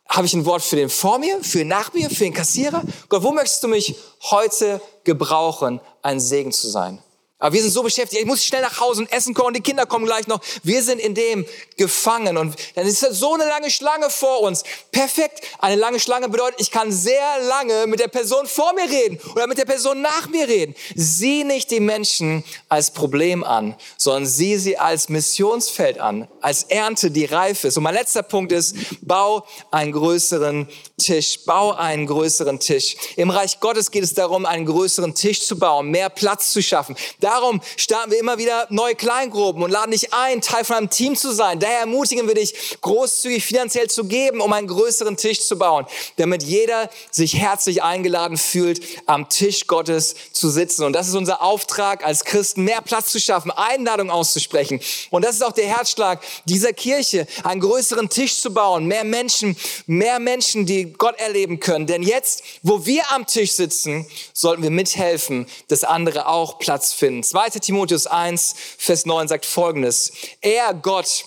habe 0.07 0.27
ich 0.27 0.33
ein 0.35 0.45
Wort 0.45 0.61
für 0.61 0.75
den 0.75 0.91
vor 0.91 1.17
mir, 1.17 1.43
für 1.43 1.57
den 1.57 1.69
nach 1.69 1.91
mir, 1.93 2.11
für 2.11 2.25
den 2.25 2.33
Kassierer? 2.35 2.83
Gott, 3.07 3.23
wo 3.23 3.31
möchtest 3.31 3.63
du 3.63 3.69
mich 3.69 3.95
heute 4.29 4.79
gebrauchen, 5.03 5.81
ein 6.03 6.19
Segen 6.19 6.51
zu 6.51 6.69
sein? 6.69 7.01
Aber 7.41 7.53
wir 7.53 7.61
sind 7.61 7.71
so 7.71 7.83
beschäftigt, 7.83 8.21
ich 8.21 8.27
muss 8.27 8.43
schnell 8.43 8.61
nach 8.61 8.81
Hause 8.81 9.01
und 9.01 9.11
essen 9.13 9.33
kommen, 9.33 9.53
die 9.53 9.61
Kinder 9.61 9.85
kommen 9.85 10.05
gleich 10.05 10.27
noch. 10.27 10.41
Wir 10.61 10.83
sind 10.83 10.99
in 10.99 11.15
dem 11.15 11.45
gefangen 11.77 12.37
und 12.37 12.55
dann 12.75 12.85
ist 12.85 12.99
so 12.99 13.33
eine 13.33 13.45
lange 13.45 13.71
Schlange 13.71 14.09
vor 14.09 14.41
uns. 14.41 14.63
Perfekt. 14.91 15.41
Eine 15.59 15.77
lange 15.77 16.01
Schlange 16.01 16.27
bedeutet, 16.27 16.59
ich 16.59 16.69
kann 16.69 16.91
sehr 16.91 17.39
lange 17.47 17.87
mit 17.87 18.01
der 18.01 18.09
Person 18.09 18.45
vor 18.45 18.73
mir 18.73 18.89
reden 18.89 19.19
oder 19.33 19.47
mit 19.47 19.57
der 19.57 19.63
Person 19.63 20.01
nach 20.01 20.27
mir 20.27 20.49
reden. 20.49 20.75
Sieh 20.95 21.45
nicht 21.45 21.71
die 21.71 21.79
Menschen 21.79 22.43
als 22.67 22.91
Problem 22.91 23.45
an, 23.45 23.75
sondern 23.97 24.25
sieh 24.25 24.57
sie 24.57 24.77
als 24.77 25.07
Missionsfeld 25.07 25.97
an, 25.97 26.27
als 26.41 26.63
Ernte, 26.63 27.09
die 27.09 27.23
reif 27.23 27.63
ist. 27.63 27.77
Und 27.77 27.83
mein 27.83 27.95
letzter 27.95 28.23
Punkt 28.23 28.51
ist, 28.51 28.75
bau 29.01 29.47
einen 29.71 29.93
größeren 29.93 30.67
Tisch. 30.97 31.39
Bau 31.45 31.71
einen 31.71 32.05
größeren 32.05 32.59
Tisch. 32.59 32.97
Im 33.15 33.29
Reich 33.29 33.61
Gottes 33.61 33.91
geht 33.91 34.03
es 34.03 34.13
darum, 34.13 34.45
einen 34.45 34.65
größeren 34.65 35.15
Tisch 35.15 35.45
zu 35.45 35.57
bauen, 35.57 35.89
mehr 35.89 36.09
Platz 36.09 36.51
zu 36.51 36.61
schaffen. 36.61 36.97
Darum 37.29 37.61
starten 37.77 38.09
wir 38.09 38.17
immer 38.17 38.39
wieder 38.39 38.65
neue 38.71 38.95
Kleingruppen 38.95 39.61
und 39.61 39.69
laden 39.69 39.91
dich 39.91 40.15
ein, 40.15 40.41
Teil 40.41 40.65
von 40.65 40.77
einem 40.77 40.89
Team 40.89 41.15
zu 41.15 41.31
sein. 41.31 41.59
Daher 41.59 41.81
ermutigen 41.81 42.27
wir 42.27 42.33
dich, 42.33 42.79
großzügig 42.81 43.45
finanziell 43.45 43.87
zu 43.87 44.05
geben, 44.05 44.41
um 44.41 44.51
einen 44.51 44.65
größeren 44.65 45.15
Tisch 45.15 45.41
zu 45.41 45.55
bauen, 45.55 45.85
damit 46.15 46.41
jeder 46.41 46.89
sich 47.11 47.35
herzlich 47.35 47.83
eingeladen 47.83 48.35
fühlt, 48.35 48.81
am 49.05 49.29
Tisch 49.29 49.67
Gottes 49.67 50.15
zu 50.31 50.49
sitzen. 50.49 50.85
Und 50.85 50.93
das 50.93 51.07
ist 51.07 51.13
unser 51.13 51.43
Auftrag 51.43 52.03
als 52.03 52.25
Christen, 52.25 52.63
mehr 52.63 52.81
Platz 52.81 53.11
zu 53.11 53.19
schaffen, 53.19 53.51
Einladung 53.51 54.09
auszusprechen. 54.09 54.79
Und 55.11 55.23
das 55.23 55.35
ist 55.35 55.43
auch 55.43 55.51
der 55.51 55.67
Herzschlag 55.67 56.23
dieser 56.45 56.73
Kirche, 56.73 57.27
einen 57.43 57.61
größeren 57.61 58.09
Tisch 58.09 58.41
zu 58.41 58.51
bauen, 58.51 58.87
mehr 58.87 59.03
Menschen, 59.03 59.55
mehr 59.85 60.17
Menschen, 60.17 60.65
die 60.65 60.93
Gott 60.93 61.19
erleben 61.19 61.59
können. 61.59 61.85
Denn 61.85 62.01
jetzt, 62.01 62.41
wo 62.63 62.87
wir 62.87 63.03
am 63.11 63.27
Tisch 63.27 63.51
sitzen, 63.51 64.07
sollten 64.33 64.63
wir 64.63 64.71
mithelfen, 64.71 65.45
dass 65.67 65.83
andere 65.83 66.25
auch 66.27 66.57
Platz 66.57 66.91
finden. 66.91 67.18
2. 67.23 67.49
Timotheus 67.49 68.07
1, 68.07 68.55
Vers 68.77 69.05
9 69.05 69.27
sagt 69.27 69.45
Folgendes. 69.45 70.11
Er, 70.41 70.73
Gott, 70.73 71.25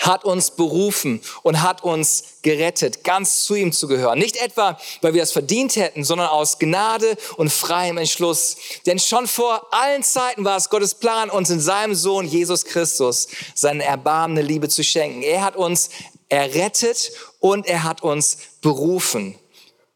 hat 0.00 0.24
uns 0.24 0.50
berufen 0.52 1.20
und 1.42 1.62
hat 1.62 1.84
uns 1.84 2.24
gerettet, 2.42 3.04
ganz 3.04 3.44
zu 3.44 3.54
ihm 3.54 3.70
zu 3.70 3.86
gehören. 3.86 4.18
Nicht 4.18 4.36
etwa, 4.36 4.78
weil 5.02 5.12
wir 5.12 5.20
das 5.20 5.32
verdient 5.32 5.76
hätten, 5.76 6.04
sondern 6.04 6.28
aus 6.28 6.58
Gnade 6.58 7.16
und 7.36 7.52
freiem 7.52 7.98
Entschluss. 7.98 8.56
Denn 8.86 8.98
schon 8.98 9.26
vor 9.26 9.72
allen 9.72 10.02
Zeiten 10.02 10.44
war 10.44 10.56
es 10.56 10.70
Gottes 10.70 10.94
Plan, 10.94 11.28
uns 11.28 11.50
in 11.50 11.60
seinem 11.60 11.94
Sohn 11.94 12.26
Jesus 12.26 12.64
Christus 12.64 13.28
seine 13.54 13.84
erbarmende 13.84 14.42
Liebe 14.42 14.68
zu 14.68 14.82
schenken. 14.82 15.22
Er 15.22 15.42
hat 15.42 15.56
uns 15.56 15.90
errettet 16.30 17.12
und 17.38 17.66
er 17.66 17.84
hat 17.84 18.02
uns 18.02 18.38
berufen. 18.62 19.38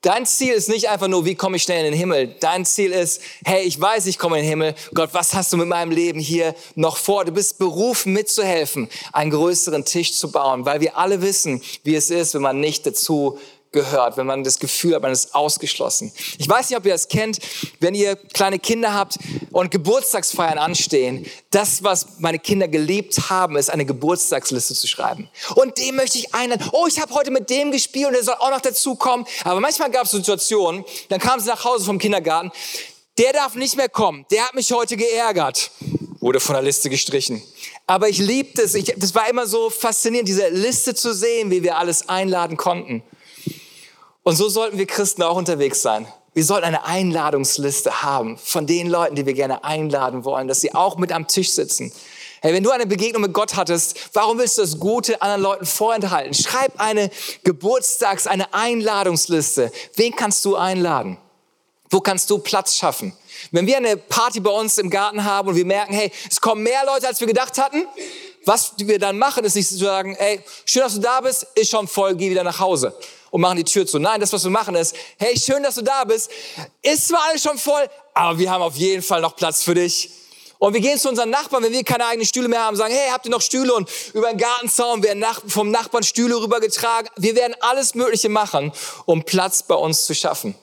Dein 0.04 0.26
Ziel 0.26 0.52
ist 0.52 0.68
nicht 0.68 0.90
einfach 0.90 1.08
nur, 1.08 1.24
wie 1.24 1.34
komme 1.34 1.56
ich 1.56 1.62
schnell 1.62 1.82
in 1.82 1.92
den 1.92 1.98
Himmel. 1.98 2.34
Dein 2.38 2.66
Ziel 2.66 2.92
ist, 2.92 3.22
hey, 3.42 3.62
ich 3.62 3.80
weiß, 3.80 4.04
ich 4.04 4.18
komme 4.18 4.36
in 4.36 4.42
den 4.42 4.50
Himmel. 4.50 4.74
Gott, 4.92 5.08
was 5.12 5.32
hast 5.32 5.50
du 5.50 5.56
mit 5.56 5.66
meinem 5.66 5.90
Leben 5.90 6.20
hier 6.20 6.54
noch 6.74 6.98
vor? 6.98 7.24
Du 7.24 7.32
bist 7.32 7.56
berufen, 7.56 8.12
mitzuhelfen, 8.12 8.90
einen 9.14 9.30
größeren 9.30 9.86
Tisch 9.86 10.12
zu 10.12 10.30
bauen, 10.30 10.66
weil 10.66 10.82
wir 10.82 10.98
alle 10.98 11.22
wissen, 11.22 11.62
wie 11.84 11.94
es 11.94 12.10
ist, 12.10 12.34
wenn 12.34 12.42
man 12.42 12.60
nicht 12.60 12.84
dazu 12.84 13.38
gehört, 13.74 14.16
wenn 14.16 14.26
man 14.26 14.42
das 14.42 14.58
Gefühl 14.58 14.94
hat, 14.94 15.02
man 15.02 15.12
ist 15.12 15.34
ausgeschlossen. 15.34 16.10
Ich 16.38 16.48
weiß 16.48 16.70
nicht, 16.70 16.78
ob 16.78 16.86
ihr 16.86 16.92
das 16.92 17.08
kennt, 17.08 17.38
wenn 17.80 17.94
ihr 17.94 18.16
kleine 18.16 18.58
Kinder 18.58 18.94
habt 18.94 19.18
und 19.50 19.70
Geburtstagsfeiern 19.70 20.56
anstehen. 20.56 21.26
Das, 21.50 21.82
was 21.82 22.06
meine 22.18 22.38
Kinder 22.38 22.68
geliebt 22.68 23.28
haben, 23.28 23.56
ist 23.56 23.68
eine 23.68 23.84
Geburtstagsliste 23.84 24.74
zu 24.74 24.86
schreiben. 24.86 25.28
Und 25.56 25.76
dem 25.76 25.96
möchte 25.96 26.16
ich 26.16 26.34
einladen. 26.34 26.66
Oh, 26.72 26.86
ich 26.86 26.98
habe 26.98 27.12
heute 27.12 27.30
mit 27.30 27.50
dem 27.50 27.70
gespielt 27.70 28.06
und 28.06 28.14
der 28.14 28.24
soll 28.24 28.36
auch 28.38 28.50
noch 28.50 28.62
dazukommen. 28.62 29.26
Aber 29.44 29.60
manchmal 29.60 29.90
gab 29.90 30.06
es 30.06 30.12
Situationen, 30.12 30.84
dann 31.10 31.20
kamen 31.20 31.42
sie 31.42 31.50
nach 31.50 31.64
Hause 31.64 31.84
vom 31.84 31.98
Kindergarten. 31.98 32.50
Der 33.18 33.32
darf 33.32 33.54
nicht 33.54 33.76
mehr 33.76 33.88
kommen. 33.88 34.24
Der 34.30 34.44
hat 34.44 34.54
mich 34.54 34.72
heute 34.72 34.96
geärgert. 34.96 35.70
Wurde 36.20 36.40
von 36.40 36.54
der 36.54 36.62
Liste 36.62 36.88
gestrichen. 36.88 37.42
Aber 37.86 38.08
ich 38.08 38.18
liebte 38.18 38.62
es. 38.62 38.74
Ich, 38.74 38.94
das 38.96 39.14
war 39.14 39.28
immer 39.28 39.46
so 39.46 39.68
faszinierend, 39.68 40.28
diese 40.28 40.48
Liste 40.48 40.94
zu 40.94 41.12
sehen, 41.12 41.50
wie 41.50 41.62
wir 41.62 41.76
alles 41.76 42.08
einladen 42.08 42.56
konnten. 42.56 43.02
Und 44.26 44.36
so 44.36 44.48
sollten 44.48 44.78
wir 44.78 44.86
Christen 44.86 45.22
auch 45.22 45.36
unterwegs 45.36 45.82
sein. 45.82 46.06
Wir 46.32 46.44
sollten 46.44 46.64
eine 46.64 46.86
Einladungsliste 46.86 48.02
haben 48.02 48.38
von 48.38 48.66
den 48.66 48.88
Leuten, 48.88 49.16
die 49.16 49.26
wir 49.26 49.34
gerne 49.34 49.64
einladen 49.64 50.24
wollen, 50.24 50.48
dass 50.48 50.62
sie 50.62 50.74
auch 50.74 50.96
mit 50.96 51.12
am 51.12 51.28
Tisch 51.28 51.52
sitzen. 51.52 51.92
Hey, 52.40 52.54
wenn 52.54 52.62
du 52.62 52.70
eine 52.70 52.86
Begegnung 52.86 53.20
mit 53.20 53.34
Gott 53.34 53.54
hattest, 53.54 53.98
warum 54.14 54.38
willst 54.38 54.56
du 54.56 54.62
das 54.62 54.80
Gute 54.80 55.20
anderen 55.20 55.42
Leuten 55.42 55.66
vorenthalten? 55.66 56.32
Schreib 56.32 56.72
eine 56.80 57.10
Geburtstags-, 57.44 58.26
eine 58.26 58.52
Einladungsliste. 58.54 59.70
Wen 59.96 60.16
kannst 60.16 60.42
du 60.46 60.56
einladen? 60.56 61.18
Wo 61.90 62.00
kannst 62.00 62.30
du 62.30 62.38
Platz 62.38 62.76
schaffen? 62.76 63.12
Wenn 63.52 63.66
wir 63.66 63.76
eine 63.76 63.98
Party 63.98 64.40
bei 64.40 64.50
uns 64.50 64.78
im 64.78 64.88
Garten 64.88 65.22
haben 65.22 65.48
und 65.48 65.54
wir 65.54 65.66
merken, 65.66 65.92
hey, 65.92 66.10
es 66.30 66.40
kommen 66.40 66.62
mehr 66.62 66.82
Leute, 66.86 67.08
als 67.08 67.20
wir 67.20 67.26
gedacht 67.26 67.58
hatten, 67.58 67.86
was 68.46 68.72
wir 68.78 68.98
dann 68.98 69.18
machen, 69.18 69.44
ist 69.44 69.54
nicht 69.54 69.68
zu 69.68 69.76
sagen, 69.76 70.16
hey, 70.18 70.40
schön, 70.64 70.82
dass 70.82 70.94
du 70.94 71.00
da 71.00 71.20
bist, 71.20 71.46
ist 71.54 71.70
schon 71.70 71.86
voll, 71.86 72.14
geh 72.14 72.30
wieder 72.30 72.42
nach 72.42 72.58
Hause 72.58 72.94
und 73.34 73.40
machen 73.40 73.56
die 73.56 73.64
Tür 73.64 73.84
zu. 73.84 73.98
Nein, 73.98 74.20
das, 74.20 74.32
was 74.32 74.44
wir 74.44 74.52
machen, 74.52 74.76
ist, 74.76 74.94
hey, 75.18 75.36
schön, 75.36 75.60
dass 75.64 75.74
du 75.74 75.82
da 75.82 76.04
bist. 76.04 76.30
Ist 76.82 77.08
zwar 77.08 77.20
alles 77.28 77.42
schon 77.42 77.58
voll, 77.58 77.84
aber 78.14 78.38
wir 78.38 78.48
haben 78.48 78.62
auf 78.62 78.76
jeden 78.76 79.02
Fall 79.02 79.20
noch 79.20 79.34
Platz 79.34 79.64
für 79.64 79.74
dich. 79.74 80.08
Und 80.60 80.72
wir 80.72 80.80
gehen 80.80 81.00
zu 81.00 81.08
unseren 81.08 81.30
Nachbarn, 81.30 81.64
wenn 81.64 81.72
wir 81.72 81.82
keine 81.82 82.06
eigenen 82.06 82.28
Stühle 82.28 82.46
mehr 82.46 82.60
haben, 82.60 82.76
sagen, 82.76 82.94
hey, 82.94 83.10
habt 83.10 83.26
ihr 83.26 83.32
noch 83.32 83.40
Stühle? 83.40 83.74
Und 83.74 83.90
über 84.12 84.28
den 84.28 84.38
Gartenzaun 84.38 85.02
werden 85.02 85.24
vom 85.48 85.72
Nachbarn 85.72 86.04
Stühle 86.04 86.36
rübergetragen. 86.36 87.10
Wir 87.16 87.34
werden 87.34 87.56
alles 87.58 87.96
Mögliche 87.96 88.28
machen, 88.28 88.70
um 89.04 89.24
Platz 89.24 89.64
bei 89.64 89.74
uns 89.74 90.04
zu 90.04 90.14
schaffen. 90.14 90.54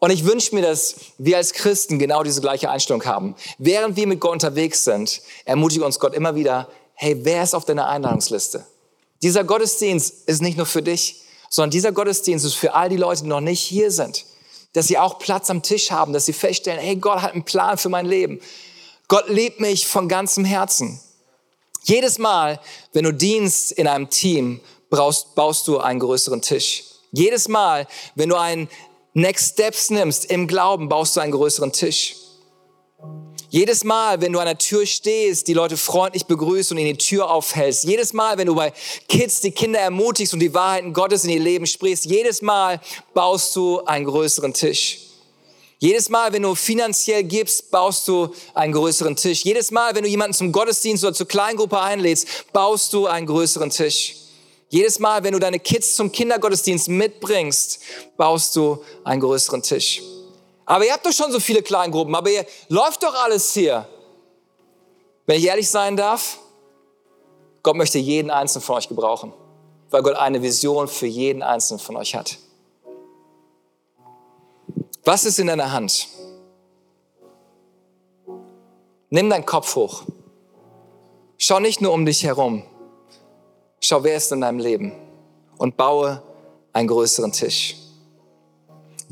Und 0.00 0.10
ich 0.10 0.24
wünsche 0.24 0.56
mir, 0.56 0.62
dass 0.62 0.96
wir 1.18 1.36
als 1.36 1.52
Christen 1.52 2.00
genau 2.00 2.24
diese 2.24 2.40
gleiche 2.40 2.68
Einstellung 2.68 3.04
haben. 3.04 3.36
Während 3.58 3.94
wir 3.94 4.08
mit 4.08 4.18
Gott 4.18 4.32
unterwegs 4.32 4.82
sind, 4.82 5.22
ermutigt 5.44 5.82
uns 5.82 6.00
Gott 6.00 6.14
immer 6.14 6.34
wieder, 6.34 6.68
hey, 6.94 7.16
wer 7.20 7.44
ist 7.44 7.54
auf 7.54 7.64
deiner 7.64 7.88
Einladungsliste? 7.88 8.66
Dieser 9.22 9.44
Gottesdienst 9.44 10.28
ist 10.28 10.42
nicht 10.42 10.56
nur 10.56 10.66
für 10.66 10.82
dich 10.82 11.21
sondern 11.52 11.70
dieser 11.70 11.92
Gottesdienst 11.92 12.46
ist 12.46 12.54
für 12.54 12.72
all 12.72 12.88
die 12.88 12.96
Leute, 12.96 13.24
die 13.24 13.28
noch 13.28 13.42
nicht 13.42 13.60
hier 13.60 13.90
sind, 13.90 14.24
dass 14.72 14.86
sie 14.86 14.96
auch 14.96 15.18
Platz 15.18 15.50
am 15.50 15.62
Tisch 15.62 15.90
haben, 15.90 16.14
dass 16.14 16.24
sie 16.24 16.32
feststellen, 16.32 16.80
hey, 16.80 16.96
Gott 16.96 17.20
hat 17.20 17.34
einen 17.34 17.44
Plan 17.44 17.76
für 17.76 17.90
mein 17.90 18.06
Leben. 18.06 18.40
Gott 19.06 19.28
liebt 19.28 19.60
mich 19.60 19.86
von 19.86 20.08
ganzem 20.08 20.46
Herzen. 20.46 20.98
Jedes 21.82 22.18
Mal, 22.18 22.58
wenn 22.94 23.04
du 23.04 23.12
dienst 23.12 23.70
in 23.72 23.86
einem 23.86 24.08
Team, 24.08 24.62
brauchst, 24.88 25.34
baust 25.34 25.68
du 25.68 25.78
einen 25.78 26.00
größeren 26.00 26.40
Tisch. 26.40 26.84
Jedes 27.10 27.48
Mal, 27.48 27.86
wenn 28.14 28.30
du 28.30 28.36
einen 28.36 28.70
Next 29.12 29.52
Steps 29.52 29.90
nimmst 29.90 30.24
im 30.24 30.46
Glauben, 30.46 30.88
baust 30.88 31.16
du 31.16 31.20
einen 31.20 31.32
größeren 31.32 31.72
Tisch. 31.72 32.16
Jedes 33.52 33.84
Mal, 33.84 34.22
wenn 34.22 34.32
du 34.32 34.38
an 34.38 34.46
der 34.46 34.56
Tür 34.56 34.86
stehst, 34.86 35.46
die 35.46 35.52
Leute 35.52 35.76
freundlich 35.76 36.24
begrüßt 36.24 36.72
und 36.72 36.78
ihnen 36.78 36.96
die 36.96 37.04
Tür 37.04 37.30
aufhältst. 37.30 37.84
Jedes 37.84 38.14
Mal, 38.14 38.38
wenn 38.38 38.46
du 38.46 38.54
bei 38.54 38.72
Kids 39.10 39.42
die 39.42 39.50
Kinder 39.50 39.78
ermutigst 39.78 40.32
und 40.32 40.40
die 40.40 40.54
Wahrheiten 40.54 40.94
Gottes 40.94 41.24
in 41.24 41.30
ihr 41.30 41.38
Leben 41.38 41.66
sprichst. 41.66 42.06
Jedes 42.06 42.40
Mal 42.40 42.80
baust 43.12 43.54
du 43.54 43.80
einen 43.80 44.06
größeren 44.06 44.54
Tisch. 44.54 45.00
Jedes 45.80 46.08
Mal, 46.08 46.32
wenn 46.32 46.40
du 46.40 46.54
finanziell 46.54 47.24
gibst, 47.24 47.70
baust 47.70 48.08
du 48.08 48.34
einen 48.54 48.72
größeren 48.72 49.16
Tisch. 49.16 49.44
Jedes 49.44 49.70
Mal, 49.70 49.94
wenn 49.94 50.04
du 50.04 50.08
jemanden 50.08 50.32
zum 50.32 50.50
Gottesdienst 50.50 51.04
oder 51.04 51.12
zur 51.12 51.28
Kleingruppe 51.28 51.78
einlädst, 51.78 52.26
baust 52.54 52.90
du 52.94 53.06
einen 53.06 53.26
größeren 53.26 53.68
Tisch. 53.68 54.16
Jedes 54.70 54.98
Mal, 54.98 55.24
wenn 55.24 55.34
du 55.34 55.38
deine 55.38 55.58
Kids 55.58 55.94
zum 55.94 56.10
Kindergottesdienst 56.10 56.88
mitbringst, 56.88 57.80
baust 58.16 58.56
du 58.56 58.82
einen 59.04 59.20
größeren 59.20 59.62
Tisch. 59.62 60.00
Aber 60.72 60.86
ihr 60.86 60.92
habt 60.94 61.04
doch 61.04 61.12
schon 61.12 61.30
so 61.30 61.38
viele 61.38 61.62
Kleingruppen, 61.62 62.14
aber 62.14 62.30
ihr 62.30 62.46
läuft 62.70 63.02
doch 63.02 63.14
alles 63.14 63.52
hier. 63.52 63.86
Wenn 65.26 65.38
ich 65.38 65.44
ehrlich 65.44 65.68
sein 65.68 65.98
darf, 65.98 66.38
Gott 67.62 67.76
möchte 67.76 67.98
jeden 67.98 68.30
einzelnen 68.30 68.62
von 68.62 68.76
euch 68.76 68.88
gebrauchen, 68.88 69.34
weil 69.90 70.02
Gott 70.02 70.16
eine 70.16 70.40
Vision 70.40 70.88
für 70.88 71.06
jeden 71.06 71.42
einzelnen 71.42 71.78
von 71.78 71.98
euch 71.98 72.14
hat. 72.14 72.38
Was 75.04 75.26
ist 75.26 75.38
in 75.38 75.48
deiner 75.48 75.72
Hand? 75.72 76.08
Nimm 79.10 79.28
deinen 79.28 79.44
Kopf 79.44 79.76
hoch. 79.76 80.04
Schau 81.36 81.60
nicht 81.60 81.82
nur 81.82 81.92
um 81.92 82.06
dich 82.06 82.24
herum. 82.24 82.62
Schau, 83.78 84.04
wer 84.04 84.16
ist 84.16 84.32
in 84.32 84.40
deinem 84.40 84.58
Leben 84.58 84.94
und 85.58 85.76
baue 85.76 86.22
einen 86.72 86.88
größeren 86.88 87.32
Tisch. 87.32 87.76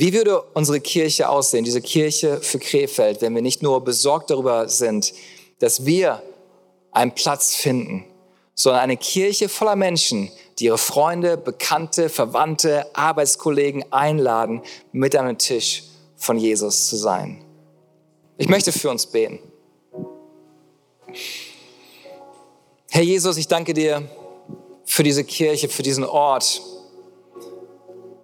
Wie 0.01 0.15
würde 0.15 0.41
unsere 0.55 0.81
Kirche 0.81 1.29
aussehen, 1.29 1.63
diese 1.63 1.83
Kirche 1.83 2.41
für 2.41 2.59
Krefeld, 2.59 3.21
wenn 3.21 3.35
wir 3.35 3.43
nicht 3.43 3.63
nur 3.63 3.85
besorgt 3.85 4.31
darüber 4.31 4.67
sind, 4.67 5.13
dass 5.59 5.85
wir 5.85 6.23
einen 6.91 7.15
Platz 7.15 7.55
finden, 7.55 8.07
sondern 8.55 8.81
eine 8.81 8.97
Kirche 8.97 9.51
voller 9.51 9.77
Menschen, 9.77 10.31
die 10.59 10.65
ihre 10.65 10.79
Freunde, 10.79 11.37
Bekannte, 11.37 12.09
Verwandte, 12.09 12.87
Arbeitskollegen 12.97 13.93
einladen, 13.93 14.63
mit 14.91 15.15
am 15.15 15.37
Tisch 15.37 15.83
von 16.17 16.39
Jesus 16.39 16.87
zu 16.87 16.97
sein. 16.97 17.45
Ich 18.39 18.49
möchte 18.49 18.73
für 18.73 18.89
uns 18.89 19.05
beten. 19.05 19.39
Herr 22.89 23.03
Jesus, 23.03 23.37
ich 23.37 23.49
danke 23.49 23.75
dir 23.75 24.09
für 24.87 25.03
diese 25.03 25.25
Kirche, 25.25 25.69
für 25.69 25.83
diesen 25.83 26.05
Ort, 26.05 26.63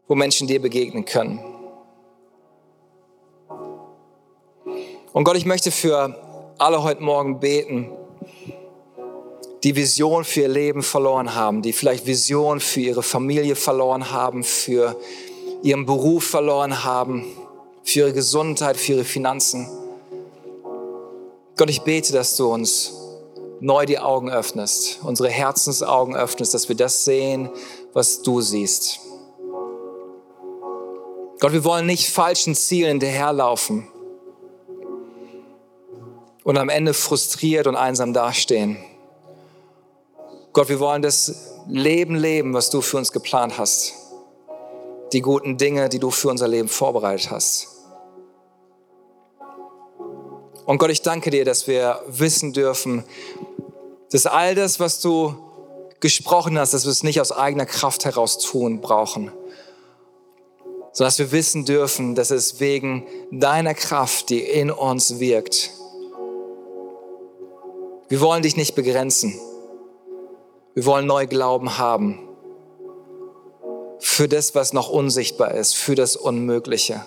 wo 0.09 0.14
Menschen 0.14 0.49
dir 0.49 0.62
begegnen 0.62 1.05
können. 1.05 1.55
Und 5.16 5.24
Gott, 5.24 5.38
ich 5.38 5.46
möchte 5.46 5.70
für 5.70 6.14
alle 6.58 6.82
heute 6.82 7.02
Morgen 7.02 7.40
beten, 7.40 7.90
die 9.62 9.74
Vision 9.74 10.24
für 10.24 10.42
ihr 10.42 10.48
Leben 10.48 10.82
verloren 10.82 11.34
haben, 11.34 11.62
die 11.62 11.72
vielleicht 11.72 12.04
Vision 12.04 12.60
für 12.60 12.80
ihre 12.80 13.02
Familie 13.02 13.56
verloren 13.56 14.10
haben, 14.10 14.44
für 14.44 14.94
ihren 15.62 15.86
Beruf 15.86 16.24
verloren 16.24 16.84
haben, 16.84 17.24
für 17.82 18.00
ihre 18.00 18.12
Gesundheit, 18.12 18.76
für 18.76 18.92
ihre 18.92 19.04
Finanzen. 19.04 19.66
Gott, 21.56 21.70
ich 21.70 21.80
bete, 21.80 22.12
dass 22.12 22.36
du 22.36 22.52
uns 22.52 22.92
neu 23.60 23.86
die 23.86 23.98
Augen 23.98 24.28
öffnest, 24.28 24.98
unsere 25.02 25.30
Herzensaugen 25.30 26.14
öffnest, 26.14 26.52
dass 26.52 26.68
wir 26.68 26.76
das 26.76 27.06
sehen, 27.06 27.48
was 27.94 28.20
du 28.20 28.42
siehst. 28.42 29.00
Gott, 31.40 31.54
wir 31.54 31.64
wollen 31.64 31.86
nicht 31.86 32.06
falschen 32.10 32.54
Zielen 32.54 33.00
hinterherlaufen 33.00 33.88
und 36.47 36.59
am 36.59 36.68
Ende 36.68 36.94
frustriert 36.94 37.66
und 37.66 37.74
einsam 37.74 38.12
dastehen. 38.12 38.76
Gott, 40.53 40.68
wir 40.68 40.78
wollen 40.78 41.03
das 41.03 41.57
Leben 41.66 42.14
leben, 42.14 42.55
was 42.55 42.70
du 42.70 42.82
für 42.82 42.99
uns 42.99 43.11
geplant 43.11 43.59
hast. 43.59 43.94
Die 45.12 45.22
guten 45.22 45.59
Dinge, 45.59 45.88
die 45.88 45.99
du 45.99 46.12
für 46.12 46.28
unser 46.28 46.47
Leben 46.47 46.68
vorbereitet 46.68 47.32
hast. 47.32 47.66
Und 50.66 50.78
Gott, 50.78 50.90
ich 50.90 51.03
danke 51.03 51.30
dir, 51.30 51.44
dass 51.44 51.66
wir 51.66 52.01
wissen 52.07 52.53
dürfen, 52.53 53.03
dass 54.12 54.26
all 54.26 54.55
das, 54.55 54.78
was 54.78 55.01
du 55.01 55.34
gesprochen 55.99 56.61
hast, 56.61 56.74
dass 56.74 56.84
wir 56.84 56.92
es 56.92 57.03
nicht 57.03 57.20
aus 57.20 57.32
eigener 57.32 57.66
Kraft 57.66 58.05
heraus 58.05 58.38
tun 58.38 58.80
brauchen, 58.80 59.32
sondern 60.92 61.09
dass 61.09 61.18
wir 61.18 61.32
wissen 61.32 61.64
dürfen, 61.64 62.14
dass 62.14 62.30
es 62.30 62.61
wegen 62.61 63.05
deiner 63.32 63.74
Kraft, 63.74 64.30
die 64.30 64.42
in 64.42 64.70
uns 64.70 65.18
wirkt. 65.18 65.72
Wir 68.09 68.20
wollen 68.20 68.42
dich 68.42 68.57
nicht 68.57 68.76
begrenzen. 68.76 69.34
Wir 70.74 70.86
wollen 70.86 71.07
neu 71.07 71.26
Glauben 71.26 71.76
haben 71.78 72.20
für 73.98 74.28
das, 74.28 74.54
was 74.54 74.72
noch 74.72 74.88
unsichtbar 74.88 75.52
ist, 75.52 75.74
für 75.74 75.96
das 75.96 76.14
Unmögliche. 76.14 77.04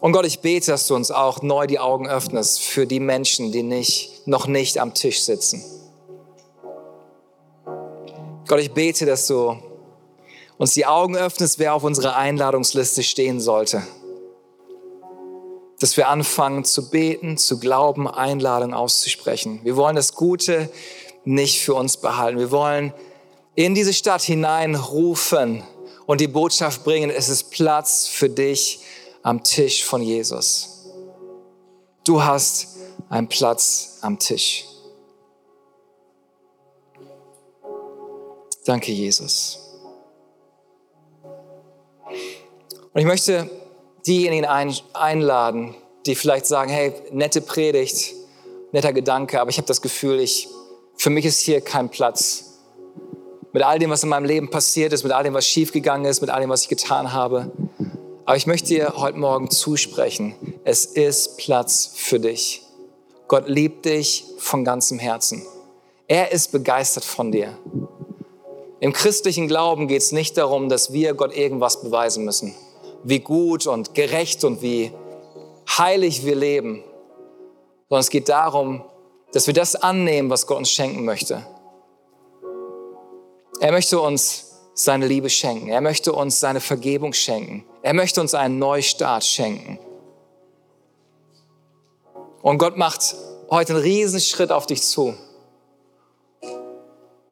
Und 0.00 0.12
Gott, 0.12 0.26
ich 0.26 0.40
bete, 0.40 0.72
dass 0.72 0.88
du 0.88 0.96
uns 0.96 1.10
auch 1.10 1.42
neu 1.42 1.66
die 1.66 1.78
Augen 1.78 2.08
öffnest 2.08 2.62
für 2.62 2.86
die 2.86 2.98
Menschen, 2.98 3.52
die 3.52 3.62
nicht, 3.62 4.26
noch 4.26 4.46
nicht 4.46 4.78
am 4.78 4.94
Tisch 4.94 5.22
sitzen. 5.22 5.62
Gott, 8.48 8.58
ich 8.58 8.72
bete, 8.72 9.06
dass 9.06 9.28
du 9.28 9.56
uns 10.58 10.74
die 10.74 10.86
Augen 10.86 11.16
öffnest, 11.16 11.58
wer 11.60 11.74
auf 11.74 11.84
unserer 11.84 12.16
Einladungsliste 12.16 13.04
stehen 13.04 13.40
sollte 13.40 13.82
dass 15.80 15.96
wir 15.96 16.08
anfangen 16.08 16.64
zu 16.64 16.90
beten, 16.90 17.38
zu 17.38 17.58
glauben, 17.58 18.06
Einladung 18.06 18.74
auszusprechen. 18.74 19.60
Wir 19.64 19.76
wollen 19.76 19.96
das 19.96 20.14
Gute 20.14 20.70
nicht 21.24 21.60
für 21.60 21.74
uns 21.74 21.96
behalten. 21.96 22.38
Wir 22.38 22.50
wollen 22.50 22.92
in 23.54 23.74
diese 23.74 23.94
Stadt 23.94 24.22
hineinrufen 24.22 25.64
und 26.06 26.20
die 26.20 26.28
Botschaft 26.28 26.84
bringen, 26.84 27.10
es 27.10 27.28
ist 27.28 27.50
Platz 27.50 28.06
für 28.06 28.28
dich 28.28 28.80
am 29.22 29.42
Tisch 29.42 29.84
von 29.84 30.02
Jesus. 30.02 30.86
Du 32.04 32.22
hast 32.22 32.76
einen 33.08 33.28
Platz 33.28 33.98
am 34.02 34.18
Tisch. 34.18 34.66
Danke, 38.66 38.92
Jesus. 38.92 39.58
Und 42.92 43.00
ich 43.00 43.06
möchte 43.06 43.48
diejenigen 44.06 44.46
einladen, 44.92 45.74
die 46.06 46.14
vielleicht 46.14 46.46
sagen, 46.46 46.70
hey, 46.70 46.92
nette 47.12 47.40
Predigt, 47.40 48.14
netter 48.72 48.92
Gedanke, 48.92 49.40
aber 49.40 49.50
ich 49.50 49.58
habe 49.58 49.66
das 49.66 49.82
Gefühl, 49.82 50.20
ich, 50.20 50.48
für 50.96 51.10
mich 51.10 51.24
ist 51.24 51.40
hier 51.40 51.60
kein 51.60 51.88
Platz. 51.88 52.58
Mit 53.52 53.62
all 53.62 53.78
dem, 53.78 53.90
was 53.90 54.02
in 54.02 54.08
meinem 54.08 54.24
Leben 54.24 54.50
passiert 54.50 54.92
ist, 54.92 55.02
mit 55.02 55.12
all 55.12 55.24
dem, 55.24 55.34
was 55.34 55.46
schiefgegangen 55.46 56.06
ist, 56.06 56.20
mit 56.20 56.30
all 56.30 56.40
dem, 56.40 56.50
was 56.50 56.62
ich 56.62 56.68
getan 56.68 57.12
habe. 57.12 57.50
Aber 58.24 58.36
ich 58.36 58.46
möchte 58.46 58.68
dir 58.68 58.94
heute 58.96 59.18
Morgen 59.18 59.50
zusprechen, 59.50 60.34
es 60.64 60.86
ist 60.86 61.36
Platz 61.38 61.90
für 61.94 62.20
dich. 62.20 62.62
Gott 63.26 63.48
liebt 63.48 63.86
dich 63.86 64.24
von 64.38 64.64
ganzem 64.64 64.98
Herzen. 64.98 65.44
Er 66.06 66.32
ist 66.32 66.52
begeistert 66.52 67.04
von 67.04 67.32
dir. 67.32 67.56
Im 68.80 68.92
christlichen 68.92 69.46
Glauben 69.46 69.88
geht 69.88 70.02
es 70.02 70.12
nicht 70.12 70.36
darum, 70.36 70.68
dass 70.68 70.92
wir 70.92 71.14
Gott 71.14 71.36
irgendwas 71.36 71.82
beweisen 71.82 72.24
müssen 72.24 72.54
wie 73.02 73.20
gut 73.20 73.66
und 73.66 73.94
gerecht 73.94 74.44
und 74.44 74.62
wie 74.62 74.92
heilig 75.78 76.24
wir 76.24 76.36
leben, 76.36 76.82
sondern 77.88 78.00
es 78.00 78.10
geht 78.10 78.28
darum, 78.28 78.84
dass 79.32 79.46
wir 79.46 79.54
das 79.54 79.76
annehmen, 79.76 80.30
was 80.30 80.46
Gott 80.46 80.58
uns 80.58 80.70
schenken 80.70 81.04
möchte. 81.04 81.46
Er 83.60 83.72
möchte 83.72 84.00
uns 84.00 84.50
seine 84.74 85.06
Liebe 85.06 85.28
schenken. 85.28 85.68
Er 85.68 85.80
möchte 85.80 86.12
uns 86.12 86.40
seine 86.40 86.60
Vergebung 86.60 87.12
schenken. 87.12 87.64
Er 87.82 87.94
möchte 87.94 88.20
uns 88.20 88.34
einen 88.34 88.58
Neustart 88.58 89.24
schenken. 89.24 89.78
Und 92.42 92.58
Gott 92.58 92.76
macht 92.76 93.14
heute 93.50 93.74
einen 93.74 93.82
riesen 93.82 94.20
Schritt 94.20 94.50
auf 94.50 94.66
dich 94.66 94.82
zu. 94.82 95.14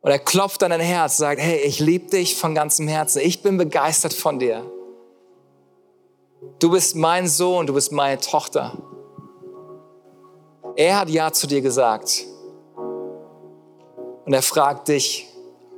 Und 0.01 0.11
er 0.11 0.19
klopft 0.19 0.63
an 0.63 0.71
dein 0.71 0.81
Herz, 0.81 1.17
sagt, 1.17 1.41
hey, 1.41 1.59
ich 1.61 1.81
liebe 1.81 2.11
dich 2.11 2.37
von 2.37 2.55
ganzem 2.55 2.89
Herzen. 2.89 3.21
Ich 3.23 3.43
bin 3.43 3.57
begeistert 3.57 4.13
von 4.13 4.39
dir. 4.39 4.65
Du 6.61 6.71
bist 6.71 6.95
mein 6.95 7.27
Sohn, 7.27 7.67
du 7.67 7.75
bist 7.75 7.91
meine 7.91 8.21
Tochter. 8.21 8.77
Er 10.77 11.01
hat 11.01 11.09
Ja 11.09 11.33
zu 11.33 11.49
dir 11.49 11.61
gesagt. 11.61 12.25
Und 14.25 14.33
er 14.33 14.43
fragt 14.43 14.89
dich, 14.89 15.27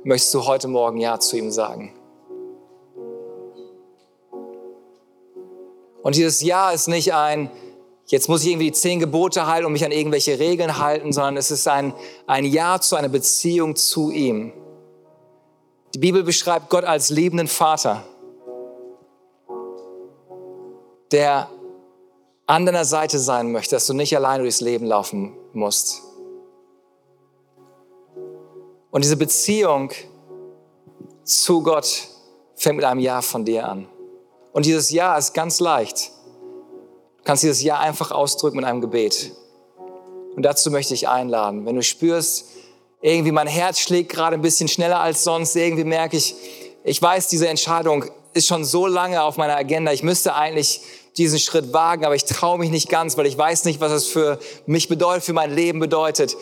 möchtest 0.03 0.33
du 0.33 0.45
heute 0.45 0.67
Morgen 0.67 0.97
Ja 0.99 1.19
zu 1.19 1.37
ihm 1.37 1.51
sagen? 1.51 1.93
Und 6.03 6.15
dieses 6.15 6.41
Ja 6.41 6.71
ist 6.71 6.87
nicht 6.87 7.13
ein, 7.13 7.49
jetzt 8.07 8.29
muss 8.29 8.43
ich 8.43 8.49
irgendwie 8.49 8.67
die 8.67 8.77
zehn 8.77 8.99
Gebote 8.99 9.47
halten 9.47 9.65
und 9.65 9.73
mich 9.73 9.85
an 9.85 9.91
irgendwelche 9.91 10.37
Regeln 10.37 10.77
halten, 10.77 11.11
sondern 11.11 11.37
es 11.37 11.49
ist 11.49 11.67
ein, 11.67 11.93
ein 12.27 12.45
Ja 12.45 12.79
zu 12.79 12.95
einer 12.95 13.09
Beziehung 13.09 13.75
zu 13.75 14.11
ihm. 14.11 14.53
Die 15.95 15.99
Bibel 15.99 16.23
beschreibt 16.23 16.69
Gott 16.69 16.85
als 16.85 17.09
liebenden 17.09 17.47
Vater 17.47 18.03
der 21.11 21.49
an 22.47 22.65
deiner 22.65 22.85
Seite 22.85 23.19
sein 23.19 23.51
möchte, 23.51 23.75
dass 23.75 23.87
du 23.87 23.93
nicht 23.93 24.15
alleine 24.15 24.43
durchs 24.43 24.61
Leben 24.61 24.85
laufen 24.85 25.37
musst. 25.53 26.01
Und 28.91 29.03
diese 29.03 29.17
Beziehung 29.17 29.91
zu 31.23 31.63
Gott 31.63 32.07
fängt 32.55 32.77
mit 32.77 32.85
einem 32.85 32.99
Ja 32.99 33.21
von 33.21 33.45
dir 33.45 33.67
an. 33.67 33.87
Und 34.51 34.65
dieses 34.65 34.89
Ja 34.91 35.17
ist 35.17 35.33
ganz 35.33 35.59
leicht. 35.59 36.11
Du 37.17 37.23
kannst 37.23 37.43
dieses 37.43 37.61
Ja 37.63 37.79
einfach 37.79 38.11
ausdrücken 38.11 38.57
mit 38.57 38.65
einem 38.65 38.81
Gebet. 38.81 39.31
Und 40.35 40.43
dazu 40.43 40.71
möchte 40.71 40.93
ich 40.93 41.07
einladen. 41.07 41.65
Wenn 41.65 41.75
du 41.75 41.83
spürst, 41.83 42.47
Irgendwie 43.01 43.31
mein 43.31 43.47
Herz 43.47 43.79
schlägt 43.79 44.11
gerade 44.11 44.35
ein 44.35 44.41
bisschen 44.41 44.67
schneller 44.67 44.99
als 44.99 45.23
sonst. 45.23 45.55
Irgendwie 45.55 45.83
merke 45.83 46.17
ich, 46.17 46.35
ich 46.83 47.01
weiß, 47.01 47.29
diese 47.29 47.47
Entscheidung 47.47 48.05
ist 48.33 48.47
schon 48.47 48.63
so 48.63 48.85
lange 48.85 49.23
auf 49.23 49.37
meiner 49.37 49.55
Agenda. 49.55 49.91
Ich 49.91 50.03
müsste 50.03 50.35
eigentlich 50.35 50.81
diesen 51.17 51.39
Schritt 51.39 51.73
wagen, 51.73 52.05
aber 52.05 52.15
ich 52.15 52.25
traue 52.25 52.57
mich 52.57 52.69
nicht 52.69 52.89
ganz, 52.89 53.17
weil 53.17 53.25
ich 53.25 53.37
weiß 53.37 53.65
nicht, 53.65 53.81
was 53.81 53.91
es 53.91 54.07
für 54.07 54.39
mich 54.65 54.87
bedeutet, 54.87 55.23
für 55.23 55.33
mein 55.33 55.53
Leben 55.53 55.79
bedeutet. 55.79 56.37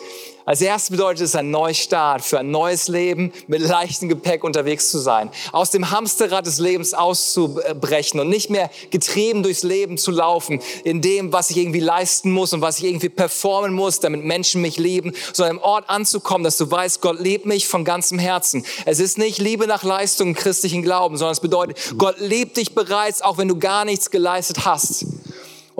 Als 0.50 0.60
erstes 0.62 0.90
bedeutet 0.90 1.22
es 1.26 1.36
ein 1.36 1.52
Neustart 1.52 2.24
für 2.24 2.40
ein 2.40 2.50
neues 2.50 2.88
Leben, 2.88 3.32
mit 3.46 3.60
leichtem 3.60 4.08
Gepäck 4.08 4.42
unterwegs 4.42 4.90
zu 4.90 4.98
sein. 4.98 5.30
Aus 5.52 5.70
dem 5.70 5.92
Hamsterrad 5.92 6.44
des 6.44 6.58
Lebens 6.58 6.92
auszubrechen 6.92 8.18
und 8.18 8.28
nicht 8.28 8.50
mehr 8.50 8.68
getrieben 8.90 9.44
durchs 9.44 9.62
Leben 9.62 9.96
zu 9.96 10.10
laufen, 10.10 10.60
in 10.82 11.02
dem, 11.02 11.32
was 11.32 11.50
ich 11.50 11.56
irgendwie 11.58 11.78
leisten 11.78 12.32
muss 12.32 12.52
und 12.52 12.62
was 12.62 12.78
ich 12.78 12.86
irgendwie 12.86 13.10
performen 13.10 13.72
muss, 13.72 14.00
damit 14.00 14.24
Menschen 14.24 14.60
mich 14.60 14.76
lieben, 14.76 15.12
sondern 15.32 15.58
im 15.58 15.62
Ort 15.62 15.88
anzukommen, 15.88 16.42
dass 16.42 16.56
du 16.56 16.68
weißt, 16.68 17.00
Gott 17.00 17.20
liebt 17.20 17.46
mich 17.46 17.68
von 17.68 17.84
ganzem 17.84 18.18
Herzen. 18.18 18.66
Es 18.86 18.98
ist 18.98 19.18
nicht 19.18 19.38
Liebe 19.38 19.68
nach 19.68 19.84
Leistung 19.84 20.30
im 20.30 20.34
christlichen 20.34 20.82
Glauben, 20.82 21.16
sondern 21.16 21.34
es 21.34 21.40
bedeutet, 21.40 21.78
Gott 21.96 22.18
liebt 22.18 22.56
dich 22.56 22.74
bereits, 22.74 23.22
auch 23.22 23.38
wenn 23.38 23.46
du 23.46 23.56
gar 23.56 23.84
nichts 23.84 24.10
geleistet 24.10 24.64
hast. 24.64 25.06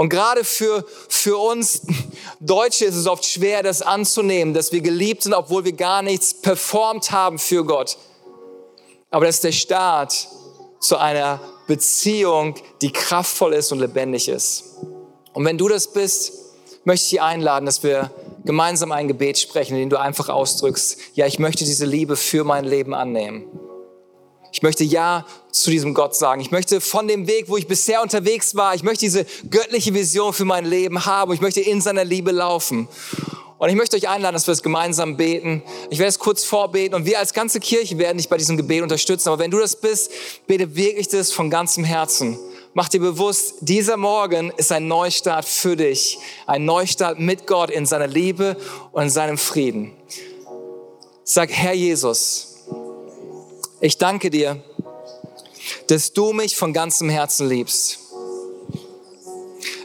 Und 0.00 0.08
gerade 0.08 0.44
für, 0.44 0.82
für 1.10 1.36
uns 1.36 1.82
Deutsche 2.40 2.86
ist 2.86 2.94
es 2.96 3.06
oft 3.06 3.22
schwer, 3.22 3.62
das 3.62 3.82
anzunehmen, 3.82 4.54
dass 4.54 4.72
wir 4.72 4.80
geliebt 4.80 5.24
sind, 5.24 5.34
obwohl 5.34 5.66
wir 5.66 5.74
gar 5.74 6.00
nichts 6.00 6.32
performt 6.32 7.10
haben 7.10 7.38
für 7.38 7.66
Gott. 7.66 7.98
Aber 9.10 9.26
das 9.26 9.34
ist 9.34 9.44
der 9.44 9.52
Start 9.52 10.26
zu 10.80 10.96
einer 10.96 11.38
Beziehung, 11.66 12.54
die 12.80 12.90
kraftvoll 12.90 13.52
ist 13.52 13.72
und 13.72 13.80
lebendig 13.80 14.28
ist. 14.28 14.78
Und 15.34 15.44
wenn 15.44 15.58
du 15.58 15.68
das 15.68 15.92
bist, 15.92 16.32
möchte 16.84 17.04
ich 17.04 17.10
dich 17.10 17.20
einladen, 17.20 17.66
dass 17.66 17.82
wir 17.82 18.10
gemeinsam 18.46 18.92
ein 18.92 19.06
Gebet 19.06 19.38
sprechen, 19.38 19.74
in 19.74 19.80
dem 19.80 19.90
du 19.90 20.00
einfach 20.00 20.30
ausdrückst, 20.30 20.96
ja, 21.12 21.26
ich 21.26 21.38
möchte 21.38 21.66
diese 21.66 21.84
Liebe 21.84 22.16
für 22.16 22.42
mein 22.44 22.64
Leben 22.64 22.94
annehmen. 22.94 23.44
Ich 24.50 24.62
möchte 24.62 24.82
Ja 24.82 25.26
zu 25.52 25.70
diesem 25.70 25.94
Gott 25.94 26.14
sagen. 26.14 26.40
Ich 26.40 26.50
möchte 26.50 26.80
von 26.80 27.08
dem 27.08 27.26
Weg, 27.26 27.48
wo 27.48 27.56
ich 27.56 27.66
bisher 27.66 28.02
unterwegs 28.02 28.54
war, 28.54 28.74
ich 28.74 28.82
möchte 28.82 29.04
diese 29.04 29.26
göttliche 29.50 29.94
Vision 29.94 30.32
für 30.32 30.44
mein 30.44 30.64
Leben 30.64 31.04
haben. 31.06 31.32
Ich 31.32 31.40
möchte 31.40 31.60
in 31.60 31.80
seiner 31.80 32.04
Liebe 32.04 32.30
laufen. 32.30 32.88
Und 33.60 33.68
ich 33.68 33.74
möchte 33.74 33.94
euch 33.94 34.08
einladen, 34.08 34.32
dass 34.32 34.46
wir 34.46 34.52
es 34.52 34.62
gemeinsam 34.62 35.18
beten. 35.18 35.62
Ich 35.90 35.98
werde 35.98 36.08
es 36.08 36.18
kurz 36.18 36.44
vorbeten 36.44 36.94
und 36.94 37.04
wir 37.04 37.18
als 37.18 37.34
ganze 37.34 37.60
Kirche 37.60 37.98
werden 37.98 38.16
dich 38.16 38.30
bei 38.30 38.38
diesem 38.38 38.56
Gebet 38.56 38.82
unterstützen. 38.82 39.28
Aber 39.28 39.38
wenn 39.38 39.50
du 39.50 39.58
das 39.58 39.76
bist, 39.76 40.10
bete 40.46 40.74
wirklich 40.76 41.08
das 41.08 41.30
von 41.30 41.50
ganzem 41.50 41.84
Herzen. 41.84 42.38
Mach 42.72 42.88
dir 42.88 43.00
bewusst, 43.00 43.56
dieser 43.60 43.98
Morgen 43.98 44.50
ist 44.56 44.72
ein 44.72 44.88
Neustart 44.88 45.44
für 45.44 45.76
dich. 45.76 46.18
Ein 46.46 46.64
Neustart 46.64 47.18
mit 47.18 47.46
Gott 47.46 47.68
in 47.68 47.84
seiner 47.84 48.06
Liebe 48.06 48.56
und 48.92 49.02
in 49.02 49.10
seinem 49.10 49.36
Frieden. 49.36 49.92
Sag, 51.24 51.50
Herr 51.50 51.74
Jesus, 51.74 52.64
ich 53.82 53.98
danke 53.98 54.30
dir, 54.30 54.62
dass 55.90 56.12
du 56.12 56.32
mich 56.32 56.56
von 56.56 56.72
ganzem 56.72 57.08
Herzen 57.08 57.48
liebst. 57.48 57.98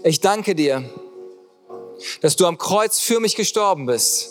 Ich 0.04 0.20
danke 0.22 0.54
dir, 0.54 0.88
dass 2.22 2.36
du 2.36 2.46
am 2.46 2.60
Kreuz 2.60 3.00
für 3.00 3.20
mich 3.20 3.36
gestorben 3.36 3.88
bist 3.88 4.30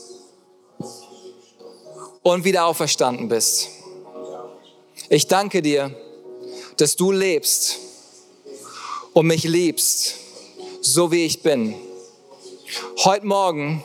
und 2.22 2.44
wieder 2.44 2.66
auferstanden 2.66 3.28
bist. 3.28 3.70
Ich 5.08 5.26
danke 5.26 5.62
dir, 5.62 5.92
dass 6.76 6.94
du 6.94 7.10
lebst 7.10 7.80
und 9.12 9.26
mich 9.26 9.42
liebst, 9.42 10.14
so 10.80 11.10
wie 11.10 11.24
ich 11.24 11.42
bin. 11.42 11.74
Heute 12.98 13.26
Morgen 13.26 13.82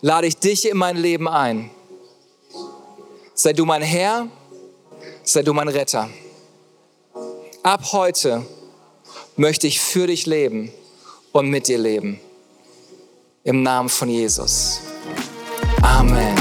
lade 0.00 0.26
ich 0.26 0.36
dich 0.38 0.68
in 0.68 0.76
mein 0.76 0.96
Leben 0.96 1.28
ein. 1.28 1.70
Sei 3.34 3.52
du 3.52 3.64
mein 3.64 3.82
Herr 3.82 4.28
sei 5.22 5.42
du 5.42 5.54
mein 5.54 5.68
Retter. 5.68 6.10
Ab 7.64 7.92
heute 7.92 8.42
möchte 9.36 9.66
ich 9.66 9.80
für 9.80 10.06
dich 10.06 10.26
leben 10.26 10.70
und 11.32 11.48
mit 11.48 11.66
dir 11.66 11.78
leben. 11.78 12.20
Im 13.42 13.62
Namen 13.62 13.88
von 13.88 14.10
Jesus. 14.10 14.82
Amen. 15.80 16.36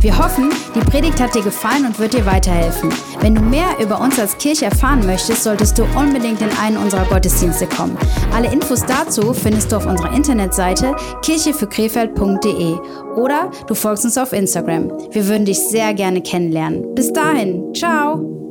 Wir 0.00 0.18
hoffen, 0.18 0.50
die 0.74 0.80
Predigt 0.80 1.20
hat 1.20 1.36
dir 1.36 1.42
gefallen 1.42 1.86
und 1.86 2.00
wird 2.00 2.14
dir 2.14 2.26
weiterhelfen. 2.26 2.92
Wenn 3.20 3.36
du 3.36 3.40
mehr 3.40 3.78
über 3.80 4.00
uns 4.00 4.18
als 4.18 4.36
Kirche 4.38 4.64
erfahren 4.64 5.06
möchtest, 5.06 5.44
solltest 5.44 5.78
du 5.78 5.84
unbedingt 5.96 6.40
in 6.40 6.50
einen 6.58 6.76
unserer 6.76 7.04
Gottesdienste 7.04 7.68
kommen. 7.68 7.96
Alle 8.34 8.52
Infos 8.52 8.84
dazu 8.86 9.32
findest 9.32 9.70
du 9.70 9.76
auf 9.76 9.86
unserer 9.86 10.12
Internetseite 10.14 10.96
kircheführkrefeld.de 11.22 12.74
oder 13.14 13.52
du 13.68 13.74
folgst 13.76 14.04
uns 14.04 14.18
auf 14.18 14.32
Instagram. 14.32 14.90
Wir 15.12 15.28
würden 15.28 15.44
dich 15.44 15.60
sehr 15.60 15.94
gerne 15.94 16.22
kennenlernen. 16.22 16.92
Bis 16.96 17.12
dahin, 17.12 17.72
ciao! 17.72 18.47